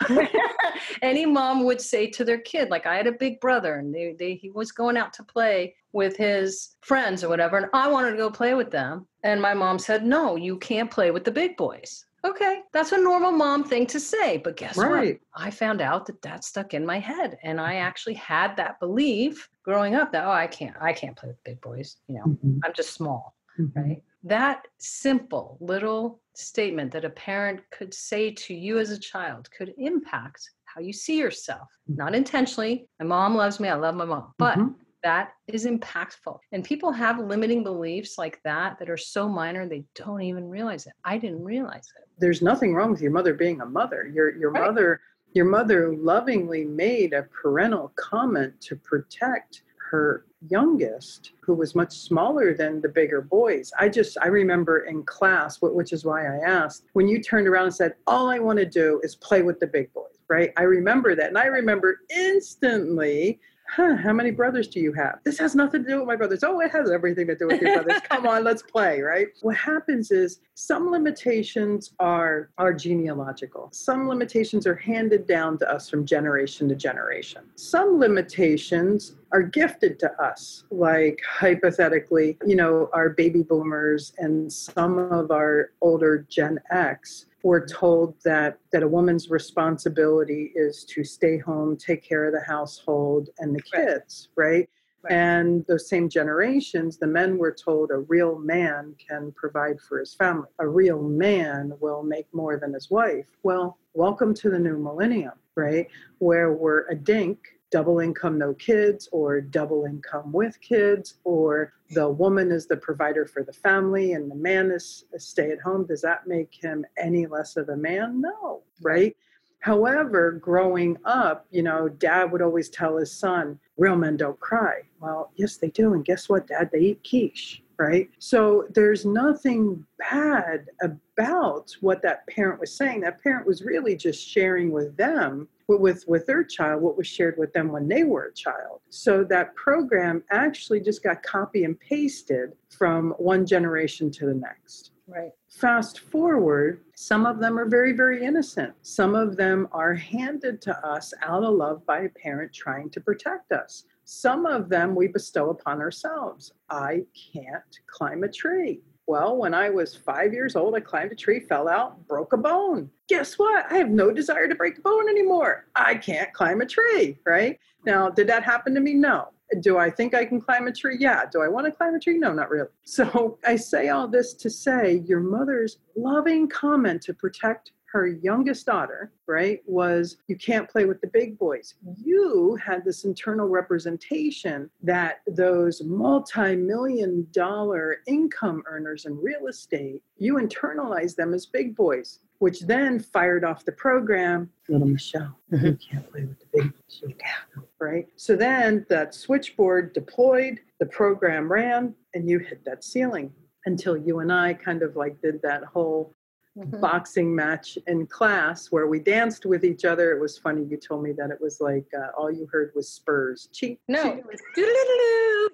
mom. 0.09 0.27
any 1.01 1.25
mom 1.25 1.63
would 1.63 1.81
say 1.81 2.07
to 2.11 2.23
their 2.23 2.39
kid. 2.39 2.69
Like 2.69 2.85
I 2.85 2.95
had 2.95 3.07
a 3.07 3.11
big 3.11 3.39
brother 3.39 3.75
and 3.75 3.93
they, 3.93 4.15
they 4.17 4.35
he 4.35 4.49
was 4.51 4.71
going 4.71 4.97
out 4.97 5.13
to 5.13 5.23
play 5.23 5.75
with 5.93 6.15
his 6.15 6.75
friends 6.81 7.23
or 7.23 7.29
whatever, 7.29 7.57
and 7.57 7.67
I 7.73 7.87
wanted 7.87 8.11
to 8.11 8.17
go 8.17 8.29
play 8.29 8.53
with 8.53 8.69
them. 8.69 9.07
And 9.23 9.41
my 9.41 9.53
mom 9.53 9.79
said, 9.79 10.05
No, 10.05 10.35
you 10.35 10.57
can't 10.57 10.91
play 10.91 11.11
with 11.11 11.23
the 11.23 11.31
big 11.31 11.57
boys. 11.57 12.05
Okay, 12.27 12.61
that's 12.73 12.91
a 12.91 12.97
normal 12.97 13.31
mom 13.31 13.63
thing 13.63 13.85
to 13.87 13.99
say, 13.99 14.37
but 14.37 14.57
guess 14.57 14.75
Right. 14.77 15.19
what? 15.33 15.45
I 15.45 15.49
found 15.49 15.79
out 15.81 16.05
that 16.07 16.21
that 16.23 16.43
stuck 16.43 16.73
in 16.73 16.85
my 16.85 16.99
head, 16.99 17.37
and 17.43 17.59
I 17.59 17.75
actually 17.75 18.15
had 18.15 18.55
that 18.57 18.79
belief 18.79 19.49
growing 19.63 19.95
up 19.95 20.11
that 20.11 20.25
oh, 20.25 20.31
I 20.31 20.47
can't, 20.47 20.75
I 20.81 20.91
can't 20.93 21.15
play 21.15 21.29
with 21.29 21.43
big 21.43 21.61
boys. 21.61 21.97
You 22.07 22.15
know, 22.15 22.23
Mhm, 22.25 22.59
I'm 22.65 22.73
just 22.73 22.93
small, 22.93 23.35
mhm. 23.57 23.71
right? 23.75 24.03
That 24.23 24.67
simple 24.77 25.57
little 25.61 26.21
statement 26.33 26.91
that 26.91 27.05
a 27.05 27.09
parent 27.11 27.61
could 27.71 27.93
say 27.93 28.31
to 28.31 28.53
you 28.53 28.77
as 28.79 28.89
a 28.91 28.99
child 28.99 29.49
could 29.57 29.73
impact 29.77 30.49
how 30.65 30.81
you 30.81 30.91
see 30.91 31.17
yourself. 31.17 31.69
Not 31.87 32.13
intentionally. 32.13 32.89
My 32.99 33.05
mom 33.05 33.35
loves 33.35 33.59
me. 33.59 33.69
I 33.69 33.75
love 33.75 33.95
my 33.95 34.05
mom, 34.05 34.33
but 34.37 34.57
Mhm. 34.57 34.75
That 35.03 35.31
is 35.47 35.65
impactful. 35.65 36.39
And 36.51 36.63
people 36.63 36.91
have 36.91 37.19
limiting 37.19 37.63
beliefs 37.63 38.17
like 38.17 38.39
that 38.43 38.79
that 38.79 38.89
are 38.89 38.97
so 38.97 39.27
minor 39.29 39.67
they 39.67 39.83
don't 39.95 40.21
even 40.21 40.49
realize 40.49 40.87
it. 40.87 40.93
I 41.05 41.17
didn't 41.17 41.43
realize 41.43 41.87
it. 41.99 42.07
there's 42.19 42.41
nothing 42.41 42.73
wrong 42.73 42.89
with 42.91 43.01
your 43.01 43.11
mother 43.11 43.33
being 43.33 43.61
a 43.61 43.65
mother. 43.65 44.09
Your 44.13 44.35
your 44.35 44.51
Right. 44.51 44.63
mother 44.65 45.01
your 45.33 45.45
mother 45.45 45.93
lovingly 45.95 46.65
made 46.65 47.13
a 47.13 47.23
parental 47.23 47.91
comment 47.95 48.59
to 48.61 48.75
protect 48.75 49.61
her 49.91 50.25
youngest 50.49 51.31
who 51.41 51.53
was 51.53 51.75
much 51.75 51.93
smaller 51.95 52.53
than 52.53 52.81
the 52.81 52.89
bigger 52.89 53.21
boys. 53.21 53.71
I 53.79 53.87
just 53.89 54.17
I 54.21 54.27
remember 54.27 54.79
in 54.85 55.03
class 55.03 55.61
which 55.61 55.93
is 55.93 56.05
why 56.05 56.25
I 56.25 56.37
asked 56.39 56.85
when 56.93 57.07
you 57.07 57.21
turned 57.21 57.47
around 57.47 57.65
and 57.65 57.75
said 57.75 57.93
all 58.07 58.29
I 58.29 58.39
want 58.39 58.57
to 58.59 58.65
do 58.65 58.99
is 59.03 59.15
play 59.15 59.41
with 59.43 59.59
the 59.59 59.67
big 59.67 59.93
boys, 59.93 60.17
right? 60.27 60.51
I 60.57 60.63
remember 60.63 61.13
that 61.15 61.27
and 61.27 61.37
I 61.37 61.45
remember 61.45 61.99
instantly 62.09 63.39
Huh, 63.69 63.95
how 63.95 64.13
many 64.13 64.31
brothers 64.31 64.67
do 64.67 64.79
you 64.79 64.93
have? 64.93 65.19
This 65.23 65.37
has 65.39 65.53
nothing 65.53 65.83
to 65.83 65.89
do 65.89 65.97
with 65.99 66.07
my 66.07 66.15
brothers. 66.15 66.43
Oh, 66.43 66.59
it 66.61 66.71
has 66.71 66.89
everything 66.89 67.27
to 67.27 67.35
do 67.35 67.47
with 67.47 67.61
your 67.61 67.83
brothers. 67.83 68.01
Come 68.09 68.25
on, 68.25 68.43
let's 68.43 68.61
play, 68.61 69.01
right? 69.01 69.27
What 69.41 69.57
happens 69.57 70.09
is 70.11 70.39
some 70.55 70.89
limitations 70.89 71.93
are 71.99 72.49
are 72.57 72.73
genealogical. 72.73 73.69
Some 73.71 74.07
limitations 74.07 74.65
are 74.65 74.75
handed 74.75 75.27
down 75.27 75.57
to 75.59 75.71
us 75.71 75.89
from 75.89 76.05
generation 76.05 76.69
to 76.69 76.75
generation. 76.75 77.43
Some 77.55 77.99
limitations 77.99 79.15
are 79.33 79.41
gifted 79.41 79.99
to 79.99 80.11
us, 80.21 80.63
like 80.71 81.19
hypothetically, 81.27 82.37
you 82.45 82.55
know, 82.55 82.89
our 82.93 83.09
baby 83.09 83.43
boomers 83.43 84.13
and 84.17 84.51
some 84.51 84.97
of 84.97 85.31
our 85.31 85.71
older 85.81 86.25
Gen 86.29 86.59
X 86.71 87.25
were 87.47 87.65
told 87.65 88.13
that 88.25 88.59
that 88.73 88.83
a 88.83 88.87
woman's 88.87 89.29
responsibility 89.29 90.51
is 90.53 90.83
to 90.83 91.01
stay 91.01 91.37
home, 91.37 91.77
take 91.77 92.03
care 92.03 92.25
of 92.25 92.33
the 92.33 92.41
household 92.41 93.29
and 93.39 93.55
the 93.55 93.61
Right. 93.73 93.87
kids, 93.87 94.27
right? 94.35 94.69
Right. 95.01 95.13
And 95.13 95.65
those 95.67 95.87
same 95.87 96.09
generations, 96.09 96.97
the 96.97 97.07
men 97.07 97.37
were 97.37 97.53
told 97.53 97.91
a 97.91 97.99
real 97.99 98.37
man 98.37 98.95
can 98.97 99.31
provide 99.31 99.79
for 99.79 99.97
his 99.99 100.13
family. 100.13 100.49
A 100.59 100.67
real 100.67 101.01
man 101.01 101.71
will 101.79 102.03
make 102.03 102.27
more 102.33 102.57
than 102.57 102.73
his 102.73 102.91
wife. 102.91 103.27
Well, 103.43 103.77
welcome 103.93 104.33
to 104.33 104.49
the 104.49 104.59
new 104.59 104.77
millennium, 104.77 105.39
right? 105.55 105.87
Where 106.17 106.51
we're 106.51 106.85
a 106.89 106.95
dink, 106.95 107.39
double 107.69 107.99
income, 107.99 108.37
no 108.37 108.53
kids, 108.53 109.09
or 109.11 109.41
double 109.41 109.85
income 109.85 110.31
with 110.31 110.59
kids, 110.61 111.15
or 111.23 111.73
the 111.91 112.09
woman 112.09 112.51
is 112.51 112.67
the 112.67 112.77
provider 112.77 113.25
for 113.25 113.43
the 113.43 113.53
family 113.53 114.13
and 114.13 114.29
the 114.29 114.35
man 114.35 114.71
is 114.71 115.05
stay 115.17 115.51
at 115.51 115.59
home. 115.59 115.85
Does 115.85 116.01
that 116.01 116.27
make 116.27 116.53
him 116.53 116.85
any 116.97 117.25
less 117.25 117.57
of 117.57 117.69
a 117.69 117.77
man? 117.77 118.21
No, 118.21 118.61
right? 118.81 119.15
However, 119.59 120.31
growing 120.31 120.97
up, 121.03 121.45
you 121.51 121.63
know, 121.63 121.89
dad 121.89 122.31
would 122.31 122.41
always 122.41 122.69
tell 122.69 122.97
his 122.97 123.11
son, 123.11 123.59
real 123.77 123.95
men 123.95 124.15
don't 124.15 124.39
cry. 124.39 124.81
Well, 125.01 125.31
yes, 125.35 125.57
they 125.57 125.69
do. 125.69 125.93
And 125.93 126.05
guess 126.05 126.29
what, 126.29 126.47
dad? 126.47 126.69
They 126.71 126.79
eat 126.79 127.07
quiche, 127.07 127.63
right? 127.77 128.09
So 128.19 128.67
there's 128.73 129.05
nothing 129.05 129.85
bad 130.09 130.67
about 130.81 131.75
what 131.81 132.01
that 132.01 132.25
parent 132.27 132.59
was 132.59 132.75
saying. 132.75 133.01
That 133.01 133.21
parent 133.21 133.45
was 133.45 133.63
really 133.63 133.95
just 133.95 134.27
sharing 134.27 134.71
with 134.71 134.95
them, 134.97 135.47
with, 135.67 135.81
with, 135.81 136.05
with 136.07 136.25
their 136.25 136.43
child, 136.43 136.81
what 136.81 136.97
was 136.97 137.07
shared 137.07 137.35
with 137.37 137.53
them 137.53 137.71
when 137.71 137.87
they 137.87 138.03
were 138.03 138.25
a 138.25 138.33
child. 138.33 138.81
So 138.89 139.23
that 139.25 139.55
program 139.55 140.23
actually 140.31 140.81
just 140.81 141.03
got 141.03 141.23
copy 141.23 141.63
and 141.63 141.79
pasted 141.79 142.53
from 142.69 143.11
one 143.17 143.45
generation 143.45 144.11
to 144.11 144.25
the 144.25 144.33
next. 144.33 144.91
Right. 145.09 145.31
Fast 145.49 145.99
forward, 145.99 146.81
some 146.95 147.25
of 147.25 147.39
them 147.39 147.57
are 147.57 147.69
very, 147.69 147.93
very 147.93 148.25
innocent. 148.25 148.73
Some 148.81 149.15
of 149.15 149.37
them 149.37 149.69
are 149.71 149.93
handed 149.93 150.61
to 150.63 150.85
us 150.85 151.13
out 151.23 151.45
of 151.45 151.55
love 151.55 151.85
by 151.85 152.01
a 152.01 152.09
parent 152.09 152.51
trying 152.53 152.89
to 152.89 152.99
protect 152.99 153.53
us. 153.53 153.85
Some 154.03 154.45
of 154.45 154.67
them 154.67 154.95
we 154.95 155.07
bestow 155.07 155.49
upon 155.49 155.79
ourselves. 155.79 156.51
I 156.69 157.05
can't 157.33 157.79
climb 157.87 158.23
a 158.23 158.29
tree. 158.29 158.81
Well, 159.07 159.37
when 159.37 159.53
I 159.53 159.69
was 159.69 159.95
five 159.95 160.33
years 160.33 160.57
old, 160.57 160.75
I 160.75 160.81
climbed 160.81 161.13
a 161.13 161.15
tree, 161.15 161.39
fell 161.39 161.69
out, 161.69 162.05
broke 162.07 162.33
a 162.33 162.37
bone. 162.37 162.89
Guess 163.07 163.39
what? 163.39 163.65
I 163.71 163.75
have 163.75 163.89
no 163.89 164.11
desire 164.11 164.49
to 164.49 164.55
break 164.55 164.79
a 164.79 164.81
bone 164.81 165.07
anymore. 165.07 165.67
I 165.77 165.95
can't 165.95 166.33
climb 166.33 166.59
a 166.59 166.65
tree, 166.65 167.17
right? 167.25 167.57
Now, 167.85 168.09
did 168.09 168.27
that 168.27 168.43
happen 168.43 168.75
to 168.75 168.81
me? 168.81 168.93
No. 168.93 169.29
Do 169.61 169.77
I 169.77 169.89
think 169.89 170.13
I 170.13 170.25
can 170.25 170.41
climb 170.41 170.67
a 170.67 170.73
tree? 170.73 170.97
Yeah. 170.99 171.23
Do 171.31 171.41
I 171.41 171.47
want 171.47 171.65
to 171.67 171.71
climb 171.71 171.95
a 171.95 171.99
tree? 171.99 172.17
No, 172.17 172.33
not 172.33 172.49
really. 172.49 172.67
So 172.83 173.39
I 173.45 173.55
say 173.55 173.87
all 173.89 174.09
this 174.09 174.33
to 174.33 174.49
say 174.49 175.01
your 175.05 175.21
mother's 175.21 175.77
loving 175.95 176.49
comment 176.49 177.01
to 177.03 177.13
protect 177.13 177.71
her 177.97 178.05
youngest 178.07 178.67
daughter, 178.67 179.11
right, 179.25 179.61
was 179.65 180.17
you 180.27 180.35
can't 180.35 180.69
play 180.69 180.85
with 180.85 181.01
the 181.01 181.07
big 181.07 181.35
boys. 181.39 181.73
You 181.99 182.55
had 182.63 182.85
this 182.85 183.05
internal 183.05 183.47
representation 183.47 184.69
that 184.83 185.21
those 185.25 185.81
multi 185.81 186.55
million 186.55 187.27
dollar 187.31 187.97
income 188.05 188.61
earners 188.67 189.05
in 189.05 189.17
real 189.19 189.47
estate, 189.47 190.03
you 190.17 190.35
internalized 190.35 191.15
them 191.15 191.33
as 191.33 191.47
big 191.47 191.75
boys, 191.75 192.19
which 192.37 192.61
then 192.61 192.99
fired 192.99 193.43
off 193.43 193.65
the 193.65 193.71
program. 193.71 194.47
Little 194.69 194.87
Michelle, 194.87 195.35
you 195.49 195.57
mm-hmm. 195.57 195.91
can't 195.91 196.11
play 196.11 196.25
with 196.25 196.39
the 196.39 196.45
big 196.53 196.71
boys. 196.71 197.01
You 197.01 197.15
can't, 197.15 197.67
right? 197.79 198.07
So 198.15 198.35
then 198.35 198.85
that 198.89 199.15
switchboard 199.15 199.93
deployed, 199.93 200.59
the 200.79 200.85
program 200.85 201.51
ran, 201.51 201.95
and 202.13 202.29
you 202.29 202.37
hit 202.37 202.63
that 202.65 202.83
ceiling 202.83 203.33
until 203.65 203.97
you 203.97 204.19
and 204.19 204.31
I 204.31 204.53
kind 204.53 204.83
of 204.83 204.95
like 204.95 205.19
did 205.19 205.41
that 205.41 205.63
whole 205.63 206.13
Mhm. 206.57 206.81
boxing 206.81 207.35
match 207.35 207.77
in 207.85 208.07
class 208.07 208.71
where 208.71 208.87
we 208.87 208.99
danced 208.99 209.45
with 209.45 209.63
each 209.63 209.85
other. 209.85 210.11
It 210.11 210.19
was 210.19 210.39
funny. 210.39 210.63
You 210.63 210.77
told 210.77 211.03
me 211.03 211.11
that 211.13 211.29
it 211.29 211.39
was 211.39 211.61
like 211.61 211.85
uh, 211.95 212.07
all 212.17 212.31
you 212.31 212.47
heard 212.51 212.71
was 212.75 212.89
spurs. 212.89 213.47
Cheek. 213.53 213.79
No, 213.87 214.19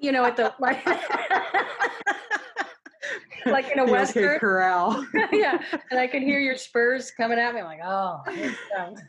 you 0.02 0.12
know, 0.14 0.24
at 0.24 0.38
the 0.38 0.54
like, 0.60 0.86
like 3.46 3.70
in 3.72 3.80
a 3.80 3.86
western. 3.86 4.40
Corral. 4.40 5.06
yeah, 5.34 5.62
and 5.92 6.00
I 6.00 6.08
could 6.08 6.22
hear 6.22 6.40
your 6.40 6.56
spurs 6.56 7.12
coming 7.12 7.38
at 7.38 7.54
me. 7.54 7.60
I'm 7.60 7.66
like, 7.66 7.82
oh, 7.84 8.22
here 8.32 8.52
it 8.52 8.58
comes. 8.76 9.00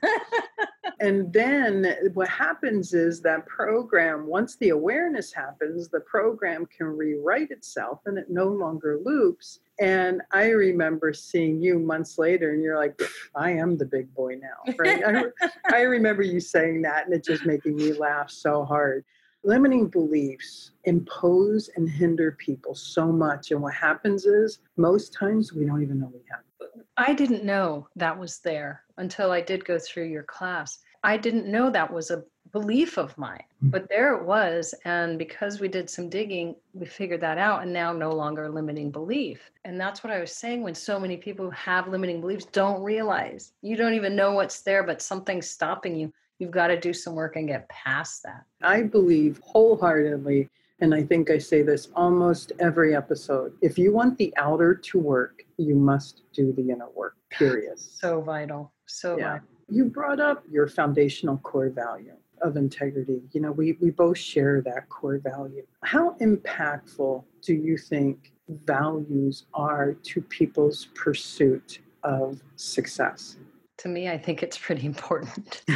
and 1.01 1.33
then 1.33 1.97
what 2.15 2.29
happens 2.29 2.93
is 2.93 3.21
that 3.23 3.47
program, 3.47 4.27
once 4.27 4.57
the 4.57 4.71
awareness 4.71 5.33
happens, 5.33 5.89
the 5.89 6.01
program 6.01 6.67
can 6.67 6.87
rewrite 6.87 7.53
itself 7.53 8.01
and 8.07 8.19
it 8.19 8.29
no 8.29 8.47
longer 8.49 8.99
loops. 9.05 9.61
And 9.81 10.23
I 10.33 10.51
remember 10.51 11.13
seeing 11.13 11.61
you 11.61 11.79
months 11.79 12.17
later, 12.17 12.53
and 12.53 12.63
you're 12.63 12.77
like, 12.79 13.01
I 13.35 13.51
am 13.51 13.77
the 13.77 13.87
big 13.87 14.15
boy 14.15 14.37
now, 14.41 14.75
right? 14.79 15.03
I, 15.05 15.51
I 15.73 15.81
remember 15.83 16.23
you 16.23 16.39
saying 16.39 16.83
that, 16.83 17.07
and 17.07 17.15
it 17.15 17.25
just 17.25 17.45
making 17.45 17.77
me 17.77 17.93
laugh 17.93 18.31
so 18.31 18.65
hard. 18.65 19.05
Limiting 19.43 19.89
beliefs 19.89 20.71
impose 20.85 21.69
and 21.77 21.89
hinder 21.89 22.33
people 22.33 22.75
so 22.75 23.13
much. 23.13 23.51
And 23.51 23.61
what 23.61 23.75
happens 23.75 24.27
is, 24.27 24.61
most 24.77 25.13
times 25.13 25.53
we 25.53 25.65
don't 25.65 25.83
even 25.83 26.01
know 26.01 26.11
we 26.15 26.21
have. 26.31 26.71
I 26.97 27.13
didn't 27.13 27.45
know 27.45 27.89
that 27.97 28.19
was 28.19 28.39
there 28.39 28.83
until 28.97 29.33
I 29.33 29.41
did 29.41 29.65
go 29.65 29.79
through 29.79 30.05
your 30.05 30.23
class. 30.23 30.79
I 31.03 31.17
didn't 31.17 31.51
know 31.51 31.69
that 31.71 31.93
was 31.93 32.11
a 32.11 32.23
belief 32.55 32.97
of 32.99 33.19
mine, 33.19 33.43
Mm. 33.65 33.73
but 33.73 33.89
there 33.89 34.15
it 34.15 34.25
was. 34.25 34.75
And 34.85 35.19
because 35.19 35.61
we 35.61 35.67
did 35.67 35.91
some 35.91 36.09
digging, 36.09 36.55
we 36.73 36.87
figured 36.87 37.21
that 37.21 37.37
out 37.37 37.63
and 37.63 37.73
now 37.73 37.93
no 37.93 38.13
longer 38.13 38.49
limiting 38.49 38.93
belief. 38.93 39.51
And 39.65 39.79
that's 39.79 40.05
what 40.05 40.13
I 40.13 40.21
was 40.21 40.31
saying 40.31 40.63
when 40.63 40.75
so 40.77 41.01
many 41.01 41.17
people 41.17 41.45
who 41.47 41.51
have 41.51 41.89
limiting 41.89 42.21
beliefs 42.21 42.45
don't 42.47 42.81
realize 42.81 43.53
you 43.63 43.77
don't 43.77 43.95
even 43.95 44.15
know 44.15 44.33
what's 44.35 44.63
there, 44.63 44.85
but 44.85 45.03
something's 45.03 45.51
stopping 45.51 45.97
you. 45.97 46.13
You've 46.39 46.53
got 46.53 46.69
to 46.69 46.79
do 46.79 46.93
some 46.93 47.17
work 47.17 47.35
and 47.35 47.49
get 47.49 47.69
past 47.69 48.23
that. 48.23 48.45
I 48.63 48.83
believe 48.83 49.41
wholeheartedly, 49.45 50.49
and 50.81 50.95
I 50.95 51.03
think 51.03 51.31
I 51.31 51.39
say 51.39 51.63
this 51.63 51.89
almost 51.97 52.53
every 52.61 52.95
episode 52.95 53.53
if 53.63 53.77
you 53.79 53.93
want 53.93 54.17
the 54.17 54.33
outer 54.37 54.77
to 54.77 54.99
work, 55.01 55.43
you 55.57 55.75
must 55.75 56.23
do 56.33 56.53
the 56.53 56.71
inner 56.71 56.91
work, 56.91 57.17
period. 57.31 57.81
So 57.81 58.21
vital. 58.21 58.73
So 58.87 59.19
Yeah. 59.19 59.33
vital. 59.33 59.49
You 59.69 59.87
brought 59.87 60.21
up 60.21 60.45
your 60.49 60.69
foundational 60.69 61.39
core 61.39 61.71
value 61.71 62.17
of 62.43 62.57
integrity. 62.57 63.23
You 63.33 63.41
know, 63.41 63.53
we, 63.53 63.73
we 63.81 63.91
both 63.91 64.19
share 64.19 64.63
that 64.63 64.89
core 64.89 65.19
value. 65.19 65.67
How 65.83 66.17
impactful 66.21 67.25
do 67.43 67.55
you 67.55 67.77
think 67.77 68.33
values 68.67 69.47
are 69.55 69.95
to 69.95 70.21
people's 70.21 70.89
pursuit 70.95 71.81
of 72.03 72.43
success? 72.57 73.37
to 73.85 73.89
me, 73.89 74.09
I 74.09 74.17
think 74.17 74.43
it's 74.43 74.57
pretty 74.57 74.87
important. 74.87 75.63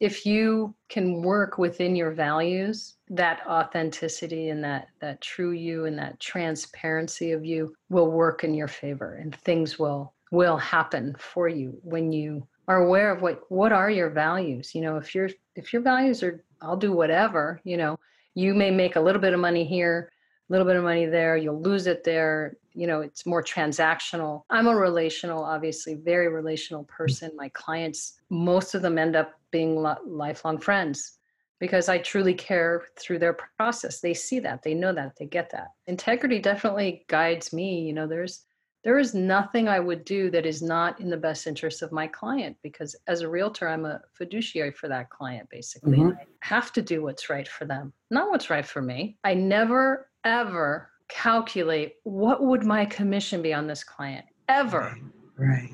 if 0.00 0.26
you 0.26 0.74
can 0.88 1.22
work 1.22 1.58
within 1.58 1.94
your 1.94 2.10
values, 2.10 2.96
that 3.08 3.40
authenticity 3.46 4.48
and 4.48 4.62
that 4.64 4.88
that 5.00 5.20
true 5.20 5.52
you 5.52 5.84
and 5.84 5.98
that 5.98 6.18
transparency 6.20 7.32
of 7.32 7.44
you 7.44 7.74
will 7.88 8.10
work 8.10 8.44
in 8.44 8.54
your 8.54 8.68
favor 8.68 9.14
and 9.14 9.34
things 9.36 9.78
will 9.78 10.12
will 10.32 10.56
happen 10.56 11.14
for 11.18 11.48
you 11.48 11.78
when 11.82 12.12
you 12.12 12.46
are 12.68 12.82
aware 12.82 13.10
of 13.12 13.22
what 13.22 13.42
what 13.50 13.72
are 13.72 13.90
your 13.90 14.10
values? 14.10 14.74
You 14.74 14.82
know 14.82 14.96
if 14.96 15.14
your 15.14 15.28
if 15.56 15.72
your 15.72 15.82
values 15.82 16.22
are 16.22 16.44
i'll 16.60 16.76
do 16.76 16.92
whatever 16.92 17.60
you 17.64 17.76
know 17.76 17.98
you 18.34 18.54
may 18.54 18.70
make 18.70 18.96
a 18.96 19.00
little 19.00 19.20
bit 19.20 19.34
of 19.34 19.40
money 19.40 19.64
here 19.64 20.10
a 20.48 20.52
little 20.52 20.66
bit 20.66 20.76
of 20.76 20.82
money 20.82 21.06
there 21.06 21.36
you'll 21.36 21.60
lose 21.60 21.86
it 21.86 22.04
there 22.04 22.56
you 22.72 22.86
know 22.86 23.00
it's 23.00 23.24
more 23.24 23.42
transactional. 23.42 24.42
I'm 24.50 24.66
a 24.66 24.74
relational 24.74 25.44
obviously 25.44 25.94
very 25.94 26.28
relational 26.28 26.84
person. 26.84 27.30
My 27.36 27.48
clients 27.50 28.14
most 28.30 28.74
of 28.74 28.82
them 28.82 28.98
end 28.98 29.16
up 29.16 29.32
being 29.50 29.76
lifelong 30.06 30.58
friends 30.58 31.18
because 31.60 31.88
i 31.88 31.98
truly 31.98 32.34
care 32.34 32.82
through 32.98 33.20
their 33.20 33.36
process. 33.56 34.00
They 34.00 34.14
see 34.14 34.40
that 34.40 34.62
they 34.62 34.74
know 34.74 34.92
that 34.92 35.14
they 35.16 35.26
get 35.26 35.50
that. 35.50 35.68
Integrity 35.86 36.40
definitely 36.40 37.04
guides 37.08 37.52
me 37.52 37.80
you 37.82 37.92
know 37.92 38.06
there's 38.06 38.44
there 38.84 38.98
is 38.98 39.14
nothing 39.14 39.66
I 39.66 39.80
would 39.80 40.04
do 40.04 40.30
that 40.30 40.44
is 40.44 40.62
not 40.62 41.00
in 41.00 41.08
the 41.08 41.16
best 41.16 41.46
interest 41.46 41.80
of 41.80 41.90
my 41.90 42.06
client 42.06 42.56
because 42.62 42.94
as 43.08 43.22
a 43.22 43.28
realtor, 43.28 43.66
I'm 43.66 43.86
a 43.86 44.00
fiduciary 44.12 44.72
for 44.72 44.88
that 44.88 45.08
client 45.08 45.48
basically. 45.50 45.98
Mm-hmm. 45.98 46.18
I 46.18 46.24
have 46.40 46.70
to 46.74 46.82
do 46.82 47.02
what's 47.02 47.30
right 47.30 47.48
for 47.48 47.64
them, 47.64 47.94
not 48.10 48.30
what's 48.30 48.50
right 48.50 48.66
for 48.66 48.82
me. 48.82 49.16
I 49.24 49.32
never, 49.32 50.10
ever 50.24 50.90
calculate 51.08 51.94
what 52.04 52.42
would 52.42 52.64
my 52.64 52.84
commission 52.84 53.40
be 53.40 53.54
on 53.54 53.66
this 53.66 53.82
client 53.82 54.26
ever. 54.48 54.96
Right. 55.36 55.48
right. 55.48 55.70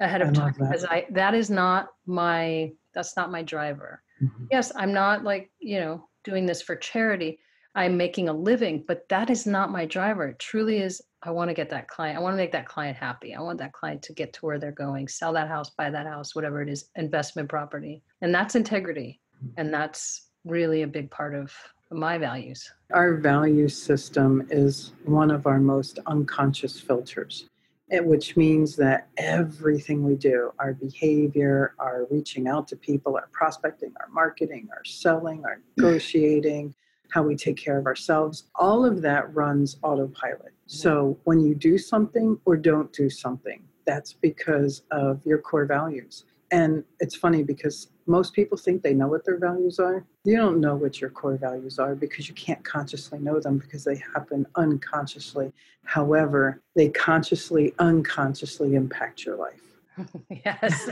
Ahead 0.00 0.22
of 0.22 0.32
time 0.32 0.54
because 0.58 0.84
I 0.84 1.06
that 1.12 1.34
is 1.34 1.50
not 1.50 1.88
my 2.04 2.72
that's 2.94 3.16
not 3.16 3.30
my 3.30 3.42
driver. 3.42 4.02
Mm-hmm. 4.22 4.46
Yes, 4.50 4.72
I'm 4.74 4.92
not 4.92 5.22
like, 5.22 5.50
you 5.60 5.78
know, 5.78 6.08
doing 6.24 6.46
this 6.46 6.60
for 6.62 6.76
charity. 6.76 7.38
I'm 7.74 7.96
making 7.96 8.28
a 8.28 8.32
living, 8.32 8.84
but 8.86 9.08
that 9.08 9.30
is 9.30 9.46
not 9.46 9.70
my 9.70 9.84
driver. 9.84 10.28
It 10.28 10.38
truly 10.38 10.78
is 10.78 11.02
I 11.26 11.30
want 11.30 11.48
to 11.48 11.54
get 11.54 11.70
that 11.70 11.88
client. 11.88 12.18
I 12.18 12.20
want 12.20 12.34
to 12.34 12.36
make 12.36 12.52
that 12.52 12.66
client 12.66 12.98
happy. 12.98 13.34
I 13.34 13.40
want 13.40 13.58
that 13.58 13.72
client 13.72 14.02
to 14.02 14.12
get 14.12 14.34
to 14.34 14.40
where 14.44 14.58
they're 14.58 14.72
going, 14.72 15.08
sell 15.08 15.32
that 15.32 15.48
house, 15.48 15.70
buy 15.70 15.88
that 15.88 16.06
house, 16.06 16.34
whatever 16.34 16.60
it 16.60 16.68
is, 16.68 16.90
investment 16.96 17.48
property. 17.48 18.02
And 18.20 18.34
that's 18.34 18.54
integrity. 18.54 19.20
And 19.56 19.72
that's 19.72 20.28
really 20.44 20.82
a 20.82 20.86
big 20.86 21.10
part 21.10 21.34
of 21.34 21.52
my 21.90 22.18
values. 22.18 22.70
Our 22.92 23.14
value 23.14 23.68
system 23.68 24.46
is 24.50 24.92
one 25.04 25.30
of 25.30 25.46
our 25.46 25.60
most 25.60 25.98
unconscious 26.06 26.78
filters, 26.78 27.48
eh, 27.90 28.00
which 28.00 28.36
means 28.36 28.76
that 28.76 29.08
everything 29.16 30.04
we 30.04 30.16
do, 30.16 30.52
our 30.58 30.74
behavior, 30.74 31.74
our 31.78 32.06
reaching 32.10 32.48
out 32.48 32.68
to 32.68 32.76
people, 32.76 33.16
our 33.16 33.28
prospecting, 33.32 33.92
our 34.00 34.08
marketing, 34.08 34.68
our 34.72 34.84
selling, 34.84 35.42
our 35.44 35.60
negotiating, 35.76 36.74
how 37.10 37.22
we 37.22 37.36
take 37.36 37.56
care 37.56 37.78
of 37.78 37.86
ourselves, 37.86 38.44
all 38.56 38.84
of 38.84 39.02
that 39.02 39.32
runs 39.34 39.76
autopilot. 39.82 40.52
So 40.66 41.18
when 41.24 41.40
you 41.40 41.54
do 41.54 41.78
something 41.78 42.38
or 42.44 42.56
don't 42.56 42.92
do 42.92 43.08
something, 43.10 43.62
that's 43.86 44.12
because 44.12 44.82
of 44.90 45.20
your 45.24 45.38
core 45.38 45.66
values. 45.66 46.24
And 46.50 46.84
it's 47.00 47.16
funny 47.16 47.42
because 47.42 47.88
most 48.06 48.32
people 48.32 48.56
think 48.56 48.82
they 48.82 48.94
know 48.94 49.08
what 49.08 49.24
their 49.24 49.38
values 49.38 49.78
are. 49.78 50.04
You 50.24 50.36
don't 50.36 50.60
know 50.60 50.76
what 50.76 51.00
your 51.00 51.10
core 51.10 51.36
values 51.36 51.78
are 51.78 51.94
because 51.94 52.28
you 52.28 52.34
can't 52.34 52.62
consciously 52.64 53.18
know 53.18 53.40
them 53.40 53.58
because 53.58 53.84
they 53.84 53.96
happen 54.14 54.46
unconsciously. 54.56 55.52
However, 55.84 56.62
they 56.76 56.90
consciously, 56.90 57.74
unconsciously 57.78 58.74
impact 58.74 59.24
your 59.24 59.36
life. 59.36 59.60
yes, 60.44 60.90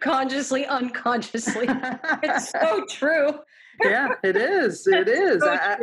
consciously, 0.00 0.66
unconsciously. 0.66 1.66
it's 2.22 2.50
so 2.50 2.84
true. 2.88 3.38
Yeah, 3.82 4.14
it 4.22 4.36
is. 4.36 4.86
It 4.86 5.08
is. 5.08 5.42
So 5.42 5.50
I, 5.50 5.76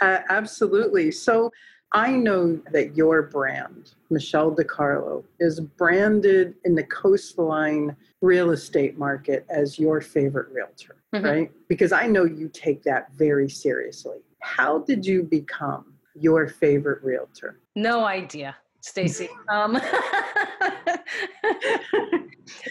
I, 0.00 0.20
absolutely. 0.28 1.10
So 1.10 1.50
I 1.92 2.10
know 2.10 2.60
that 2.72 2.96
your 2.96 3.22
brand, 3.22 3.92
Michelle 4.10 4.54
DeCarlo, 4.54 5.22
is 5.38 5.60
branded 5.60 6.54
in 6.64 6.74
the 6.74 6.82
coastline 6.84 7.94
real 8.20 8.50
estate 8.50 8.98
market 8.98 9.46
as 9.48 9.78
your 9.78 10.00
favorite 10.00 10.48
realtor, 10.52 10.96
mm-hmm. 11.14 11.24
right? 11.24 11.52
Because 11.68 11.92
I 11.92 12.08
know 12.08 12.24
you 12.24 12.48
take 12.52 12.82
that 12.82 13.12
very 13.12 13.48
seriously. 13.48 14.18
How 14.40 14.80
did 14.80 15.06
you 15.06 15.22
become 15.22 15.94
your 16.14 16.48
favorite 16.48 17.02
realtor? 17.04 17.60
No 17.76 18.04
idea. 18.04 18.56
Stacey. 18.80 19.28
Um, 19.48 19.80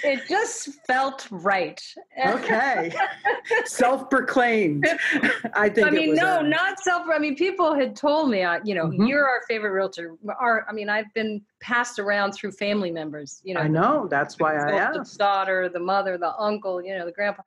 it 0.03 0.27
just 0.27 0.69
felt 0.85 1.27
right. 1.31 1.81
Okay. 2.25 2.93
self 3.65 4.09
proclaimed. 4.09 4.85
I 5.53 5.69
think. 5.69 5.87
I 5.87 5.89
mean, 5.89 6.15
no, 6.15 6.39
a... 6.39 6.43
not 6.43 6.79
self. 6.79 7.07
I 7.11 7.19
mean, 7.19 7.35
people 7.35 7.73
had 7.73 7.95
told 7.95 8.29
me, 8.29 8.43
uh, 8.43 8.59
you 8.63 8.75
know, 8.75 8.87
mm-hmm. 8.87 9.05
you're 9.05 9.27
our 9.27 9.41
favorite 9.47 9.71
realtor. 9.71 10.15
Our, 10.39 10.65
I 10.69 10.73
mean, 10.73 10.89
I've 10.89 11.13
been 11.13 11.41
passed 11.61 11.99
around 11.99 12.33
through 12.33 12.51
family 12.51 12.91
members. 12.91 13.41
You 13.43 13.55
know, 13.55 13.61
I 13.61 13.67
know. 13.67 14.07
That's 14.09 14.39
why 14.39 14.55
I 14.55 14.71
asked. 14.73 15.13
The 15.13 15.17
daughter, 15.17 15.69
the 15.69 15.79
mother, 15.79 16.17
the 16.17 16.35
uncle, 16.37 16.83
you 16.83 16.97
know, 16.97 17.05
the 17.05 17.11
grandpa, 17.11 17.43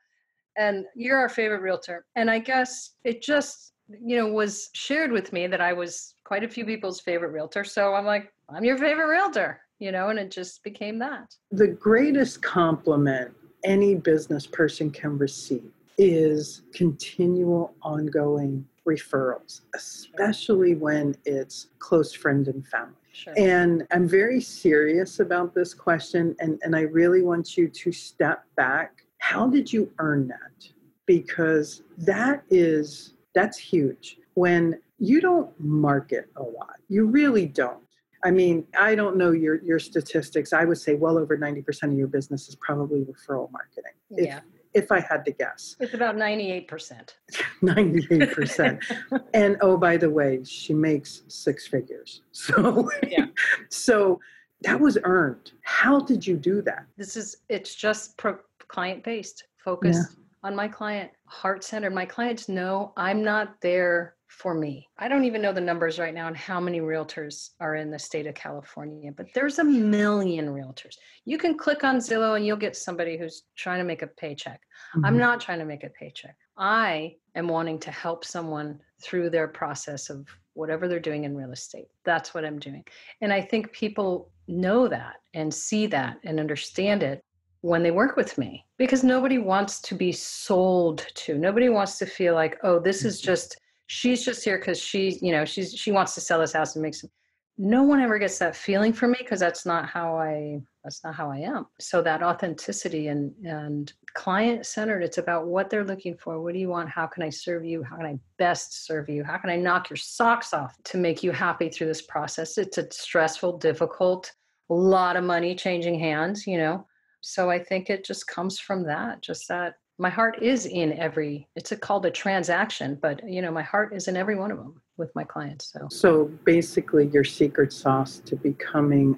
and 0.56 0.84
you're 0.94 1.18
our 1.18 1.28
favorite 1.28 1.60
realtor. 1.60 2.06
And 2.16 2.30
I 2.30 2.38
guess 2.38 2.92
it 3.04 3.22
just, 3.22 3.72
you 3.88 4.16
know, 4.16 4.28
was 4.28 4.70
shared 4.72 5.12
with 5.12 5.32
me 5.32 5.46
that 5.46 5.60
I 5.60 5.72
was 5.72 6.14
quite 6.24 6.44
a 6.44 6.48
few 6.48 6.64
people's 6.64 7.00
favorite 7.00 7.30
realtor. 7.30 7.64
So 7.64 7.94
I'm 7.94 8.06
like, 8.06 8.32
I'm 8.48 8.64
your 8.64 8.78
favorite 8.78 9.08
realtor, 9.08 9.60
you 9.78 9.92
know, 9.92 10.08
and 10.08 10.18
it 10.18 10.30
just 10.30 10.62
became 10.62 10.98
that. 10.98 11.34
The 11.50 11.68
greatest 11.68 12.42
compliment 12.42 13.34
any 13.64 13.94
business 13.94 14.46
person 14.46 14.90
can 14.90 15.18
receive 15.18 15.70
is 15.98 16.62
continual 16.72 17.74
ongoing 17.82 18.66
referrals, 18.86 19.62
especially 19.74 20.74
when 20.74 21.16
it's 21.24 21.68
close 21.78 22.12
friend 22.12 22.46
and 22.48 22.66
family. 22.68 22.94
Sure. 23.12 23.34
And 23.36 23.86
I'm 23.90 24.06
very 24.06 24.40
serious 24.40 25.20
about 25.20 25.54
this 25.54 25.72
question, 25.72 26.36
and, 26.38 26.60
and 26.62 26.76
I 26.76 26.82
really 26.82 27.22
want 27.22 27.56
you 27.56 27.66
to 27.66 27.92
step 27.92 28.44
back. 28.56 29.04
How 29.18 29.48
did 29.48 29.72
you 29.72 29.90
earn 29.98 30.28
that? 30.28 30.68
Because 31.06 31.82
that 31.98 32.42
is 32.50 33.14
that's 33.34 33.58
huge. 33.58 34.18
When 34.34 34.78
you 34.98 35.20
don't 35.20 35.50
market 35.58 36.28
a 36.36 36.42
lot, 36.42 36.76
you 36.88 37.06
really 37.06 37.46
don't. 37.46 37.85
I 38.24 38.30
mean, 38.30 38.66
I 38.78 38.94
don't 38.94 39.16
know 39.16 39.30
your 39.30 39.62
your 39.62 39.78
statistics. 39.78 40.52
I 40.52 40.64
would 40.64 40.78
say 40.78 40.94
well 40.94 41.18
over 41.18 41.36
90% 41.36 41.84
of 41.84 41.92
your 41.92 42.08
business 42.08 42.48
is 42.48 42.56
probably 42.56 43.00
referral 43.00 43.50
marketing. 43.52 43.92
Yeah. 44.10 44.40
If, 44.72 44.84
if 44.84 44.92
I 44.92 45.00
had 45.00 45.24
to 45.24 45.32
guess. 45.32 45.76
It's 45.80 45.94
about 45.94 46.16
98%. 46.16 47.14
98%. 47.62 48.82
and 49.34 49.56
oh 49.60 49.76
by 49.76 49.96
the 49.96 50.10
way, 50.10 50.44
she 50.44 50.74
makes 50.74 51.22
six 51.28 51.66
figures. 51.66 52.22
So 52.32 52.90
yeah. 53.06 53.26
so 53.70 54.20
that 54.62 54.78
was 54.78 54.98
earned. 55.04 55.52
How 55.62 56.00
did 56.00 56.26
you 56.26 56.36
do 56.36 56.62
that? 56.62 56.86
This 56.96 57.16
is 57.16 57.38
it's 57.48 57.74
just 57.74 58.16
pro- 58.16 58.38
client 58.68 59.04
based, 59.04 59.44
focused 59.58 60.12
yeah. 60.12 60.48
on 60.48 60.56
my 60.56 60.68
client, 60.68 61.10
heart 61.26 61.64
centered. 61.64 61.94
My 61.94 62.06
clients 62.06 62.48
know 62.48 62.92
I'm 62.96 63.22
not 63.22 63.60
there 63.60 64.15
for 64.36 64.52
me. 64.52 64.86
I 64.98 65.08
don't 65.08 65.24
even 65.24 65.40
know 65.40 65.52
the 65.52 65.62
numbers 65.62 65.98
right 65.98 66.12
now 66.12 66.26
on 66.26 66.34
how 66.34 66.60
many 66.60 66.80
realtors 66.80 67.50
are 67.58 67.76
in 67.76 67.90
the 67.90 67.98
state 67.98 68.26
of 68.26 68.34
California, 68.34 69.10
but 69.10 69.26
there's 69.34 69.58
a 69.58 69.64
million 69.64 70.48
realtors. 70.48 70.96
You 71.24 71.38
can 71.38 71.56
click 71.56 71.84
on 71.84 71.96
Zillow 71.96 72.36
and 72.36 72.44
you'll 72.44 72.58
get 72.58 72.76
somebody 72.76 73.16
who's 73.16 73.44
trying 73.56 73.78
to 73.78 73.84
make 73.84 74.02
a 74.02 74.06
paycheck. 74.06 74.60
Mm-hmm. 74.94 75.06
I'm 75.06 75.16
not 75.16 75.40
trying 75.40 75.60
to 75.60 75.64
make 75.64 75.84
a 75.84 75.88
paycheck. 75.88 76.36
I 76.58 77.14
am 77.34 77.48
wanting 77.48 77.78
to 77.80 77.90
help 77.90 78.26
someone 78.26 78.78
through 79.02 79.30
their 79.30 79.48
process 79.48 80.10
of 80.10 80.26
whatever 80.52 80.86
they're 80.86 81.00
doing 81.00 81.24
in 81.24 81.34
real 81.34 81.52
estate. 81.52 81.88
That's 82.04 82.34
what 82.34 82.44
I'm 82.44 82.58
doing. 82.58 82.84
And 83.22 83.32
I 83.32 83.40
think 83.40 83.72
people 83.72 84.30
know 84.48 84.86
that 84.86 85.14
and 85.32 85.52
see 85.52 85.86
that 85.86 86.18
and 86.24 86.38
understand 86.38 87.02
it 87.02 87.24
when 87.62 87.82
they 87.82 87.90
work 87.90 88.16
with 88.16 88.36
me 88.36 88.66
because 88.76 89.02
nobody 89.02 89.38
wants 89.38 89.80
to 89.80 89.94
be 89.94 90.12
sold 90.12 91.06
to. 91.14 91.38
Nobody 91.38 91.70
wants 91.70 91.96
to 91.98 92.06
feel 92.06 92.34
like, 92.34 92.58
oh, 92.62 92.78
this 92.78 93.02
is 93.02 93.18
mm-hmm. 93.18 93.28
just 93.28 93.56
she's 93.86 94.24
just 94.24 94.44
here 94.44 94.58
because 94.58 94.80
she, 94.80 95.18
you 95.22 95.32
know, 95.32 95.44
she's 95.44 95.74
she 95.74 95.92
wants 95.92 96.14
to 96.14 96.20
sell 96.20 96.40
this 96.40 96.52
house 96.52 96.76
and 96.76 96.82
make 96.82 96.94
some. 96.94 97.10
No 97.58 97.82
one 97.82 98.00
ever 98.00 98.18
gets 98.18 98.38
that 98.38 98.54
feeling 98.54 98.92
from 98.92 99.12
me 99.12 99.18
because 99.20 99.40
that's 99.40 99.64
not 99.64 99.88
how 99.88 100.18
I 100.18 100.60
that's 100.84 101.02
not 101.02 101.14
how 101.14 101.30
I 101.30 101.38
am. 101.38 101.66
So 101.80 102.02
that 102.02 102.22
authenticity 102.22 103.08
and 103.08 103.34
and 103.44 103.92
client 104.14 104.66
centered, 104.66 105.02
it's 105.02 105.18
about 105.18 105.46
what 105.46 105.70
they're 105.70 105.84
looking 105.84 106.16
for. 106.16 106.40
What 106.40 106.52
do 106.52 106.58
you 106.60 106.68
want? 106.68 106.90
How 106.90 107.06
can 107.06 107.22
I 107.22 107.30
serve 107.30 107.64
you? 107.64 107.82
How 107.82 107.96
can 107.96 108.06
I 108.06 108.18
best 108.38 108.86
serve 108.86 109.08
you? 109.08 109.24
How 109.24 109.38
can 109.38 109.50
I 109.50 109.56
knock 109.56 109.88
your 109.90 109.96
socks 109.96 110.52
off 110.52 110.76
to 110.84 110.98
make 110.98 111.22
you 111.22 111.32
happy 111.32 111.68
through 111.68 111.86
this 111.86 112.02
process? 112.02 112.58
It's 112.58 112.78
a 112.78 112.86
stressful, 112.90 113.58
difficult, 113.58 114.32
a 114.70 114.74
lot 114.74 115.16
of 115.16 115.24
money 115.24 115.54
changing 115.54 115.98
hands, 115.98 116.46
you 116.46 116.58
know. 116.58 116.86
So 117.20 117.50
I 117.50 117.58
think 117.58 117.90
it 117.90 118.04
just 118.04 118.26
comes 118.26 118.58
from 118.58 118.84
that, 118.84 119.22
just 119.22 119.48
that 119.48 119.74
my 119.98 120.10
heart 120.10 120.42
is 120.42 120.66
in 120.66 120.92
every 120.94 121.48
it's 121.56 121.72
a, 121.72 121.76
called 121.76 122.04
a 122.04 122.10
transaction 122.10 122.98
but 123.00 123.26
you 123.28 123.40
know 123.40 123.50
my 123.50 123.62
heart 123.62 123.94
is 123.94 124.08
in 124.08 124.16
every 124.16 124.36
one 124.36 124.50
of 124.50 124.58
them 124.58 124.80
with 124.98 125.14
my 125.14 125.24
clients 125.24 125.72
so. 125.72 125.86
So 125.90 126.24
basically 126.44 127.08
your 127.08 127.24
secret 127.24 127.72
sauce 127.72 128.20
to 128.24 128.36
becoming 128.36 129.16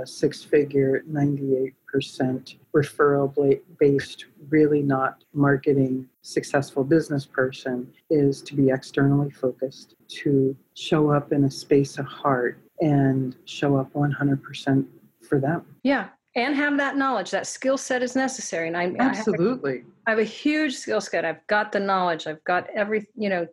a 0.00 0.06
six 0.06 0.42
figure 0.42 1.04
98% 1.10 1.72
referral 2.74 3.60
based 3.78 4.26
really 4.48 4.82
not 4.82 5.22
marketing 5.32 6.08
successful 6.22 6.82
business 6.82 7.24
person 7.24 7.92
is 8.10 8.42
to 8.42 8.54
be 8.54 8.70
externally 8.70 9.30
focused 9.30 9.94
to 10.08 10.56
show 10.74 11.10
up 11.10 11.32
in 11.32 11.44
a 11.44 11.50
space 11.50 11.98
of 11.98 12.06
heart 12.06 12.58
and 12.80 13.36
show 13.44 13.76
up 13.76 13.92
100% 13.92 14.84
for 15.20 15.38
them. 15.38 15.64
Yeah 15.82 16.08
and 16.34 16.56
have 16.56 16.78
that 16.78 16.96
knowledge 16.96 17.30
that 17.30 17.46
skill 17.46 17.76
set 17.76 18.02
is 18.02 18.16
necessary 18.16 18.66
and 18.66 18.76
i 18.76 18.90
absolutely 18.98 19.84
I 20.06 20.10
have, 20.10 20.18
a, 20.18 20.24
huge 20.24 20.74
skill 20.74 21.00
set 21.00 21.24
i've 21.24 21.46
got 21.46 21.72
the 21.72 21.80
knowledge 21.80 22.26
i've 22.26 22.42
got 22.44 22.68
every 22.74 23.06
you 23.16 23.28
know 23.28 23.46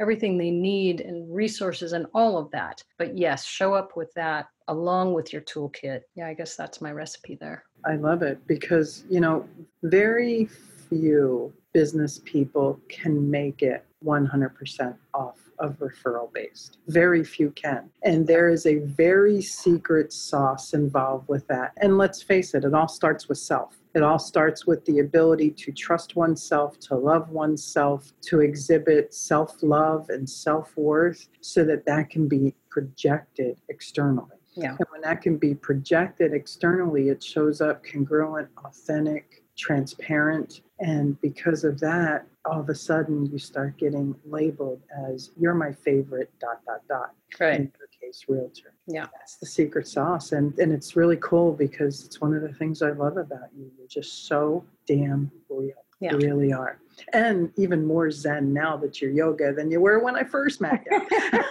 everything 0.00 0.38
they 0.38 0.50
need 0.50 1.00
and 1.00 1.32
resources 1.32 1.92
and 1.92 2.06
all 2.14 2.38
of 2.38 2.50
that 2.50 2.82
but 2.98 3.16
yes 3.16 3.44
show 3.44 3.74
up 3.74 3.96
with 3.96 4.12
that 4.14 4.46
along 4.68 5.12
with 5.12 5.32
your 5.32 5.42
toolkit 5.42 6.00
yeah 6.14 6.26
i 6.26 6.34
guess 6.34 6.56
that's 6.56 6.80
my 6.80 6.90
recipe 6.90 7.36
there 7.40 7.64
i 7.84 7.96
love 7.96 8.22
it 8.22 8.44
because 8.46 9.04
you 9.08 9.20
know 9.20 9.46
very 9.82 10.48
few 10.88 11.52
business 11.72 12.20
people 12.24 12.78
can 12.88 13.30
make 13.30 13.62
it 13.62 13.84
100% 14.04 14.96
off 15.14 15.38
of 15.58 15.78
referral 15.78 16.32
based. 16.32 16.78
Very 16.88 17.24
few 17.24 17.50
can. 17.52 17.88
And 18.02 18.26
there 18.26 18.50
is 18.50 18.66
a 18.66 18.78
very 18.78 19.40
secret 19.40 20.12
sauce 20.12 20.74
involved 20.74 21.28
with 21.28 21.46
that. 21.46 21.72
And 21.78 21.98
let's 21.98 22.22
face 22.22 22.54
it, 22.54 22.64
it 22.64 22.74
all 22.74 22.88
starts 22.88 23.28
with 23.28 23.38
self. 23.38 23.78
It 23.94 24.02
all 24.02 24.18
starts 24.18 24.66
with 24.66 24.84
the 24.84 25.00
ability 25.00 25.50
to 25.50 25.72
trust 25.72 26.16
oneself, 26.16 26.78
to 26.80 26.96
love 26.96 27.28
oneself, 27.30 28.12
to 28.22 28.40
exhibit 28.40 29.12
self 29.12 29.62
love 29.62 30.08
and 30.08 30.28
self 30.28 30.76
worth 30.76 31.28
so 31.40 31.64
that 31.64 31.84
that 31.86 32.10
can 32.10 32.28
be 32.28 32.54
projected 32.70 33.58
externally. 33.68 34.36
Yeah. 34.54 34.70
And 34.70 34.86
when 34.90 35.00
that 35.02 35.22
can 35.22 35.36
be 35.36 35.54
projected 35.54 36.32
externally, 36.32 37.08
it 37.08 37.22
shows 37.22 37.60
up 37.60 37.82
congruent, 37.84 38.48
authentic, 38.64 39.42
transparent. 39.56 40.62
And 40.80 41.20
because 41.20 41.64
of 41.64 41.80
that, 41.80 42.26
all 42.44 42.60
of 42.60 42.68
a 42.68 42.74
sudden 42.74 43.26
you 43.26 43.38
start 43.38 43.78
getting 43.78 44.14
labeled 44.24 44.80
as 45.08 45.30
you're 45.38 45.54
my 45.54 45.72
favorite 45.72 46.30
dot 46.40 46.60
dot 46.66 46.80
dot. 46.88 47.12
Right. 47.38 47.60
Your 47.60 47.88
case, 48.02 48.24
realtor. 48.28 48.74
Yeah. 48.86 49.06
That's 49.12 49.36
the 49.36 49.46
secret 49.46 49.86
sauce. 49.88 50.32
And 50.32 50.58
and 50.58 50.72
it's 50.72 50.96
really 50.96 51.18
cool 51.20 51.52
because 51.52 52.04
it's 52.04 52.20
one 52.20 52.34
of 52.34 52.42
the 52.42 52.52
things 52.52 52.82
I 52.82 52.90
love 52.90 53.16
about 53.16 53.48
you. 53.56 53.70
You're 53.78 53.88
just 53.88 54.26
so 54.26 54.64
damn 54.86 55.30
real. 55.48 55.72
Yeah. 56.00 56.12
You 56.12 56.18
really 56.18 56.52
are. 56.52 56.80
And 57.12 57.52
even 57.56 57.86
more 57.86 58.10
zen 58.10 58.52
now 58.52 58.76
that 58.78 59.00
you're 59.00 59.12
yoga 59.12 59.52
than 59.52 59.70
you 59.70 59.80
were 59.80 60.02
when 60.02 60.16
I 60.16 60.24
first 60.24 60.60
met 60.60 60.84
you. 60.90 61.42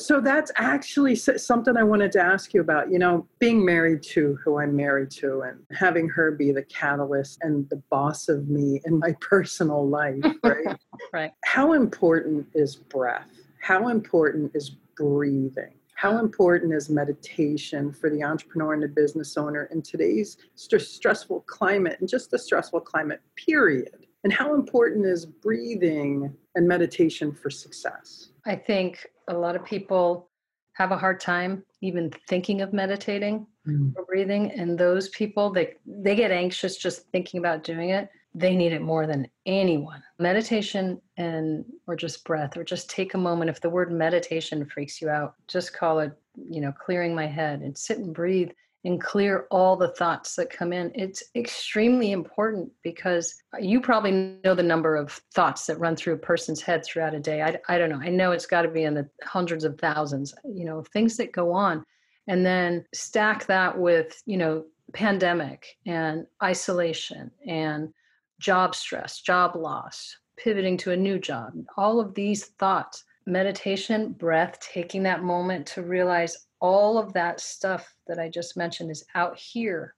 So 0.02 0.20
that's 0.20 0.52
actually 0.56 1.16
something 1.16 1.78
I 1.78 1.84
wanted 1.84 2.12
to 2.14 2.22
ask 2.22 2.54
you 2.54 2.62
about. 2.62 2.92
You 2.92 2.98
know, 2.98 3.28
being 3.39 3.64
married 3.64 4.02
to 4.04 4.38
who 4.44 4.60
I'm 4.60 4.76
married 4.76 5.12
to 5.12 5.42
and 5.42 5.60
having 5.78 6.10
her 6.10 6.32
be 6.32 6.52
the 6.52 6.64
catalyst 6.64 7.39
and 7.42 7.70
the 7.70 7.82
boss 7.89 8.28
of 8.28 8.50
me 8.50 8.82
in 8.86 9.00
my 9.00 9.16
personal 9.22 9.88
life, 9.88 10.24
right? 10.44 10.78
right. 11.14 11.32
How 11.46 11.74
important 11.74 12.48
is 12.54 12.76
breath? 12.76 13.30
How 13.62 13.89
important 13.89 14.51
is 14.55 14.72
breathing? 14.97 15.76
How 15.93 16.18
important 16.18 16.74
is 16.74 16.89
meditation 16.89 17.93
for 17.93 18.09
the 18.09 18.24
entrepreneur 18.24 18.74
and 18.74 18.82
the 18.82 18.88
business 18.88 19.38
owner 19.38 19.70
in 19.72 19.84
today's 19.84 20.38
st- 20.55 20.82
stressful 20.82 21.41
climate 21.41 21.97
and 21.99 22.09
just 22.09 22.32
the 22.32 22.39
stressful 22.39 22.82
climate, 22.82 23.22
period? 23.36 24.07
And 24.24 24.34
how 24.34 24.55
important 24.55 25.05
is 25.05 25.28
breathing 25.28 26.36
and 26.55 26.68
meditation 26.68 27.32
for 27.32 27.51
success? 27.51 28.32
I 28.47 28.55
think 28.55 29.05
a 29.28 29.34
lot 29.34 29.55
of 29.55 29.64
people 29.64 30.32
have 30.74 30.91
a 30.91 30.97
hard 30.97 31.20
time 31.20 31.64
even 31.82 32.12
thinking 32.28 32.62
of 32.62 32.74
meditating 32.74 33.45
mm. 33.68 33.93
or 33.95 34.05
breathing 34.05 34.51
and 34.53 34.78
those 34.78 35.09
people 35.09 35.51
they 35.51 35.76
they 35.86 36.16
get 36.16 36.32
anxious 36.32 36.78
just 36.78 37.07
thinking 37.12 37.39
about 37.39 37.64
doing 37.64 37.89
it 37.89 38.09
they 38.34 38.55
need 38.55 38.71
it 38.71 38.82
more 38.82 39.05
than 39.05 39.27
anyone 39.45 40.01
meditation 40.19 41.01
and 41.17 41.65
or 41.88 41.95
just 41.95 42.23
breath 42.23 42.55
or 42.55 42.63
just 42.63 42.89
take 42.89 43.13
a 43.13 43.17
moment 43.17 43.49
if 43.49 43.59
the 43.61 43.69
word 43.69 43.91
meditation 43.91 44.65
freaks 44.65 45.01
you 45.01 45.09
out 45.09 45.36
just 45.47 45.73
call 45.73 45.99
it 45.99 46.13
you 46.49 46.61
know 46.61 46.71
clearing 46.71 47.13
my 47.13 47.27
head 47.27 47.61
and 47.61 47.77
sit 47.77 47.97
and 47.97 48.13
breathe 48.13 48.51
and 48.84 48.99
clear 48.99 49.45
all 49.51 49.75
the 49.75 49.89
thoughts 49.89 50.36
that 50.36 50.49
come 50.49 50.73
in. 50.73 50.91
It's 50.95 51.23
extremely 51.36 52.11
important 52.11 52.71
because 52.82 53.36
you 53.59 53.79
probably 53.79 54.39
know 54.43 54.55
the 54.55 54.63
number 54.63 54.95
of 54.95 55.21
thoughts 55.34 55.67
that 55.67 55.79
run 55.79 55.95
through 55.95 56.13
a 56.13 56.17
person's 56.17 56.61
head 56.61 56.84
throughout 56.84 57.13
a 57.13 57.19
day. 57.19 57.43
I, 57.43 57.59
I 57.69 57.77
don't 57.77 57.89
know. 57.89 57.99
I 58.01 58.09
know 58.09 58.32
it's 58.32 58.47
got 58.47 58.63
to 58.63 58.67
be 58.67 58.84
in 58.84 58.95
the 58.95 59.07
hundreds 59.23 59.63
of 59.63 59.77
thousands, 59.77 60.34
you 60.43 60.65
know, 60.65 60.84
things 60.93 61.15
that 61.17 61.32
go 61.32 61.51
on. 61.51 61.86
And 62.27 62.45
then 62.45 62.86
stack 62.93 63.45
that 63.47 63.77
with, 63.77 64.21
you 64.25 64.38
know, 64.38 64.65
pandemic 64.93 65.77
and 65.86 66.25
isolation 66.43 67.32
and 67.47 67.93
job 68.42 68.76
stress, 68.76 69.22
job 69.22 69.56
loss, 69.56 70.18
pivoting 70.36 70.76
to 70.76 70.92
a 70.92 70.98
new 70.98 71.20
job, 71.20 71.54
all 71.78 72.00
of 72.00 72.14
these 72.16 72.48
thoughts, 72.60 73.04
meditation, 73.26 74.14
breath, 74.14 74.60
taking 74.60 75.04
that 75.04 75.24
moment 75.24 75.66
to 75.68 75.84
realize 75.84 76.48
all 76.60 76.98
of 76.98 77.14
that 77.14 77.39
stuff 77.39 77.94
that 78.08 78.20
I 78.20 78.30
just 78.30 78.58
mentioned 78.58 78.92
is 78.92 79.06
out 79.16 79.38
here. 79.38 79.96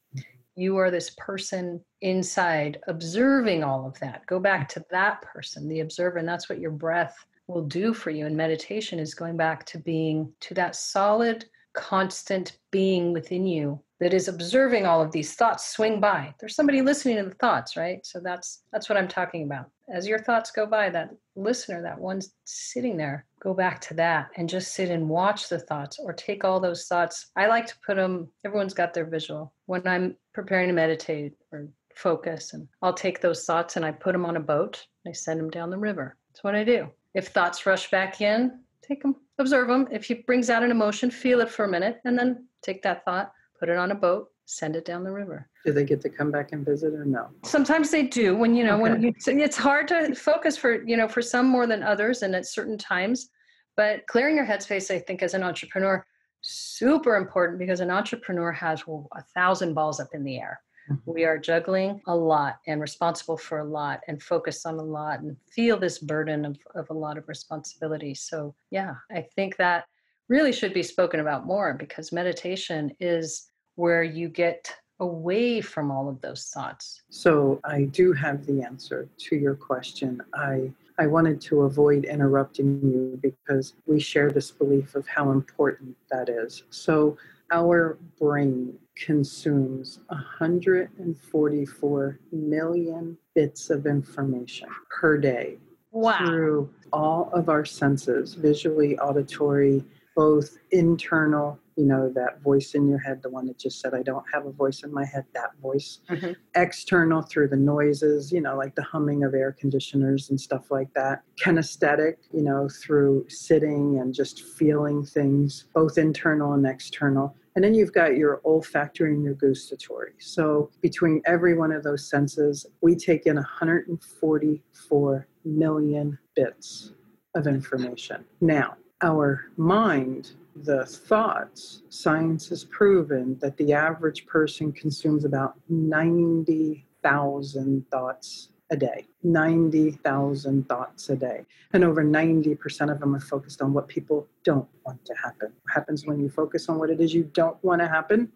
You 0.55 0.77
are 0.77 0.91
this 0.91 1.15
person 1.17 1.81
inside 2.01 2.79
observing 2.87 3.63
all 3.63 3.87
of 3.87 3.97
that. 3.99 4.25
Go 4.27 4.39
back 4.39 4.69
to 4.69 4.85
that 4.91 5.21
person, 5.21 5.67
the 5.67 5.79
observer, 5.79 6.17
and 6.17 6.27
that's 6.27 6.49
what 6.49 6.59
your 6.59 6.71
breath 6.71 7.15
will 7.47 7.63
do 7.63 7.93
for 7.93 8.11
you. 8.11 8.25
And 8.25 8.37
meditation 8.37 8.99
is 8.99 9.15
going 9.15 9.37
back 9.37 9.65
to 9.67 9.79
being 9.79 10.31
to 10.41 10.53
that 10.53 10.75
solid, 10.75 11.45
constant 11.73 12.57
being 12.71 13.13
within 13.13 13.47
you 13.47 13.81
that 14.03 14.13
is 14.13 14.27
observing 14.27 14.85
all 14.85 15.01
of 15.01 15.11
these 15.11 15.33
thoughts 15.33 15.71
swing 15.71 15.99
by. 15.99 16.33
There's 16.39 16.55
somebody 16.55 16.81
listening 16.81 17.17
to 17.17 17.23
the 17.23 17.35
thoughts, 17.35 17.77
right? 17.77 18.05
So 18.05 18.19
that's 18.19 18.63
that's 18.71 18.89
what 18.89 18.97
I'm 18.97 19.07
talking 19.07 19.43
about. 19.43 19.71
As 19.93 20.07
your 20.07 20.19
thoughts 20.19 20.51
go 20.51 20.65
by, 20.65 20.89
that 20.89 21.09
listener, 21.35 21.81
that 21.81 21.99
one 21.99 22.21
sitting 22.45 22.97
there, 22.97 23.25
go 23.41 23.53
back 23.53 23.81
to 23.81 23.93
that 23.95 24.29
and 24.37 24.47
just 24.47 24.73
sit 24.73 24.89
and 24.89 25.09
watch 25.09 25.49
the 25.49 25.59
thoughts 25.59 25.99
or 25.99 26.13
take 26.13 26.43
all 26.43 26.59
those 26.59 26.87
thoughts. 26.87 27.31
I 27.35 27.47
like 27.47 27.65
to 27.67 27.75
put 27.85 27.97
them, 27.97 28.29
everyone's 28.45 28.73
got 28.73 28.93
their 28.93 29.05
visual. 29.05 29.53
When 29.65 29.85
I'm 29.87 30.15
preparing 30.33 30.67
to 30.67 30.73
meditate 30.73 31.33
or 31.51 31.67
focus, 31.95 32.53
and 32.53 32.67
I'll 32.81 32.93
take 32.93 33.21
those 33.21 33.45
thoughts 33.45 33.75
and 33.75 33.85
I 33.85 33.91
put 33.91 34.13
them 34.13 34.25
on 34.25 34.37
a 34.37 34.41
boat 34.41 34.85
and 35.03 35.11
I 35.11 35.13
send 35.13 35.39
them 35.39 35.49
down 35.49 35.69
the 35.69 35.77
river. 35.77 36.17
That's 36.29 36.43
what 36.43 36.55
I 36.55 36.63
do. 36.63 36.89
If 37.13 37.27
thoughts 37.27 37.65
rush 37.65 37.91
back 37.91 38.21
in, 38.21 38.59
take 38.81 39.01
them, 39.01 39.15
observe 39.37 39.67
them. 39.67 39.87
If 39.91 40.09
it 40.09 40.25
brings 40.25 40.49
out 40.49 40.63
an 40.63 40.71
emotion, 40.71 41.11
feel 41.11 41.41
it 41.41 41.49
for 41.49 41.65
a 41.65 41.69
minute 41.69 41.99
and 42.05 42.17
then 42.17 42.47
take 42.61 42.81
that 42.83 43.05
thought, 43.05 43.31
put 43.63 43.69
it 43.69 43.77
on 43.77 43.91
a 43.91 43.95
boat, 43.95 44.27
send 44.43 44.75
it 44.75 44.83
down 44.83 45.05
the 45.05 45.11
river. 45.11 45.49
Do 45.65 45.71
they 45.71 45.85
get 45.85 46.01
to 46.01 46.09
come 46.09 46.31
back 46.31 46.51
and 46.51 46.65
visit 46.65 46.93
or 46.93 47.05
no? 47.05 47.29
Sometimes 47.45 47.91
they 47.91 48.03
do. 48.03 48.35
When 48.35 48.53
you 48.57 48.65
know, 48.65 48.73
okay. 48.73 48.81
when 48.81 49.01
you, 49.01 49.13
it's 49.25 49.55
hard 49.55 49.87
to 49.87 50.13
focus 50.13 50.57
for 50.57 50.83
you 50.83 50.97
know 50.97 51.07
for 51.07 51.21
some 51.21 51.47
more 51.47 51.65
than 51.65 51.81
others, 51.81 52.23
and 52.23 52.35
at 52.35 52.45
certain 52.45 52.77
times. 52.77 53.29
But 53.77 54.05
clearing 54.07 54.35
your 54.35 54.45
headspace, 54.45 54.93
I 54.93 54.99
think, 54.99 55.23
as 55.23 55.33
an 55.33 55.43
entrepreneur, 55.43 56.05
super 56.41 57.15
important 57.15 57.57
because 57.57 57.79
an 57.79 57.89
entrepreneur 57.89 58.51
has 58.51 58.85
well, 58.85 59.07
a 59.15 59.21
thousand 59.33 59.75
balls 59.75 60.01
up 60.01 60.09
in 60.13 60.25
the 60.25 60.39
air. 60.39 60.59
Mm-hmm. 60.91 61.09
We 61.09 61.23
are 61.23 61.37
juggling 61.37 62.01
a 62.07 62.15
lot 62.15 62.57
and 62.67 62.81
responsible 62.81 63.37
for 63.37 63.59
a 63.59 63.65
lot 63.65 64.01
and 64.09 64.21
focused 64.21 64.65
on 64.65 64.77
a 64.77 64.83
lot 64.83 65.21
and 65.21 65.37
feel 65.49 65.79
this 65.79 65.99
burden 65.99 66.43
of, 66.43 66.57
of 66.75 66.89
a 66.89 66.93
lot 66.93 67.17
of 67.17 67.29
responsibility. 67.29 68.13
So, 68.13 68.53
yeah, 68.71 68.95
I 69.09 69.21
think 69.21 69.55
that 69.55 69.85
really 70.27 70.51
should 70.51 70.73
be 70.73 70.83
spoken 70.83 71.21
about 71.21 71.45
more 71.45 71.73
because 71.73 72.11
meditation 72.11 72.91
is 72.99 73.51
where 73.75 74.03
you 74.03 74.29
get 74.29 74.73
away 74.99 75.61
from 75.61 75.91
all 75.91 76.09
of 76.09 76.21
those 76.21 76.45
thoughts? 76.53 77.01
So 77.09 77.59
I 77.63 77.83
do 77.83 78.13
have 78.13 78.45
the 78.45 78.61
answer 78.61 79.09
to 79.17 79.35
your 79.35 79.55
question. 79.55 80.21
I 80.33 80.71
I 80.99 81.07
wanted 81.07 81.41
to 81.41 81.61
avoid 81.61 82.05
interrupting 82.05 82.79
you 82.83 83.19
because 83.21 83.73
we 83.87 83.99
share 83.99 84.29
this 84.29 84.51
belief 84.51 84.93
of 84.93 85.07
how 85.07 85.31
important 85.31 85.97
that 86.11 86.29
is. 86.29 86.61
So 86.69 87.17
our 87.51 87.97
brain 88.19 88.77
consumes 88.95 90.01
144 90.07 92.19
million 92.31 93.17
bits 93.33 93.71
of 93.71 93.87
information 93.87 94.69
per 94.91 95.17
day 95.17 95.57
wow. 95.91 96.25
through 96.25 96.69
all 96.91 97.31
of 97.33 97.49
our 97.49 97.65
senses 97.65 98.35
visually, 98.35 98.99
auditory, 98.99 99.83
both 100.15 100.59
internal 100.71 101.59
you 101.75 101.85
know 101.85 102.11
that 102.13 102.41
voice 102.41 102.73
in 102.73 102.87
your 102.87 102.99
head 102.99 103.21
the 103.23 103.29
one 103.29 103.45
that 103.47 103.57
just 103.57 103.79
said 103.79 103.93
i 103.93 104.01
don't 104.01 104.25
have 104.33 104.45
a 104.45 104.51
voice 104.51 104.83
in 104.83 104.93
my 104.93 105.05
head 105.05 105.25
that 105.33 105.51
voice 105.61 105.99
mm-hmm. 106.09 106.31
external 106.55 107.21
through 107.21 107.47
the 107.47 107.55
noises 107.55 108.31
you 108.31 108.41
know 108.41 108.55
like 108.55 108.75
the 108.75 108.83
humming 108.83 109.23
of 109.23 109.33
air 109.33 109.51
conditioners 109.51 110.29
and 110.29 110.39
stuff 110.39 110.71
like 110.71 110.93
that 110.93 111.21
kinesthetic 111.43 112.15
you 112.31 112.41
know 112.41 112.67
through 112.69 113.25
sitting 113.29 113.99
and 113.99 114.13
just 114.13 114.41
feeling 114.41 115.03
things 115.03 115.65
both 115.73 115.97
internal 115.97 116.53
and 116.53 116.65
external 116.65 117.35
And 117.55 117.63
then 117.63 117.73
you've 117.75 117.93
got 117.93 118.17
your 118.17 118.41
olfactory 118.45 119.13
and 119.13 119.23
your 119.23 119.35
gustatory. 119.35 120.13
So 120.19 120.71
between 120.81 121.21
every 121.25 121.55
one 121.55 121.71
of 121.71 121.83
those 121.83 122.09
senses, 122.09 122.65
we 122.81 122.95
take 122.95 123.27
in 123.27 123.35
144 123.35 125.27
million 125.45 126.17
bits 126.35 126.93
of 127.35 127.47
information. 127.47 128.25
Now, 128.41 128.77
our 129.03 129.45
mind, 129.57 130.31
the 130.55 130.85
thoughts, 130.85 131.81
science 131.89 132.47
has 132.49 132.63
proven 132.63 133.37
that 133.39 133.57
the 133.57 133.73
average 133.73 134.25
person 134.25 134.71
consumes 134.71 135.25
about 135.25 135.55
90,000 135.67 137.85
thoughts 137.91 138.49
a 138.71 138.77
day. 138.77 139.05
90,000 139.23 140.69
thoughts 140.69 141.09
a 141.09 141.17
day. 141.17 141.45
And 141.73 141.83
over 141.83 142.01
90% 142.03 142.91
of 142.91 143.01
them 143.01 143.13
are 143.13 143.19
focused 143.19 143.61
on 143.61 143.73
what 143.73 143.89
people 143.89 144.25
don't 144.43 144.67
want 144.85 145.03
to 145.05 145.13
happen. 145.21 145.51
What 145.63 145.73
happens 145.73 146.05
when 146.05 146.17
you 146.19 146.29
focus 146.29 146.69
on 146.69 146.79
what 146.79 146.89
it 146.89 147.01
is 147.01 147.13
you 147.13 147.29
don't 147.33 147.61
want 147.63 147.81
to 147.81 147.89
happen? 147.89 148.31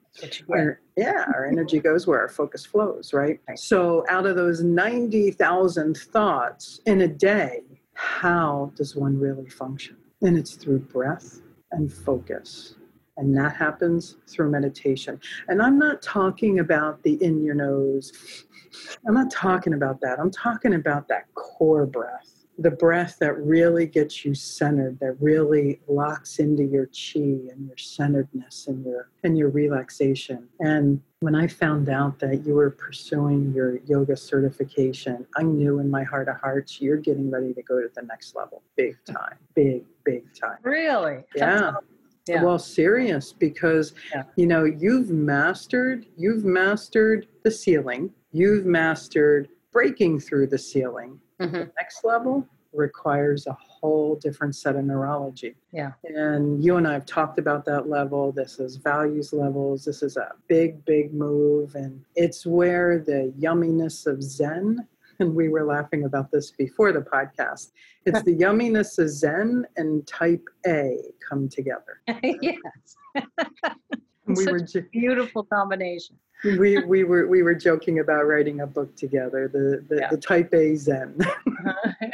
Our, 0.52 0.82
yeah, 0.98 1.26
our 1.34 1.46
energy 1.52 1.80
goes 1.80 2.06
where 2.06 2.20
our 2.20 2.30
focus 2.30 2.66
flows, 2.66 3.14
right? 3.14 3.40
So 3.56 4.04
out 4.10 4.26
of 4.26 4.36
those 4.36 4.62
90,000 4.62 5.98
thoughts 5.98 6.82
in 6.86 7.00
a 7.02 7.08
day, 7.08 7.62
how 7.94 8.74
does 8.76 8.96
one 8.96 9.18
really 9.18 9.50
function? 9.50 9.96
And 10.22 10.38
it's 10.38 10.56
through 10.56 10.80
breath 10.80 11.42
and 11.72 11.92
focus. 11.92 12.76
And 13.18 13.36
that 13.38 13.56
happens 13.56 14.18
through 14.28 14.52
meditation. 14.52 15.20
And 15.48 15.62
I'm 15.62 15.80
not 15.80 16.02
talking 16.02 16.60
about 16.60 17.02
the 17.04 17.22
in 17.24 17.44
your 17.44 17.56
nose. 17.56 18.12
I'm 19.08 19.16
not 19.16 19.32
talking 19.32 19.74
about 19.74 20.00
that. 20.02 20.20
I'm 20.20 20.32
talking 20.32 20.76
about 20.76 21.08
that 21.08 21.34
core 21.34 21.86
breath 21.86 22.37
the 22.58 22.72
breath 22.72 23.18
that 23.20 23.38
really 23.38 23.86
gets 23.86 24.26
you 24.26 24.34
centered 24.34 25.00
that 25.00 25.16
really 25.20 25.80
locks 25.88 26.40
into 26.40 26.64
your 26.64 26.88
chi 26.88 27.20
and 27.20 27.68
your 27.68 27.78
centeredness 27.78 28.68
and 28.68 28.84
your 28.86 29.10
and 29.24 29.38
your 29.38 29.50
relaxation. 29.50 30.48
And 30.60 31.02
when 31.20 31.34
i 31.34 31.48
found 31.48 31.90
out 31.90 32.20
that 32.20 32.46
you 32.46 32.54
were 32.54 32.70
pursuing 32.70 33.52
your 33.52 33.80
yoga 33.88 34.16
certification 34.16 35.26
i 35.36 35.42
knew 35.42 35.80
in 35.80 35.90
my 35.90 36.04
heart 36.04 36.28
of 36.28 36.40
hearts 36.40 36.80
you're 36.80 36.98
getting 36.98 37.32
ready 37.32 37.56
to 37.56 37.64
go 37.64 37.82
to 37.82 37.90
the 37.96 38.04
next 38.04 38.36
level 38.36 38.62
big 38.76 38.96
time 39.04 39.36
big 39.56 39.84
big 40.08 40.24
time. 40.34 40.58
Really? 40.64 41.24
Yeah. 41.36 41.74
yeah. 42.28 42.44
well 42.44 42.58
serious 42.58 43.34
because 43.34 43.94
yeah. 44.14 44.24
you 44.38 44.48
know 44.48 44.64
you've 44.64 45.10
mastered 45.10 46.06
you've 46.16 46.46
mastered 46.46 47.28
the 47.44 47.52
ceiling. 47.52 48.12
You've 48.32 48.66
mastered 48.66 49.50
breaking 49.72 50.22
through 50.22 50.48
the 50.48 50.58
ceiling 50.58 51.20
Mm-hmm. 51.42 51.54
The 51.54 51.72
next 51.78 52.04
level 52.04 52.48
requires 52.74 53.48
a 53.48 53.54
whole 53.54 54.16
different 54.16 54.56
set 54.56 54.76
of 54.76 54.86
neurology. 54.86 55.56
Yeah. 55.72 55.92
And 56.04 56.64
you 56.64 56.78
and 56.78 56.88
I 56.88 56.94
have 56.94 57.06
talked 57.06 57.40
about 57.40 57.66
that 57.66 57.90
level. 57.90 58.32
This 58.32 58.60
is 58.60 58.78
values 58.78 59.34
levels. 59.34 59.86
This 59.86 60.04
is 60.04 60.18
a 60.18 60.34
big, 60.48 60.84
big 60.86 61.14
move. 61.14 61.76
And 61.76 62.04
it's 62.16 62.46
where 62.46 63.00
the 63.00 63.34
yumminess 63.40 64.06
of 64.06 64.22
Zen, 64.22 64.88
and 65.20 65.36
we 65.36 65.50
were 65.50 65.64
laughing 65.64 66.04
about 66.06 66.32
this 66.32 66.52
before 66.52 66.92
the 66.92 67.02
podcast, 67.02 67.72
it's 68.06 68.24
the 68.24 68.36
yumminess 68.44 69.00
of 69.00 69.10
Zen 69.10 69.66
and 69.76 70.06
type 70.08 70.48
A 70.66 70.98
come 71.28 71.50
together. 71.50 72.02
yes. 72.24 72.96
We 74.28 74.36
Such 74.36 74.52
were 74.52 74.60
ju- 74.60 74.86
beautiful 74.92 75.44
combination 75.44 76.18
we 76.44 76.84
we 76.84 77.04
were 77.04 77.28
we 77.28 77.44
were 77.44 77.56
joking 77.56 78.00
about 78.00 78.28
writing 78.28 78.62
a 78.62 78.68
book 78.68 78.96
together, 78.96 79.48
the 79.48 79.84
the, 79.90 80.02
yeah. 80.02 80.10
the 80.10 80.18
Type 80.18 80.54
A 80.54 80.76
Zen. 80.76 81.18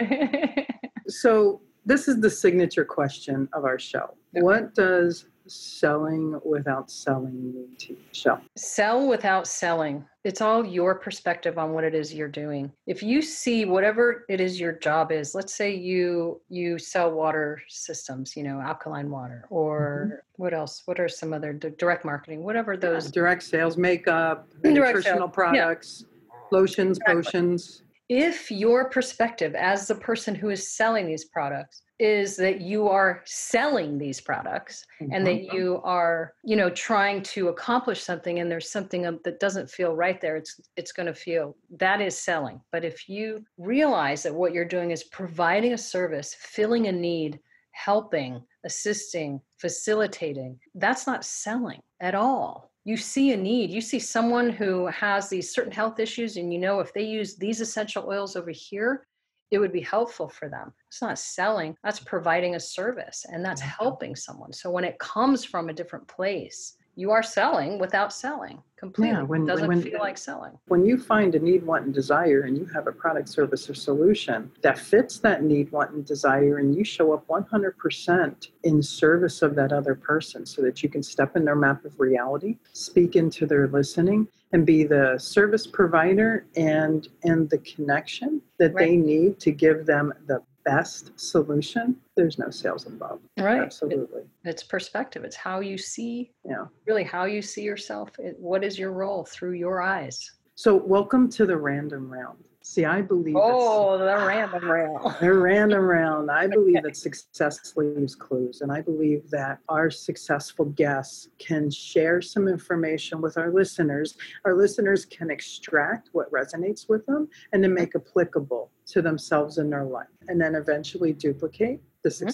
so 1.07 1.61
this 1.85 2.07
is 2.07 2.21
the 2.21 2.29
signature 2.29 2.85
question 2.85 3.49
of 3.53 3.65
our 3.65 3.77
show. 3.77 4.15
Okay. 4.35 4.41
What 4.41 4.73
does 4.75 5.25
selling 5.47 6.39
without 6.45 6.89
selling 6.89 7.53
mean 7.53 7.75
to 7.79 7.93
you? 7.93 7.97
Shell. 8.13 8.41
Sell 8.55 9.07
without 9.07 9.47
selling. 9.47 10.05
It's 10.23 10.39
all 10.39 10.65
your 10.65 10.95
perspective 10.95 11.57
on 11.57 11.73
what 11.73 11.83
it 11.83 11.93
is 11.93 12.13
you're 12.13 12.29
doing. 12.29 12.71
If 12.87 13.03
you 13.03 13.21
see 13.21 13.65
whatever 13.65 14.25
it 14.29 14.39
is 14.39 14.57
your 14.59 14.71
job 14.71 15.11
is, 15.11 15.35
let's 15.35 15.53
say 15.53 15.75
you 15.75 16.41
you 16.47 16.79
sell 16.79 17.11
water 17.11 17.61
systems, 17.67 18.37
you 18.37 18.43
know, 18.43 18.61
alkaline 18.61 19.09
water, 19.09 19.45
or 19.49 20.07
mm-hmm. 20.07 20.41
what 20.41 20.53
else? 20.53 20.83
What 20.85 20.99
are 20.99 21.09
some 21.09 21.33
other 21.33 21.51
direct 21.51 22.05
marketing? 22.05 22.43
Whatever 22.43 22.77
those 22.77 23.05
yeah, 23.05 23.11
direct 23.11 23.43
sales, 23.43 23.77
makeup, 23.77 24.47
direct 24.61 24.95
nutritional 24.95 25.27
sales. 25.27 25.31
products, 25.33 26.05
yeah. 26.05 26.35
lotions, 26.51 26.97
exactly. 26.97 27.15
potions 27.15 27.83
if 28.09 28.51
your 28.51 28.89
perspective 28.89 29.55
as 29.55 29.87
the 29.87 29.95
person 29.95 30.35
who 30.35 30.49
is 30.49 30.75
selling 30.75 31.07
these 31.07 31.25
products 31.25 31.83
is 31.99 32.35
that 32.35 32.59
you 32.59 32.89
are 32.89 33.21
selling 33.25 33.97
these 33.97 34.19
products 34.19 34.85
mm-hmm. 35.01 35.13
and 35.13 35.25
that 35.25 35.35
mm-hmm. 35.35 35.55
you 35.55 35.81
are 35.83 36.33
you 36.43 36.55
know 36.55 36.69
trying 36.71 37.21
to 37.21 37.47
accomplish 37.49 38.01
something 38.01 38.39
and 38.39 38.51
there's 38.51 38.71
something 38.71 39.03
that 39.23 39.39
doesn't 39.39 39.69
feel 39.69 39.95
right 39.95 40.19
there 40.19 40.35
it's 40.35 40.59
it's 40.75 40.91
going 40.91 41.05
to 41.05 41.13
feel 41.13 41.55
that 41.77 42.01
is 42.01 42.17
selling 42.17 42.59
but 42.71 42.83
if 42.83 43.07
you 43.07 43.43
realize 43.57 44.23
that 44.23 44.33
what 44.33 44.53
you're 44.53 44.65
doing 44.65 44.91
is 44.91 45.03
providing 45.05 45.73
a 45.73 45.77
service 45.77 46.35
filling 46.39 46.87
a 46.87 46.91
need 46.91 47.39
helping 47.71 48.41
assisting 48.65 49.39
facilitating 49.57 50.59
that's 50.75 51.07
not 51.07 51.23
selling 51.23 51.81
at 52.01 52.15
all 52.15 52.72
you 52.85 52.97
see 52.97 53.31
a 53.31 53.37
need. 53.37 53.69
You 53.69 53.81
see 53.81 53.99
someone 53.99 54.49
who 54.49 54.87
has 54.87 55.29
these 55.29 55.53
certain 55.53 55.71
health 55.71 55.99
issues 55.99 56.37
and 56.37 56.53
you 56.53 56.59
know 56.59 56.79
if 56.79 56.93
they 56.93 57.03
use 57.03 57.35
these 57.35 57.61
essential 57.61 58.07
oils 58.07 58.35
over 58.35 58.51
here 58.51 59.07
it 59.51 59.59
would 59.59 59.71
be 59.71 59.81
helpful 59.81 60.27
for 60.27 60.49
them. 60.49 60.73
It's 60.89 61.01
not 61.01 61.19
selling 61.19 61.75
that's 61.83 61.99
providing 61.99 62.55
a 62.55 62.59
service 62.59 63.23
and 63.31 63.45
that's 63.45 63.61
mm-hmm. 63.61 63.83
helping 63.83 64.15
someone. 64.15 64.51
So 64.51 64.71
when 64.71 64.83
it 64.83 64.97
comes 64.97 65.45
from 65.45 65.69
a 65.69 65.73
different 65.73 66.07
place 66.07 66.75
you 66.95 67.11
are 67.11 67.23
selling 67.23 67.79
without 67.79 68.13
selling 68.13 68.61
completely. 68.77 69.15
Yeah, 69.15 69.23
when, 69.23 69.43
it 69.43 69.47
doesn't 69.47 69.67
when, 69.67 69.81
feel 69.81 69.99
like 69.99 70.17
selling. 70.17 70.57
When 70.67 70.85
you 70.85 70.97
find 70.97 71.33
a 71.35 71.39
need, 71.39 71.65
want, 71.65 71.85
and 71.85 71.93
desire, 71.93 72.41
and 72.41 72.57
you 72.57 72.65
have 72.73 72.87
a 72.87 72.91
product, 72.91 73.29
service, 73.29 73.69
or 73.69 73.73
solution 73.73 74.51
that 74.61 74.77
fits 74.77 75.19
that 75.19 75.43
need, 75.43 75.71
want, 75.71 75.91
and 75.91 76.05
desire, 76.05 76.57
and 76.57 76.75
you 76.75 76.83
show 76.83 77.13
up 77.13 77.25
100% 77.27 78.47
in 78.63 78.83
service 78.83 79.41
of 79.41 79.55
that 79.55 79.71
other 79.71 79.95
person 79.95 80.45
so 80.45 80.61
that 80.61 80.83
you 80.83 80.89
can 80.89 81.01
step 81.01 81.35
in 81.35 81.45
their 81.45 81.55
map 81.55 81.85
of 81.85 81.99
reality, 81.99 82.57
speak 82.73 83.15
into 83.15 83.45
their 83.45 83.67
listening, 83.67 84.27
and 84.51 84.65
be 84.65 84.83
the 84.83 85.17
service 85.17 85.65
provider 85.65 86.45
and 86.55 87.07
and 87.23 87.49
the 87.49 87.57
connection 87.59 88.39
that 88.59 88.73
right. 88.73 88.85
they 88.85 88.95
need 88.95 89.39
to 89.39 89.51
give 89.51 89.87
them 89.87 90.13
the 90.27 90.41
best 90.65 91.11
solution, 91.19 91.95
there's 92.15 92.39
no 92.39 92.49
sales 92.49 92.85
involved. 92.85 93.23
Right. 93.37 93.61
Absolutely. 93.61 94.21
It, 94.21 94.27
it's 94.45 94.63
perspective. 94.63 95.23
It's 95.23 95.35
how 95.35 95.59
you 95.59 95.77
see, 95.77 96.31
yeah. 96.45 96.65
really 96.87 97.03
how 97.03 97.25
you 97.25 97.41
see 97.41 97.63
yourself. 97.63 98.09
It, 98.19 98.35
what 98.39 98.63
is 98.63 98.77
your 98.77 98.91
role 98.91 99.25
through 99.25 99.53
your 99.53 99.81
eyes? 99.81 100.31
So, 100.55 100.75
welcome 100.75 101.29
to 101.31 101.45
the 101.45 101.57
random 101.57 102.09
round. 102.09 102.37
See, 102.65 102.85
I 102.85 103.01
believe. 103.01 103.35
Oh, 103.37 103.97
the 103.97 104.05
random 104.05 104.63
round. 104.63 105.15
the 105.21 105.33
random 105.33 105.83
round. 105.83 106.31
I 106.31 106.47
believe 106.47 106.81
that 106.83 106.95
success 106.95 107.73
leaves 107.75 108.15
clues, 108.15 108.61
and 108.61 108.71
I 108.71 108.79
believe 108.79 109.29
that 109.31 109.59
our 109.67 109.91
successful 109.91 110.65
guests 110.65 111.27
can 111.39 111.69
share 111.69 112.21
some 112.21 112.47
information 112.47 113.19
with 113.19 113.37
our 113.37 113.51
listeners. 113.51 114.15
Our 114.45 114.55
listeners 114.55 115.03
can 115.03 115.29
extract 115.29 116.09
what 116.13 116.31
resonates 116.31 116.87
with 116.87 117.05
them 117.05 117.27
and 117.51 117.61
then 117.61 117.73
make 117.73 117.95
applicable 117.95 118.71
to 118.87 119.01
themselves 119.01 119.57
in 119.57 119.69
their 119.69 119.83
life, 119.83 120.07
and 120.29 120.39
then 120.39 120.55
eventually 120.55 121.11
duplicate 121.11 121.81
the 122.01 122.09
mm-hmm. 122.09 122.29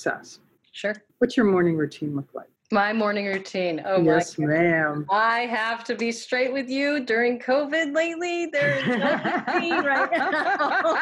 Sure. 0.72 0.96
What's 1.20 1.36
your 1.36 1.46
morning 1.46 1.76
routine 1.76 2.16
look 2.16 2.30
like? 2.34 2.50
My 2.72 2.94
morning 2.94 3.26
routine. 3.26 3.82
Oh 3.84 4.00
yes, 4.00 4.38
my 4.38 4.46
ma'am. 4.46 5.08
I 5.10 5.40
have 5.40 5.84
to 5.86 5.96
be 5.96 6.12
straight 6.12 6.54
with 6.54 6.70
you. 6.70 7.04
During 7.04 7.40
COVID 7.40 7.96
lately, 7.96 8.46
there 8.46 8.78
is 8.78 8.86
no 8.86 9.56
routine 9.56 9.84
right 9.84 10.12
now. 10.12 11.00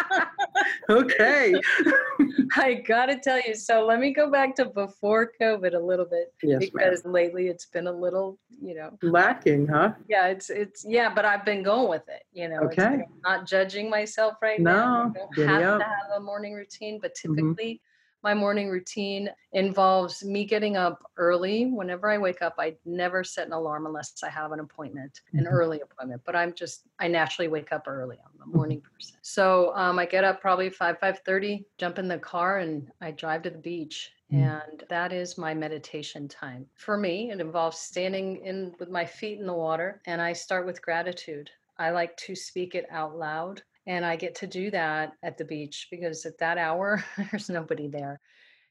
okay. 0.89 1.59
I 2.55 2.76
gotta 2.76 3.18
tell 3.18 3.41
you. 3.45 3.53
So 3.53 3.86
let 3.86 3.99
me 3.99 4.13
go 4.13 4.32
back 4.32 4.55
to 4.55 4.65
before 4.65 5.34
COVID 5.41 5.76
a 5.76 5.80
little 5.80 6.05
bit 6.05 6.34
yes, 6.41 6.59
because 6.59 7.03
ma'am. 7.03 7.13
lately 7.13 7.47
it's 7.49 7.65
been 7.65 7.88
a 7.88 7.91
little, 7.91 8.39
you 8.61 8.74
know, 8.74 8.97
lacking, 9.01 9.68
huh? 9.68 9.91
Yeah, 10.07 10.28
it's 10.28 10.49
it's 10.49 10.86
yeah, 10.88 11.13
but 11.13 11.26
I've 11.26 11.43
been 11.43 11.63
going 11.63 11.89
with 11.89 12.07
it. 12.07 12.24
You 12.32 12.47
know, 12.47 12.59
okay. 12.61 12.84
I'm 12.86 13.03
not 13.26 13.45
judging 13.45 13.89
myself 13.89 14.36
right 14.41 14.61
no, 14.61 14.72
now. 14.72 15.13
I 15.13 15.36
don't 15.36 15.49
have 15.49 15.63
up. 15.63 15.80
to 15.80 15.86
have 15.86 16.11
a 16.15 16.20
morning 16.22 16.53
routine, 16.53 16.99
but 17.01 17.13
mm-hmm. 17.13 17.36
typically. 17.36 17.74
Mm-hmm 17.74 17.84
my 18.28 18.34
morning 18.34 18.67
routine 18.67 19.30
involves 19.53 20.21
me 20.21 20.43
getting 20.43 20.75
up 20.75 21.09
early. 21.15 21.67
Whenever 21.67 22.09
I 22.09 22.17
wake 22.17 22.41
up, 22.41 22.55
I 22.59 22.75
never 22.84 23.23
set 23.23 23.47
an 23.47 23.53
alarm 23.53 23.86
unless 23.86 24.21
I 24.21 24.30
have 24.30 24.51
an 24.51 24.59
appointment, 24.59 25.21
an 25.32 25.45
mm-hmm. 25.45 25.47
early 25.47 25.80
appointment. 25.80 26.23
But 26.25 26.36
I'm 26.36 26.53
just 26.53 26.82
I 26.99 27.07
naturally 27.07 27.47
wake 27.47 27.71
up 27.71 27.86
early. 27.88 28.17
I'm 28.17 28.41
a 28.41 28.43
mm-hmm. 28.43 28.57
morning 28.57 28.82
person. 28.82 29.15
So 29.21 29.73
um, 29.78 29.97
I 29.97 30.05
get 30.05 30.25
up 30.25 30.41
probably 30.41 30.69
five 30.69 30.99
five 30.99 31.19
thirty, 31.25 31.65
jump 31.78 31.99
in 31.99 32.09
the 32.09 32.17
car, 32.17 32.57
and 32.57 32.91
I 32.99 33.11
drive 33.11 33.43
to 33.43 33.49
the 33.49 33.59
beach. 33.59 34.11
Mm. 34.34 34.61
And 34.61 34.84
that 34.89 35.13
is 35.13 35.38
my 35.38 35.53
meditation 35.53 36.28
time. 36.28 36.65
For 36.75 36.97
me, 36.97 37.32
it 37.32 37.39
involves 37.39 37.78
standing 37.78 38.45
in 38.45 38.75
with 38.78 38.89
my 38.89 39.05
feet 39.05 39.39
in 39.39 39.47
the 39.47 39.53
water, 39.53 40.01
and 40.05 40.21
I 40.21 40.34
start 40.34 40.65
with 40.65 40.82
gratitude. 40.82 41.49
I 41.80 41.91
like 41.91 42.17
to 42.17 42.36
speak 42.36 42.75
it 42.75 42.88
out 42.91 43.17
loud. 43.17 43.61
And 43.88 44.05
I 44.05 44.15
get 44.17 44.35
to 44.35 44.47
do 44.47 44.69
that 44.71 45.13
at 45.23 45.38
the 45.38 45.45
beach 45.45 45.88
because 45.89 46.25
at 46.25 46.38
that 46.39 46.57
hour, 46.57 47.03
there's 47.31 47.49
nobody 47.49 47.88
there. 47.88 48.19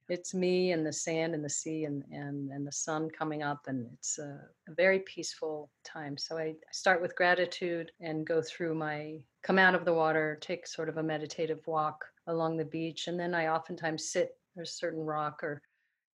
it's 0.08 0.34
me 0.34 0.72
and 0.72 0.86
the 0.86 0.92
sand 0.92 1.34
and 1.34 1.44
the 1.44 1.50
sea 1.50 1.84
and 1.84 2.04
and, 2.12 2.50
and 2.50 2.66
the 2.66 2.72
sun 2.72 3.08
coming 3.10 3.42
up 3.42 3.62
and 3.66 3.88
it's 3.94 4.18
a, 4.18 4.40
a 4.68 4.74
very 4.76 5.00
peaceful 5.00 5.70
time 5.84 6.16
so 6.16 6.38
I, 6.38 6.42
I 6.42 6.72
start 6.72 7.02
with 7.02 7.16
gratitude 7.16 7.90
and 8.00 8.26
go 8.26 8.40
through 8.40 8.74
my 8.74 9.16
come 9.42 9.58
out 9.58 9.74
of 9.74 9.84
the 9.84 9.94
water 9.94 10.38
take 10.40 10.66
sort 10.66 10.88
of 10.88 10.98
a 10.98 11.02
meditative 11.02 11.60
walk 11.66 12.04
along 12.28 12.56
the 12.56 12.64
beach 12.64 13.08
and 13.08 13.18
then 13.18 13.34
i 13.34 13.48
oftentimes 13.48 14.10
sit 14.10 14.30
there's 14.54 14.70
a 14.70 14.74
certain 14.74 15.00
rock 15.00 15.42
or 15.42 15.60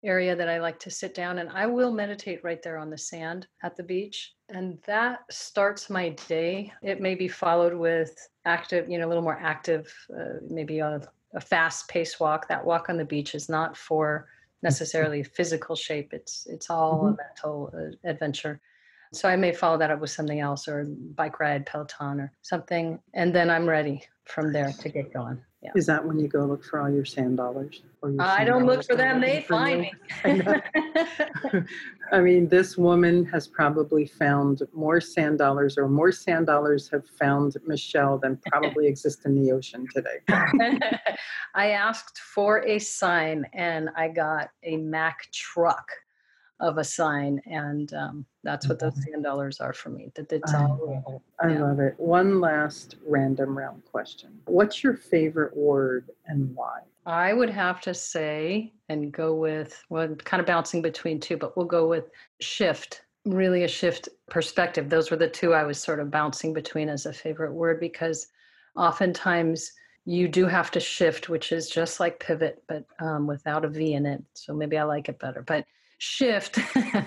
area 0.05 0.35
that 0.35 0.49
I 0.49 0.59
like 0.59 0.81
to 0.81 0.91
sit 0.91 1.15
down 1.15 1.39
and 1.39 1.49
I 1.51 1.67
will 1.67 1.93
meditate 1.93 2.43
right 2.43 2.61
there 2.63 2.77
on 2.77 2.91
the 2.91 2.99
sand 2.99 3.47
at 3.63 3.77
the 3.77 3.85
beach. 3.85 4.33
And 4.49 4.79
that 4.85 5.21
starts 5.31 5.89
my 5.89 6.11
day. 6.29 6.73
It 6.83 7.01
may 7.01 7.15
be 7.15 7.29
followed 7.29 7.75
with 7.75 8.13
active, 8.45 8.89
you 8.89 8.99
know, 8.99 9.07
a 9.07 9.11
little 9.11 9.23
more 9.23 9.39
active, 9.41 9.93
uh, 10.17 10.41
maybe 10.49 10.81
a, 10.81 11.01
a 11.35 11.41
fast 11.41 11.89
pace 11.89 12.19
walk. 12.21 12.49
That 12.49 12.65
walk 12.65 12.89
on 12.89 12.97
the 12.97 13.05
beach 13.05 13.35
is 13.35 13.49
not 13.49 13.77
for 13.77 14.29
necessarily 14.63 15.23
physical 15.23 15.77
shape. 15.77 16.13
It's 16.13 16.47
it's 16.49 16.71
all 16.71 16.99
mm-hmm. 16.99 17.15
a 17.15 17.17
mental 17.17 17.75
uh, 17.75 18.09
adventure. 18.09 18.61
So 19.13 19.29
I 19.29 19.37
may 19.37 19.53
follow 19.53 19.77
that 19.79 19.91
up 19.91 20.01
with 20.01 20.11
something 20.11 20.41
else 20.41 20.67
or 20.67 20.87
bike 21.15 21.39
ride, 21.39 21.67
Peloton 21.67 22.21
or 22.21 22.33
something. 22.41 22.99
And 23.13 23.35
then 23.35 23.51
I'm 23.51 23.69
ready 23.69 24.03
from 24.25 24.53
there 24.53 24.73
to 24.73 24.89
get 24.89 25.13
going. 25.13 25.41
Yeah. 25.63 25.71
Is 25.77 25.87
that 25.87 26.05
when 26.05 26.19
you 26.19 26.27
go 26.27 26.45
look 26.45 26.65
for 26.65 26.81
all 26.81 26.91
your 26.91 27.05
sand 27.05 27.37
dollars? 27.37 27.83
Or 28.03 28.11
your 28.11 28.21
I 28.21 28.45
don't 28.45 28.67
look 28.67 28.85
for 28.85 28.97
them; 28.97 29.21
they 29.21 29.43
find 29.43 29.83
me. 29.83 29.93
I 32.13 32.21
mean, 32.21 32.49
this 32.49 32.77
woman 32.77 33.25
has 33.27 33.47
probably 33.47 34.07
found 34.07 34.63
more 34.73 35.01
sand 35.01 35.39
dollars, 35.39 35.79
or 35.79 35.89
more 35.89 36.11
sand 36.11 36.47
dollars 36.47 36.89
have 36.91 37.07
found 37.07 37.57
Michelle 37.65 38.19
than 38.19 38.39
probably 38.49 38.89
exist 38.89 39.25
in 39.25 39.41
the 39.41 39.53
ocean 39.53 39.87
today. 39.95 40.19
I 41.55 41.71
asked 41.71 42.19
for 42.19 42.65
a 42.67 42.81
sign, 42.81 43.47
and 43.53 43.89
I 43.97 44.09
got 44.09 44.51
a 44.65 44.77
Mack 44.79 45.31
truck 45.33 45.89
of 46.63 46.79
a 46.79 46.85
sign, 46.85 47.43
and 47.45 47.93
um, 47.93 48.25
that's 48.45 48.69
what 48.69 48.79
those 48.79 48.95
sand 49.03 49.25
dollars 49.25 49.61
are 49.61 49.73
for 49.73 49.91
me. 49.91 50.13
That 50.15 50.33
it's 50.33 50.55
I 50.55 50.63
all. 50.63 51.23
I 51.41 51.49
yeah. 51.49 51.63
love 51.63 51.81
it. 51.81 51.95
One 51.99 52.41
last 52.41 52.97
random 53.07 53.59
round 53.59 53.83
question: 53.91 54.31
What's 54.47 54.83
your 54.83 54.95
favorite 54.95 55.55
word 55.57 56.11
and 56.27 56.55
why? 56.55 56.81
I 57.05 57.33
would 57.33 57.51
have 57.51 57.81
to 57.83 57.93
say 57.93 58.73
and 58.89 59.13
go 59.13 59.35
with 59.35 59.83
well, 59.91 60.15
kind 60.15 60.41
of 60.41 60.47
bouncing 60.47 60.81
between 60.81 61.19
two, 61.19 61.37
but 61.37 61.57
we'll 61.57 61.67
go 61.67 61.87
with 61.89 62.11
shift. 62.41 63.03
Really, 63.25 63.65
a 63.65 63.69
shift 63.69 64.09
perspective. 64.31 64.89
Those 64.89 65.11
were 65.11 65.17
the 65.17 65.29
two 65.29 65.53
I 65.53 65.65
was 65.65 65.79
sort 65.79 66.01
of 66.01 66.11
bouncing 66.11 66.53
between 66.53 66.89
as 66.89 67.07
a 67.07 67.13
favorite 67.13 67.53
word 67.53 67.81
because 67.81 68.29
oftentimes 68.77 69.73
you 70.05 70.27
do 70.27 70.47
have 70.47 70.71
to 70.73 70.81
shift, 70.81 71.29
which 71.29 71.53
is 71.53 71.69
just 71.69 72.01
like 72.01 72.19
pivot, 72.19 72.63
but 72.69 72.85
um, 72.99 73.27
without 73.27 73.65
a 73.65 73.69
V 73.69 73.95
in 73.95 74.07
it. 74.07 74.23
So 74.35 74.53
maybe 74.53 74.77
I 74.77 74.83
like 74.83 75.09
it 75.09 75.21
better. 75.21 75.43
But 75.43 75.65
shift 76.03 76.59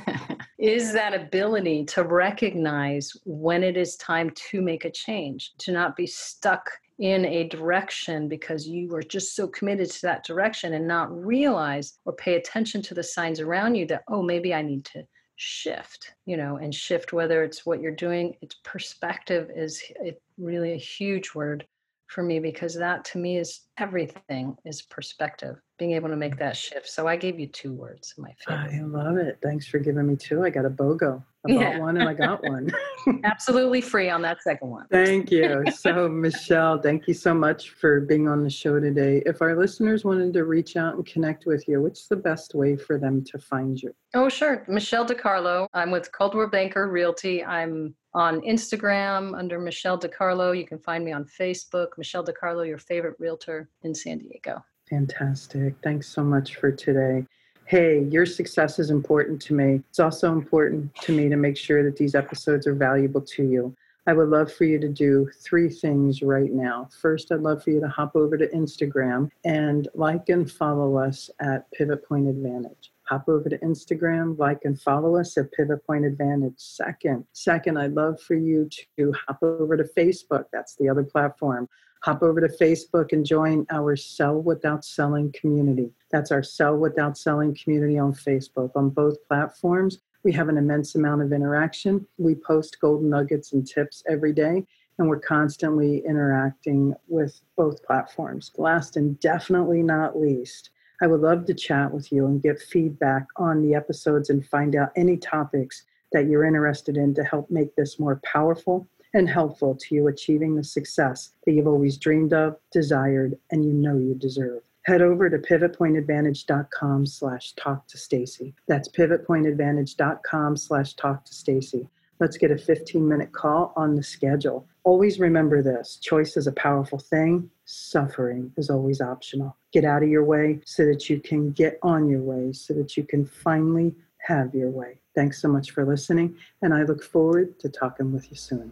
is 0.58 0.94
that 0.94 1.14
ability 1.14 1.84
to 1.84 2.02
recognize 2.04 3.12
when 3.26 3.62
it 3.62 3.76
is 3.76 3.98
time 3.98 4.32
to 4.36 4.62
make 4.62 4.86
a 4.86 4.90
change, 4.90 5.52
to 5.58 5.74
not 5.74 5.98
be 5.98 6.08
stuck 6.08 6.70
in 7.00 7.26
a 7.26 7.50
direction 7.50 8.30
because 8.30 8.66
you 8.66 8.88
were 8.88 9.04
just 9.04 9.36
so 9.36 9.50
committed 9.50 9.92
to 9.92 10.02
that 10.04 10.24
direction 10.24 10.76
and 10.76 10.88
not 10.88 11.12
realize 11.14 12.00
or 12.06 12.14
pay 12.14 12.36
attention 12.36 12.82
to 12.82 12.94
the 12.94 13.04
signs 13.04 13.42
around 13.42 13.76
you 13.76 13.86
that, 13.86 14.04
oh, 14.08 14.22
maybe 14.22 14.54
I 14.54 14.62
need 14.62 14.86
to 14.86 15.06
shift, 15.36 16.14
you 16.26 16.38
know, 16.38 16.56
and 16.56 16.74
shift 16.74 17.12
whether 17.12 17.44
it's 17.44 17.66
what 17.66 17.82
you're 17.82 17.92
doing, 17.92 18.38
it's 18.42 18.56
perspective 18.64 19.52
is 19.54 19.84
it 20.00 20.22
really 20.38 20.72
a 20.72 20.78
huge 20.78 21.36
word 21.36 21.66
for 22.08 22.24
me 22.24 22.40
because 22.40 22.76
that 22.76 23.04
to 23.06 23.18
me 23.18 23.38
is 23.38 23.62
everything 23.78 24.56
is 24.66 24.82
perspective 24.82 25.58
being 25.78 25.92
able 25.92 26.10
to 26.10 26.16
make 26.16 26.38
that 26.38 26.54
mm-hmm. 26.54 26.76
shift. 26.76 26.90
So 26.90 27.08
i 27.08 27.16
gave 27.16 27.40
you 27.40 27.48
two 27.48 27.74
words 27.74 28.14
my 28.18 28.34
favorite 28.46 28.74
i 28.74 28.82
love 28.84 29.18
it. 29.18 29.40
Thanks 29.42 29.68
for 29.68 29.80
giving 29.80 30.08
me 30.08 30.16
two. 30.16 30.44
I 30.44 30.50
got 30.50 30.66
a 30.66 30.70
bogo 30.70 31.24
i 31.48 31.52
yeah. 31.52 31.80
one 31.80 31.98
and 31.98 32.08
i 32.08 32.14
got 32.14 32.44
one 32.44 32.70
absolutely 33.24 33.82
free 33.82 34.10
on 34.10 34.22
that 34.22 34.42
second 34.42 34.70
one 34.70 34.86
thank 34.92 35.32
you 35.32 35.64
so 35.76 36.08
michelle 36.08 36.82
thank 36.82 37.08
you 37.08 37.14
so 37.14 37.34
much 37.34 37.72
for 37.72 38.02
being 38.02 38.28
on 38.28 38.44
the 38.44 38.50
show 38.50 38.80
today 38.80 39.22
if 39.26 39.42
our 39.42 39.56
listeners 39.56 40.04
wanted 40.04 40.34
to 40.34 40.46
reach 40.46 40.76
out 40.76 40.96
and 40.96 41.06
connect 41.06 41.46
with 41.46 41.68
you 41.68 41.82
what's 41.82 42.08
the 42.08 42.16
best 42.16 42.56
way 42.56 42.76
for 42.76 42.98
them 42.98 43.24
to 43.24 43.38
find 43.38 43.82
you 43.82 43.94
oh 44.14 44.30
sure 44.30 44.66
michelle 44.68 45.06
dicarlo 45.06 45.68
i'm 45.74 45.92
with 45.92 46.12
coldwell 46.12 46.48
banker 46.48 46.90
realty 46.90 47.44
i'm 47.44 47.94
on 48.16 48.40
Instagram 48.42 49.38
under 49.38 49.60
Michelle 49.60 50.00
DiCarlo. 50.00 50.58
You 50.58 50.66
can 50.66 50.80
find 50.80 51.04
me 51.04 51.12
on 51.12 51.26
Facebook, 51.26 51.90
Michelle 51.98 52.26
DiCarlo, 52.26 52.66
your 52.66 52.78
favorite 52.78 53.18
realtor 53.20 53.70
in 53.84 53.94
San 53.94 54.20
Diego. 54.20 54.64
Fantastic. 54.90 55.76
Thanks 55.84 56.08
so 56.08 56.24
much 56.24 56.56
for 56.56 56.72
today. 56.72 57.26
Hey, 57.68 58.04
your 58.12 58.28
success 58.28 58.78
is 58.78 58.92
important 58.92 59.42
to 59.44 59.56
me. 59.56 59.82
It's 59.90 60.00
also 60.00 60.32
important 60.32 60.94
to 61.02 61.12
me 61.12 61.30
to 61.30 61.36
make 61.36 61.58
sure 61.58 61.84
that 61.84 61.98
these 61.98 62.14
episodes 62.14 62.68
are 62.68 62.76
valuable 62.76 63.22
to 63.22 63.44
you. 63.44 63.76
I 64.08 64.14
would 64.14 64.30
love 64.30 64.54
for 64.54 64.66
you 64.66 64.80
to 64.80 64.88
do 64.88 65.32
three 65.44 65.70
things 65.70 66.22
right 66.22 66.52
now. 66.52 66.88
First, 67.02 67.32
I'd 67.32 67.40
love 67.40 67.64
for 67.64 67.72
you 67.72 67.80
to 67.82 67.88
hop 67.88 68.16
over 68.16 68.38
to 68.38 68.48
Instagram 68.50 69.32
and 69.46 69.88
like 69.96 70.30
and 70.30 70.50
follow 70.50 70.98
us 70.98 71.32
at 71.40 71.70
Pivot 71.72 72.08
Point 72.08 72.28
Advantage 72.28 72.92
hop 73.06 73.30
over 73.30 73.50
to 73.50 73.58
Instagram, 73.60 74.38
like 74.38 74.60
and 74.64 74.80
follow 74.80 75.16
us 75.16 75.38
at 75.38 75.52
Pivot 75.52 75.86
Point 75.86 76.06
Advantage. 76.06 76.56
Second, 76.58 77.26
second, 77.34 77.78
I'd 77.78 77.94
love 77.94 78.20
for 78.20 78.36
you 78.36 78.70
to 78.98 79.14
hop 79.28 79.42
over 79.42 79.78
to 79.78 79.84
Facebook. 79.84 80.46
That's 80.52 80.76
the 80.76 80.90
other 80.90 81.04
platform. 81.04 81.70
Hop 82.06 82.22
over 82.22 82.40
to 82.40 82.48
Facebook 82.48 83.14
and 83.14 83.26
join 83.26 83.66
our 83.72 83.96
Sell 83.96 84.40
Without 84.40 84.86
Selling 84.86 85.32
community. 85.32 85.92
That's 86.12 86.32
our 86.32 86.44
Sell 86.44 86.78
Without 86.78 87.18
Selling 87.18 87.56
community 87.56 87.98
on 87.98 88.14
Facebook. 88.14 88.70
On 88.76 88.92
both 88.92 89.18
platforms, 89.28 89.98
we 90.24 90.32
have 90.34 90.48
an 90.48 90.60
immense 90.60 90.94
amount 90.94 91.24
of 91.24 91.34
interaction. 91.34 92.06
We 92.20 92.36
post 92.36 92.80
golden 92.80 93.10
nuggets 93.10 93.54
and 93.54 93.68
tips 93.68 94.04
every 94.08 94.34
day, 94.34 94.68
and 95.00 95.10
we're 95.10 95.20
constantly 95.20 96.04
interacting 96.06 96.94
with 97.08 97.42
both 97.58 97.84
platforms. 97.84 98.52
Last 98.56 98.98
and 98.98 99.20
definitely 99.20 99.82
not 99.82 100.16
least, 100.16 100.70
I 101.02 101.08
would 101.08 101.22
love 101.22 101.46
to 101.48 101.56
chat 101.56 101.92
with 101.92 102.12
you 102.12 102.28
and 102.28 102.40
get 102.40 102.62
feedback 102.62 103.26
on 103.38 103.64
the 103.64 103.74
episodes 103.74 104.30
and 104.30 104.46
find 104.46 104.76
out 104.76 104.92
any 104.96 105.18
topics 105.18 105.86
that 106.12 106.28
you're 106.28 106.46
interested 106.46 106.98
in 106.98 107.16
to 107.16 107.24
help 107.24 107.50
make 107.50 107.76
this 107.76 108.00
more 108.00 108.22
powerful 108.24 108.88
and 109.16 109.30
helpful 109.30 109.74
to 109.74 109.96
you 109.96 110.08
achieving 110.08 110.56
the 110.56 110.64
success 110.64 111.32
that 111.46 111.54
you've 111.54 111.68
always 111.68 111.98
dreamed 111.98 112.34
of, 112.34 112.58
desired, 112.72 113.36
and 113.50 113.64
you 113.64 113.72
know 113.72 113.98
you 113.98 114.14
deserve. 114.14 114.62
Head 114.84 115.02
over 115.02 115.30
to 115.30 115.38
pivotpointadvantage.com 115.38 117.06
slash 117.06 117.54
talk 117.54 117.88
to 117.88 117.98
Stacey. 117.98 118.54
That's 118.68 118.90
pivotpointadvantage.com 118.90 120.58
slash 120.58 120.94
talk 120.94 121.26
to 121.26 121.34
Stacey. 121.34 121.88
Let's 122.20 122.38
get 122.38 122.52
a 122.52 122.58
15 122.58 123.08
minute 123.08 123.32
call 123.32 123.74
on 123.76 123.96
the 123.96 124.04
schedule. 124.04 124.68
Always 124.84 125.18
remember 125.18 125.64
this 125.64 125.98
choice 126.02 126.38
is 126.38 126.48
a 126.48 126.52
powerful 126.52 127.00
thing, 127.00 127.50
suffering 127.64 128.52
is 128.58 128.70
always 128.70 129.02
optional. 129.02 129.56
Get 129.72 129.86
out 129.86 130.04
of 130.04 130.10
your 130.10 130.26
way 130.26 130.60
so 130.66 130.86
that 130.86 131.10
you 131.10 131.20
can 131.22 131.52
get 131.52 131.80
on 131.82 132.10
your 132.10 132.22
way, 132.22 132.52
so 132.52 132.74
that 132.74 132.96
you 132.96 133.04
can 133.06 133.26
finally 133.26 133.96
have 134.20 134.54
your 134.54 134.70
way. 134.70 135.00
Thanks 135.16 135.42
so 135.42 135.48
much 135.48 135.72
for 135.72 135.86
listening, 135.86 136.38
and 136.62 136.74
I 136.74 136.84
look 136.84 137.02
forward 137.02 137.58
to 137.60 137.70
talking 137.70 138.12
with 138.12 138.30
you 138.30 138.36
soon. 138.36 138.72